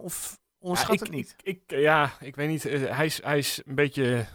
Of 0.00 0.40
onderschat 0.58 0.88
ja, 0.88 0.94
ik, 0.94 1.00
het 1.00 1.10
niet. 1.10 1.34
Ik, 1.42 1.62
ik, 1.68 1.78
ja, 1.80 2.20
ik 2.20 2.36
weet 2.36 2.48
niet. 2.48 2.64
Uh, 2.64 2.96
hij, 2.96 3.06
is, 3.06 3.22
hij 3.22 3.38
is 3.38 3.62
een 3.64 3.74
beetje... 3.74 4.26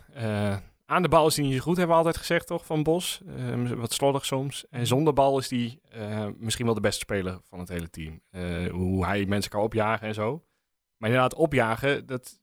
Aan 0.90 1.02
de 1.02 1.08
bal 1.08 1.28
is 1.28 1.36
hij 1.36 1.46
niet 1.46 1.56
zo 1.56 1.62
goed, 1.62 1.78
hebben 1.78 1.96
we 1.96 2.02
altijd 2.02 2.18
gezegd, 2.18 2.48
toch, 2.48 2.66
van 2.66 2.84
Bos. 2.84 3.22
Uh, 3.26 3.72
wat 3.72 3.94
slordig 3.94 4.26
soms. 4.26 4.66
En 4.70 4.88
zonder 4.88 5.14
bal 5.14 5.40
is 5.40 5.50
hij 5.50 5.80
uh, 5.96 6.28
misschien 6.38 6.66
wel 6.66 6.74
de 6.74 6.82
beste 6.82 7.00
speler 7.00 7.40
van 7.44 7.60
het 7.60 7.70
hele 7.70 7.90
team. 7.90 8.22
Uh, 8.32 8.72
hoe 8.72 9.06
hij 9.06 9.26
mensen 9.26 9.52
kan 9.52 9.62
opjagen 9.62 10.08
en 10.08 10.14
zo. 10.14 10.46
Maar 10.98 11.10
inderdaad, 11.10 11.34
opjagen, 11.34 12.06
dat 12.06 12.42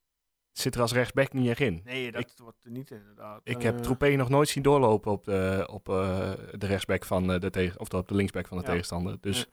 zit 0.53 0.75
er 0.75 0.81
als 0.81 0.93
rechtsback 0.93 1.33
niet 1.33 1.49
echt 1.49 1.61
in. 1.61 1.81
Nee, 1.85 2.13
dat 2.13 2.21
ik, 2.21 2.31
wordt 2.37 2.65
er 2.65 2.71
niet 2.71 2.91
inderdaad. 2.91 3.41
Ik 3.45 3.63
heb 3.63 3.79
Troepé 3.79 4.09
nog 4.09 4.29
nooit 4.29 4.49
zien 4.49 4.63
doorlopen 4.63 5.13
op 5.13 5.25
de, 5.25 5.69
op, 5.71 5.85
de 5.85 6.67
rechtsback 6.67 7.05
van 7.05 7.27
de 7.27 7.51
tegen, 7.51 7.81
of 7.81 7.95
op 7.95 8.09
de 8.09 8.15
linksback 8.15 8.47
van 8.47 8.57
de 8.57 8.65
ja. 8.65 8.71
tegenstander. 8.71 9.17
Dus 9.21 9.47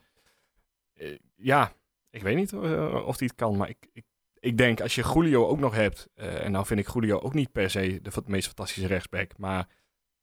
ja. 0.93 1.17
ja, 1.35 1.73
ik 2.09 2.21
weet 2.21 2.35
niet 2.35 2.53
of 2.53 3.19
hij 3.19 3.27
het 3.27 3.35
kan, 3.35 3.57
maar 3.57 3.69
ik, 3.69 3.89
ik 3.93 4.05
ik 4.43 4.57
denk 4.57 4.81
als 4.81 4.95
je 4.95 5.11
Julio 5.13 5.47
ook 5.47 5.59
nog 5.59 5.75
hebt, 5.75 6.09
uh, 6.15 6.43
en 6.45 6.51
nou 6.51 6.65
vind 6.65 6.79
ik 6.79 6.93
Julio 6.93 7.19
ook 7.19 7.33
niet 7.33 7.51
per 7.51 7.69
se 7.69 7.99
de 8.01 8.11
meest 8.25 8.45
fantastische 8.45 8.87
rechtsback, 8.87 9.37
maar 9.37 9.67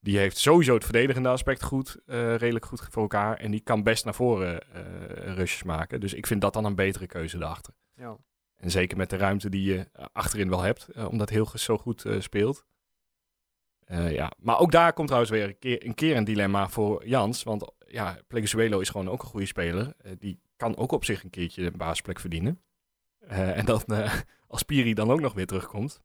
die 0.01 0.19
heeft 0.19 0.37
sowieso 0.37 0.75
het 0.75 0.85
verdedigende 0.85 1.29
aspect 1.29 1.63
goed, 1.63 1.97
uh, 2.07 2.37
redelijk 2.37 2.67
goed 2.67 2.87
voor 2.91 3.03
elkaar. 3.03 3.37
En 3.37 3.51
die 3.51 3.61
kan 3.61 3.83
best 3.83 4.05
naar 4.05 4.15
voren 4.15 4.63
uh, 4.75 5.35
rushes 5.35 5.63
maken. 5.63 6.01
Dus 6.01 6.15
ik 6.15 6.27
vind 6.27 6.41
dat 6.41 6.53
dan 6.53 6.65
een 6.65 6.75
betere 6.75 7.07
keuze 7.07 7.39
daarachter. 7.39 7.75
Ja. 7.95 8.17
En 8.57 8.71
zeker 8.71 8.97
met 8.97 9.11
de 9.11 9.17
ruimte 9.17 9.49
die 9.49 9.73
je 9.75 9.87
achterin 10.13 10.49
wel 10.49 10.63
hebt, 10.63 10.89
omdat 11.09 11.29
heel 11.29 11.49
zo 11.55 11.79
goed 11.79 12.05
speelt. 12.19 12.65
ja. 13.89 14.33
Maar 14.39 14.59
ook 14.59 14.73
daar 14.73 14.93
komt 14.93 15.07
trouwens 15.07 15.33
weer 15.33 15.49
een 15.49 15.59
keer, 15.59 15.87
een 15.87 15.95
keer 15.95 16.17
een 16.17 16.25
dilemma 16.25 16.69
voor 16.69 17.07
Jans. 17.07 17.43
Want 17.43 17.73
ja, 17.87 18.19
Pleguezuelo 18.27 18.81
is 18.81 18.89
gewoon 18.89 19.09
ook 19.09 19.23
een 19.23 19.29
goede 19.29 19.47
speler. 19.47 19.95
die 20.19 20.41
kan 20.57 20.77
ook 20.77 20.93
op 20.93 21.05
zich 21.05 21.25
een 21.25 21.31
keertje 21.31 21.67
een 21.67 21.77
basisplek 21.77 22.21
verdienen. 22.21 22.61
Uh, 23.21 23.59
en 23.59 23.65
dan 23.65 23.83
uh, 23.87 24.15
als 24.47 24.63
Piri 24.63 24.95
dan 24.95 25.11
ook 25.11 25.21
nog 25.21 25.33
weer 25.33 25.47
terugkomt. 25.47 26.03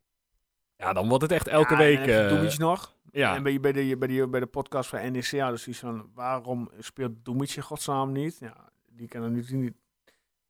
Ja, 0.77 0.93
dan 0.93 1.07
wordt 1.07 1.23
het 1.23 1.31
echt 1.31 1.47
elke 1.47 1.73
ja, 1.73 1.77
week. 1.77 2.07
Uh, 2.07 2.29
Doemic 2.29 2.57
nog. 2.57 2.95
Ja. 3.11 3.35
En 3.35 3.43
bij, 3.43 3.59
bij, 3.59 3.71
de, 3.71 3.97
bij, 3.97 4.07
de, 4.07 4.27
bij 4.27 4.39
de 4.39 4.45
podcast 4.45 4.89
van 4.89 5.11
NEC, 5.11 5.23
ja, 5.23 5.49
dus 5.49 5.67
iets 5.67 5.79
van 5.79 6.09
waarom 6.13 6.71
speelt 6.79 7.11
Doemic 7.25 7.51
godsnaam 7.59 8.11
niet? 8.11 8.37
Ja, 8.39 8.69
die 8.89 9.07
kan 9.07 9.23
er 9.23 9.29
niet, 9.29 9.51
niet. 9.51 9.73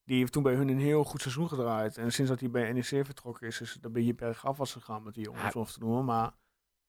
Die 0.03 0.17
heeft 0.17 0.31
toen 0.31 0.43
bij 0.43 0.53
hun 0.53 0.67
een 0.67 0.79
heel 0.79 1.03
goed 1.03 1.21
seizoen 1.21 1.47
gedraaid. 1.47 1.97
En 1.97 2.11
sinds 2.11 2.31
dat 2.31 2.39
hij 2.39 2.49
bij 2.49 2.71
NEC 2.71 2.85
vertrokken 2.85 3.47
is, 3.47 3.61
is 3.61 3.77
dat 3.81 3.91
ben 3.91 4.05
je 4.05 4.15
bergaf 4.15 4.57
was 4.57 4.71
gegaan 4.71 5.03
met 5.03 5.13
die 5.13 5.23
jongens, 5.23 5.53
ja. 5.53 5.59
of 5.59 5.71
te 5.71 5.79
noemen. 5.79 6.05
Maar 6.05 6.33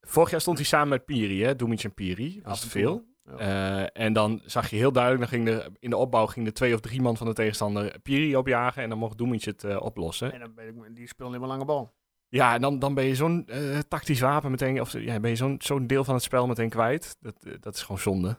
Vorig 0.01 0.31
jaar 0.31 0.41
stond 0.41 0.57
hij 0.57 0.67
samen 0.67 0.89
met 0.89 1.05
Piri, 1.05 1.45
hè? 1.45 1.57
Doemic 1.57 1.85
en 1.85 1.95
Piri. 1.95 2.35
Dat 2.35 2.45
was 2.45 2.61
te 2.61 2.69
veel. 2.69 3.05
Ja. 3.27 3.83
Uh, 3.83 3.87
en 3.93 4.13
dan 4.13 4.41
zag 4.45 4.71
je 4.71 4.77
heel 4.77 4.93
duidelijk, 4.93 5.31
dan 5.31 5.41
ging 5.41 5.49
er 5.49 5.69
in 5.79 5.91
de 5.91 5.97
opbouw 5.97 6.27
ging 6.27 6.47
de 6.47 6.53
twee 6.53 6.75
of 6.75 6.81
drie 6.81 7.03
man 7.03 7.17
van 7.17 7.27
de 7.27 7.33
tegenstander 7.33 8.01
Piri 8.03 8.37
opjagen 8.37 8.83
en 8.83 8.89
dan 8.89 8.99
mocht 8.99 9.19
Doemic 9.19 9.43
het 9.43 9.65
uh, 9.65 9.81
oplossen. 9.81 10.33
En 10.33 10.41
dan 10.41 10.55
ben 10.55 10.67
ik, 10.67 10.97
die 10.97 11.09
speelde 11.09 11.33
helemaal 11.33 11.57
lange 11.57 11.69
bal. 11.69 11.95
Ja, 12.29 12.55
en 12.55 12.61
dan, 12.61 12.79
dan 12.79 12.95
ben 12.95 13.05
je 13.05 13.15
zo'n 13.15 13.47
uh, 13.51 13.79
tactisch 13.79 14.21
wapen 14.21 14.51
meteen, 14.51 14.81
of 14.81 14.93
ja, 14.93 15.21
ben 15.21 15.31
je 15.31 15.37
zo'n 15.37 15.57
zo'n 15.59 15.87
deel 15.87 16.05
van 16.05 16.15
het 16.15 16.23
spel 16.23 16.47
meteen 16.47 16.69
kwijt. 16.69 17.17
Dat, 17.21 17.35
dat 17.61 17.75
is 17.75 17.83
gewoon 17.83 17.99
zonde. 17.99 18.39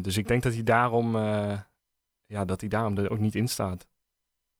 dus 0.00 0.16
ik 0.16 0.28
denk 0.28 0.42
dat 0.42 0.52
hij 0.54 0.62
daarom, 0.62 1.16
ja, 2.26 2.44
dat 2.44 2.60
hij 2.60 2.68
daarom 2.68 2.98
er 2.98 3.10
ook 3.10 3.18
niet 3.18 3.34
in 3.34 3.48
staat. 3.48 3.86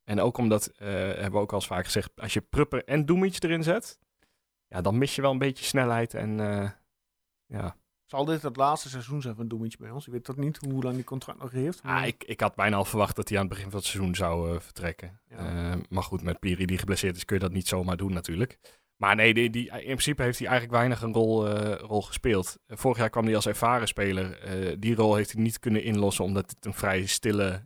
En 0.05 0.20
ook 0.20 0.38
omdat, 0.38 0.70
hebben 0.76 1.32
we 1.32 1.38
ook 1.38 1.53
al 1.53 1.59
eens 1.59 1.66
vaak 1.66 1.84
gezegd, 1.84 2.11
als 2.20 2.34
je 2.34 2.40
Prupper 2.40 2.84
en 2.84 3.07
Doemic 3.07 3.42
erin 3.42 3.62
zet, 3.62 3.99
ja, 4.66 4.80
dan 4.80 4.99
mis 4.99 5.14
je 5.14 5.22
wel 5.22 5.30
een 5.30 5.38
beetje 5.38 5.64
snelheid 5.64 6.14
en 6.14 6.36
ja, 7.46 7.76
Zal 8.05 8.24
dit 8.24 8.42
het 8.42 8.57
laatste 8.57 8.88
seizoen 8.88 9.22
zijn 9.22 9.34
van 9.34 9.48
Doemetje 9.48 9.78
bij 9.78 9.90
ons? 9.90 10.07
Ik 10.07 10.12
weet 10.12 10.24
toch 10.24 10.36
niet 10.36 10.57
hoe 10.57 10.82
lang 10.82 10.94
die 10.94 11.05
contract 11.05 11.40
nog 11.40 11.50
heeft. 11.50 11.78
Ah, 11.78 11.84
maar- 11.84 12.07
ik, 12.07 12.24
ik 12.24 12.40
had 12.40 12.55
bijna 12.55 12.76
al 12.76 12.84
verwacht 12.84 13.16
dat 13.16 13.28
hij 13.28 13.38
aan 13.38 13.44
het 13.44 13.55
begin 13.55 13.70
van 13.70 13.78
het 13.78 13.88
seizoen 13.88 14.14
zou 14.14 14.55
eh, 14.55 14.61
vertrekken. 14.61 15.20
Ja. 15.28 15.36
Eh, 15.36 15.80
maar 15.88 16.02
goed, 16.02 16.22
met 16.22 16.38
Piri 16.38 16.66
die 16.66 16.78
geblesseerd 16.78 17.16
is, 17.16 17.24
kun 17.24 17.36
je 17.36 17.42
dat 17.42 17.52
niet 17.52 17.68
zomaar 17.68 17.96
doen 17.96 18.12
natuurlijk. 18.12 18.59
Maar 18.96 19.16
nee, 19.16 19.34
die, 19.34 19.50
die, 19.50 19.68
in 19.70 19.80
principe 19.80 20.22
heeft 20.22 20.38
hij 20.38 20.48
eigenlijk 20.48 20.76
weinig 20.76 21.02
een 21.02 21.12
rol, 21.12 21.48
eh, 21.48 21.78
rol 21.78 22.02
gespeeld. 22.02 22.59
Vorig 22.66 22.98
jaar 22.98 23.11
kwam 23.11 23.24
hij 23.24 23.34
als 23.36 23.46
ervaren 23.46 23.88
speler. 23.88 24.38
Die 24.80 24.94
rol 24.94 25.14
heeft 25.14 25.32
hij 25.32 25.42
niet 25.42 25.59
kunnen 25.59 25.82
inlossen 25.82 26.24
omdat 26.24 26.50
het 26.50 26.64
een 26.64 26.74
vrij 26.74 27.07
stille, 27.07 27.62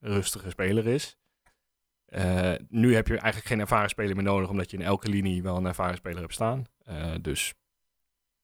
rustige 0.00 0.50
speler 0.50 0.86
is. 0.86 1.16
Nu 2.68 2.94
heb 2.94 3.06
je 3.06 3.18
eigenlijk 3.18 3.46
geen 3.46 3.60
ervaren 3.60 3.88
speler 3.88 4.14
meer 4.14 4.24
nodig, 4.24 4.48
omdat 4.48 4.70
je 4.70 4.76
in 4.76 4.82
elke 4.82 5.08
linie 5.08 5.42
wel 5.42 5.56
een 5.56 5.66
ervaren 5.66 5.96
speler 5.96 6.20
hebt 6.20 6.32
staan. 6.34 6.64
Dus 7.20 7.54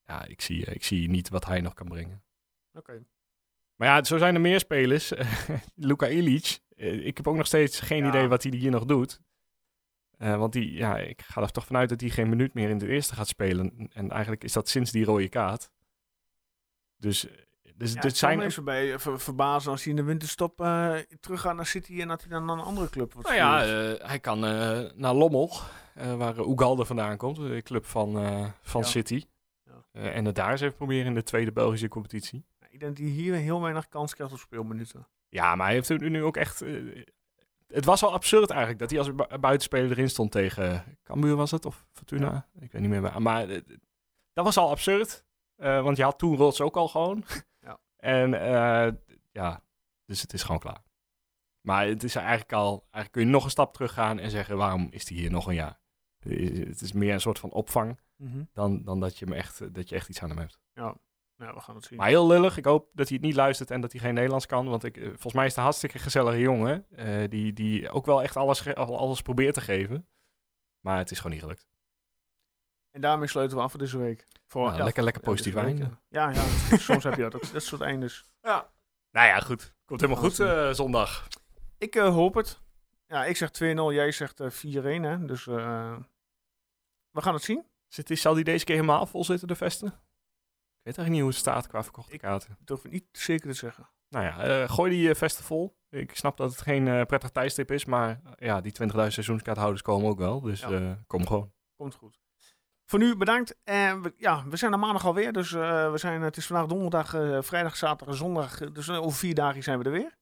ja, 0.06 0.24
ik 0.24 0.40
zie, 0.40 0.64
ik 0.64 0.84
zie 0.84 1.08
niet 1.08 1.28
wat 1.28 1.44
hij 1.44 1.60
nog 1.60 1.74
kan 1.74 1.88
brengen. 1.88 2.22
Oké. 2.72 3.04
Maar 3.76 3.88
ja, 3.88 4.04
zo 4.04 4.18
zijn 4.18 4.34
er 4.34 4.40
meer 4.40 4.58
spelers. 4.60 5.12
Luka 5.74 6.08
Ilic. 6.08 6.58
eh, 6.76 7.06
ik 7.06 7.16
heb 7.16 7.28
ook 7.28 7.36
nog 7.36 7.46
steeds 7.46 7.80
geen 7.80 8.02
Ja. 8.02 8.08
idee 8.08 8.28
wat 8.28 8.42
hij 8.42 8.52
hier 8.52 8.70
nog 8.70 8.84
doet. 8.84 9.20
Eh, 10.18 10.36
want 10.36 10.52
die, 10.52 10.72
ja, 10.72 10.98
ik 10.98 11.22
ga 11.22 11.40
er 11.42 11.50
toch 11.50 11.66
vanuit 11.66 11.88
dat 11.88 12.00
hij 12.00 12.10
geen 12.10 12.28
minuut 12.28 12.54
meer 12.54 12.68
in 12.70 12.78
de 12.78 12.88
eerste 12.88 13.14
gaat 13.14 13.28
spelen. 13.28 13.88
En 13.92 14.10
eigenlijk 14.10 14.44
is 14.44 14.52
dat 14.52 14.68
sinds 14.68 14.90
die 14.90 15.04
rode 15.04 15.28
kaart. 15.28 15.70
Dus, 16.96 17.28
eh, 17.28 17.34
dus 17.76 17.88
Ja, 17.88 17.94
dit 17.94 18.02
het 18.04 18.16
zou 18.16 18.32
zijn... 18.32 18.38
me 18.38 18.44
even 18.44 18.64
bij 18.64 18.98
ver- 18.98 19.20
verbazen 19.20 19.70
als 19.70 19.82
hij 19.82 19.90
in 19.90 19.96
de 19.98 20.04
winterstop 20.04 20.60
eh 20.60 20.96
teruggaat 21.20 21.56
naar 21.56 21.66
City 21.66 22.00
en 22.00 22.08
dat 22.08 22.20
hij 22.20 22.30
dan 22.30 22.44
naar 22.44 22.56
een 22.56 22.64
andere 22.64 22.90
club 22.90 23.12
wordt 23.12 23.28
Nou 23.28 23.40
ja, 23.40 23.64
eh, 23.64 24.08
hij 24.08 24.20
kan 24.20 24.44
eh, 24.44 24.90
naar 24.94 25.14
Lommel, 25.14 25.50
eh, 25.94 26.16
waar 26.16 26.38
Ugalde 26.38 26.84
vandaan 26.84 27.16
komt. 27.16 27.36
De 27.36 27.62
club 27.62 27.84
van, 27.86 28.18
eh, 28.18 28.48
van 28.62 28.80
Ja. 28.80 28.86
City. 28.86 29.24
Eh, 29.92 30.16
en 30.16 30.24
het 30.24 30.34
daar 30.34 30.50
eens 30.50 30.60
even 30.60 30.76
proberen 30.76 31.06
in 31.06 31.14
de 31.14 31.22
tweede 31.22 31.52
Belgische 31.52 31.88
competitie. 31.88 32.44
ik 32.70 32.80
denk 32.80 32.96
dat 32.96 33.04
hij 33.06 33.14
hier 33.14 33.34
heel 33.34 33.60
weinig 33.60 33.88
kans 33.88 34.14
krijgt 34.14 34.32
op 34.32 34.38
speelminuten. 34.38 35.08
Ja, 35.28 35.54
maar 35.54 35.66
hij 35.66 35.74
heeft 35.74 35.88
er 35.88 36.10
nu 36.10 36.24
ook 36.24 36.36
echt... 36.36 36.62
eh, 36.62 37.02
het 37.66 37.84
was 37.84 38.02
al 38.02 38.12
absurd 38.12 38.50
eigenlijk 38.50 38.80
dat 38.80 38.90
hij 38.90 38.98
als 38.98 39.14
bu- 39.14 39.38
buitenspeler 39.38 39.90
erin 39.90 40.08
stond 40.10 40.30
tegen 40.32 40.84
Cambuur 41.02 41.36
was 41.36 41.50
het? 41.50 41.64
Of 41.66 41.86
Fortuna? 41.92 42.48
Ik 42.60 42.72
weet 42.72 42.80
niet 42.80 42.90
meer. 42.90 43.00
waar. 43.00 43.22
Maar 43.22 43.48
eh, 43.48 43.60
dat 44.32 44.44
was 44.44 44.56
al 44.56 44.70
absurd. 44.70 45.24
want 45.56 45.96
je 45.96 46.02
had 46.02 46.18
toen 46.18 46.36
Rots 46.36 46.60
ook 46.60 46.76
al 46.76 46.88
gewoon. 46.88 47.24
Ja. 47.60 47.80
En 47.96 48.30
ja, 49.30 49.62
dus 50.04 50.20
het 50.22 50.32
is 50.32 50.42
gewoon 50.42 50.60
klaar. 50.60 50.82
Maar 51.60 51.86
het 51.86 52.02
is 52.02 52.14
eigenlijk 52.14 52.52
al... 52.52 52.70
Eigenlijk 52.80 53.12
kun 53.12 53.22
je 53.22 53.28
nog 53.28 53.44
een 53.44 53.50
stap 53.50 53.72
terug 53.72 53.92
gaan 53.92 54.18
en 54.18 54.30
zeggen... 54.30 54.56
waarom 54.56 54.88
is 54.90 55.08
hij 55.08 55.18
hier 55.18 55.30
nog 55.30 55.46
een 55.46 55.54
jaar? 55.54 55.80
Het 56.18 56.80
is 56.80 56.92
meer 56.92 57.12
een 57.12 57.20
soort 57.20 57.38
van 57.38 57.50
opvang 57.50 58.00
dan, 58.52 58.82
dan 58.84 59.00
dat, 59.00 59.18
je 59.18 59.24
hem 59.24 59.34
echt, 59.34 59.74
dat 59.74 59.88
je 59.88 59.94
echt 59.94 60.08
iets 60.08 60.22
aan 60.22 60.28
hem 60.28 60.38
hebt. 60.38 60.58
Ja. 60.72 60.94
ja, 61.36 61.54
we 61.54 61.60
gaan 61.60 61.74
het 61.74 61.84
zien. 61.84 61.98
Maar 61.98 62.08
heel 62.08 62.26
lullig. 62.26 62.56
Ik 62.56 62.64
hoop 62.64 62.88
dat 62.92 63.08
hij 63.08 63.16
het 63.16 63.26
niet 63.26 63.34
luistert 63.36 63.70
en 63.70 63.80
dat 63.80 63.92
hij 63.92 64.00
geen 64.00 64.14
Nederlands 64.14 64.46
kan. 64.46 64.68
Want 64.68 64.84
ik, 64.84 64.96
eh, 64.96 65.06
volgens 65.06 65.32
mij 65.32 65.42
is 65.44 65.48
het 65.48 65.58
een 65.58 65.64
hartstikke 65.64 65.98
gezellige 65.98 66.38
jongen. 66.38 66.86
eh, 66.90 67.28
die, 67.28 67.52
die 67.52 67.90
ook 67.90 68.06
wel 68.06 68.22
echt 68.22 68.36
alles, 68.36 68.74
alles 68.74 69.22
probeert 69.22 69.54
te 69.54 69.60
geven. 69.60 70.06
Maar 70.80 70.98
het 70.98 71.10
is 71.10 71.16
gewoon 71.16 71.32
niet 71.32 71.42
gelukt. 71.42 71.66
En 72.90 73.00
daarmee 73.00 73.28
sluiten 73.28 73.56
we 73.56 73.62
af 73.62 73.70
voor 73.70 73.80
deze 73.80 73.98
week. 73.98 74.26
Voor, 74.46 74.70
Nou, 74.70 74.82
lekker- 74.82 75.02
lekker 75.02 75.22
ja, 75.22 75.28
positief 75.28 75.54
einde. 75.54 75.90
Ja, 76.08 76.30
ja. 76.30 76.42
soms 76.78 77.04
heb 77.04 77.14
je 77.14 77.22
dat 77.22 77.34
ook. 77.34 77.52
Dat 77.52 77.62
soort 77.62 77.80
eindes. 77.80 78.24
Ja. 78.42 78.70
Nou 79.10 79.26
ja, 79.26 79.40
goed. 79.40 79.74
Komt 79.84 80.00
helemaal 80.00 80.22
goed 80.22 80.40
Alles 80.40 80.68
eh, 80.68 80.74
zondag. 80.74 81.28
Ik 81.78 81.94
eh, 81.96 82.08
hoop 82.08 82.34
het. 82.34 82.60
Ja, 83.06 83.24
ik 83.24 83.36
zeg 83.36 83.50
2-0, 83.50 83.92
jij 83.92 84.12
zegt 84.12 84.40
eh 84.40 84.50
4-1. 84.50 85.02
Hè? 85.02 85.24
Dus 85.24 85.46
eh, 85.46 85.96
we 87.10 87.22
gaan 87.22 87.34
het 87.34 87.42
zien. 87.42 87.64
Zit, 87.92 88.06
die- 88.06 88.16
zal 88.16 88.34
die 88.34 88.44
deze 88.44 88.64
keer 88.64 88.74
helemaal 88.74 89.06
vol 89.06 89.24
zitten, 89.24 89.48
de 89.48 89.54
vesten? 89.54 89.88
Ik 89.88 89.94
weet 90.88 90.96
eigenlijk 90.98 91.10
niet 91.10 91.20
hoe 91.20 91.30
het 91.30 91.38
staat 91.38 91.66
qua 91.66 91.82
verkochte 91.82 92.16
kaarten. 92.16 92.56
Ik 92.60 92.66
durf 92.66 92.82
het 92.82 92.92
niet 92.92 93.04
zeker 93.12 93.48
te 93.50 93.56
zeggen. 93.56 93.88
Nou 94.08 94.24
ja, 94.24 94.38
eh, 94.62 94.70
gooi 94.70 94.90
die 94.90 95.08
eh, 95.08 95.14
vesten 95.14 95.44
vol. 95.44 95.76
Ik 95.90 96.16
snap 96.16 96.36
dat 96.36 96.50
het 96.50 96.60
geen 96.60 96.88
eh, 96.88 97.04
prettig 97.04 97.30
tijdstip 97.30 97.70
is. 97.70 97.84
Maar 97.84 98.20
ja, 98.38 98.60
die 98.60 98.72
20.000 98.72 99.12
seizoenskaarthouders 99.12 99.82
komen 99.82 100.08
ook 100.10 100.18
wel. 100.18 100.40
Dus 100.40 100.60
Ja. 100.60 100.98
kom 101.06 101.26
gewoon. 101.26 101.52
Komt 101.76 101.94
goed. 101.94 102.20
Voor 102.86 102.98
nu 102.98 103.16
bedankt. 103.16 103.56
En 103.64 104.02
we, 104.02 104.14
ja, 104.16 104.44
we 104.48 104.56
zijn 104.56 104.72
er 104.72 104.78
maandag 104.78 105.04
alweer. 105.06 105.32
Dus 105.32 105.50
we 105.50 105.92
zijn, 105.94 106.22
het 106.22 106.36
is 106.36 106.46
vandaag 106.46 106.66
donderdag, 106.66 107.08
vrijdag, 107.46 107.76
zaterdag 107.76 108.08
en 108.14 108.20
zondag. 108.20 108.58
Dus 108.58 108.90
over 108.90 109.18
vier 109.18 109.34
dagen 109.34 109.62
zijn 109.62 109.78
we 109.78 109.84
er 109.84 109.90
weer. 109.90 110.16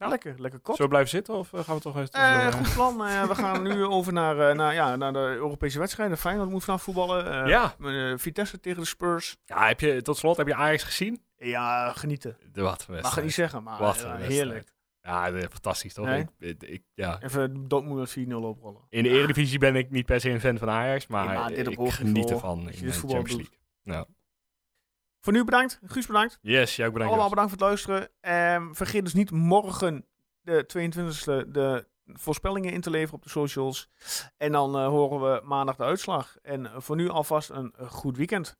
Ja. 0.00 0.08
Lekker, 0.08 0.34
lekker 0.38 0.60
kort. 0.60 0.76
Zullen 0.76 0.90
we 0.90 0.96
blijven 0.96 1.10
zitten 1.10 1.34
of 1.34 1.52
eh, 1.52 1.60
gaan 1.64 1.76
we 1.76 1.80
toch 1.80 1.96
eens... 1.96 2.10
Eh, 2.10 2.52
goed 2.52 2.74
plan. 2.74 3.04
Eh, 3.04 3.28
we 3.28 3.34
gaan 3.34 3.62
nu 3.62 3.84
over 3.84 4.12
naar, 4.12 4.48
eh, 4.48 4.56
naar, 4.56 4.74
ja, 4.74 4.96
naar 4.96 5.12
de 5.12 5.18
Europese 5.18 5.78
wedstrijden. 5.78 6.18
Feyenoord 6.18 6.50
moet 6.50 6.64
vanaf 6.64 6.82
voetballen. 6.82 7.48
Ja. 7.48 7.74
Vitesse 8.16 8.60
tegen 8.60 8.80
de 8.80 8.86
Spurs. 8.86 9.36
ja, 9.44 9.66
heb 9.66 9.80
je, 9.80 10.02
tot 10.02 10.16
slot 10.16 10.36
heb 10.36 10.46
je 10.46 10.54
Ajax 10.54 10.82
gezien? 10.82 11.22
Ja, 11.36 11.92
genieten. 11.92 12.36
De 12.52 12.62
wat 12.62 12.86
Mag 12.88 13.16
ik 13.16 13.22
niet 13.22 13.34
zeggen, 13.34 13.62
maar 13.62 13.78
Wat 13.78 14.06
heerlijk. 14.06 14.72
Ja, 15.02 15.32
fantastisch 15.50 15.94
toch? 15.94 16.06
Nee? 16.06 16.26
Ik, 16.58 16.82
ja. 16.94 17.22
Even 17.22 17.68
Dortmund 17.68 18.16
met 18.16 18.28
4-0 18.28 18.32
oprollen. 18.32 18.80
In 18.88 19.02
de 19.02 19.08
Eredivisie 19.08 19.58
ben 19.58 19.76
ik 19.76 19.90
niet 19.90 20.06
per 20.06 20.20
se 20.20 20.30
een 20.30 20.40
fan 20.40 20.58
van 20.58 20.70
Ajax, 20.70 21.06
maar, 21.06 21.26
Nee, 21.26 21.34
maar 21.34 21.50
ik 21.52 21.92
geniet 21.92 22.30
ervan 22.30 22.58
in 22.70 22.86
de 22.86 22.92
Champions. 22.92 23.48
League. 23.84 24.06
Voor 25.20 25.32
nu 25.32 25.44
bedankt. 25.44 25.80
Guus 25.84 26.06
bedankt. 26.06 26.38
Yes, 26.42 26.76
jij 26.76 26.86
ook 26.86 26.92
bedankt. 26.92 27.12
Allemaal 27.14 27.30
bedankt 27.30 27.50
voor 27.50 27.60
het 27.60 27.68
luisteren. 27.68 28.10
Ehm, 28.20 28.72
vergeet 28.72 29.04
dus 29.04 29.14
niet 29.14 29.30
morgen 29.30 30.06
de 30.40 30.66
22e 30.66 31.50
de 31.50 31.86
voorspellingen 32.06 32.72
in 32.72 32.80
te 32.80 32.90
leveren 32.90 33.14
op 33.14 33.22
de 33.22 33.28
socials. 33.28 33.88
En 34.36 34.52
dan 34.52 34.76
eh, 34.76 34.86
horen 34.86 35.20
we 35.20 35.40
maandag 35.44 35.76
de 35.76 35.82
uitslag. 35.82 36.36
En 36.42 36.70
voor 36.76 36.96
nu 36.96 37.08
alvast 37.08 37.50
een 37.50 37.74
goed 37.88 38.16
weekend. 38.16 38.58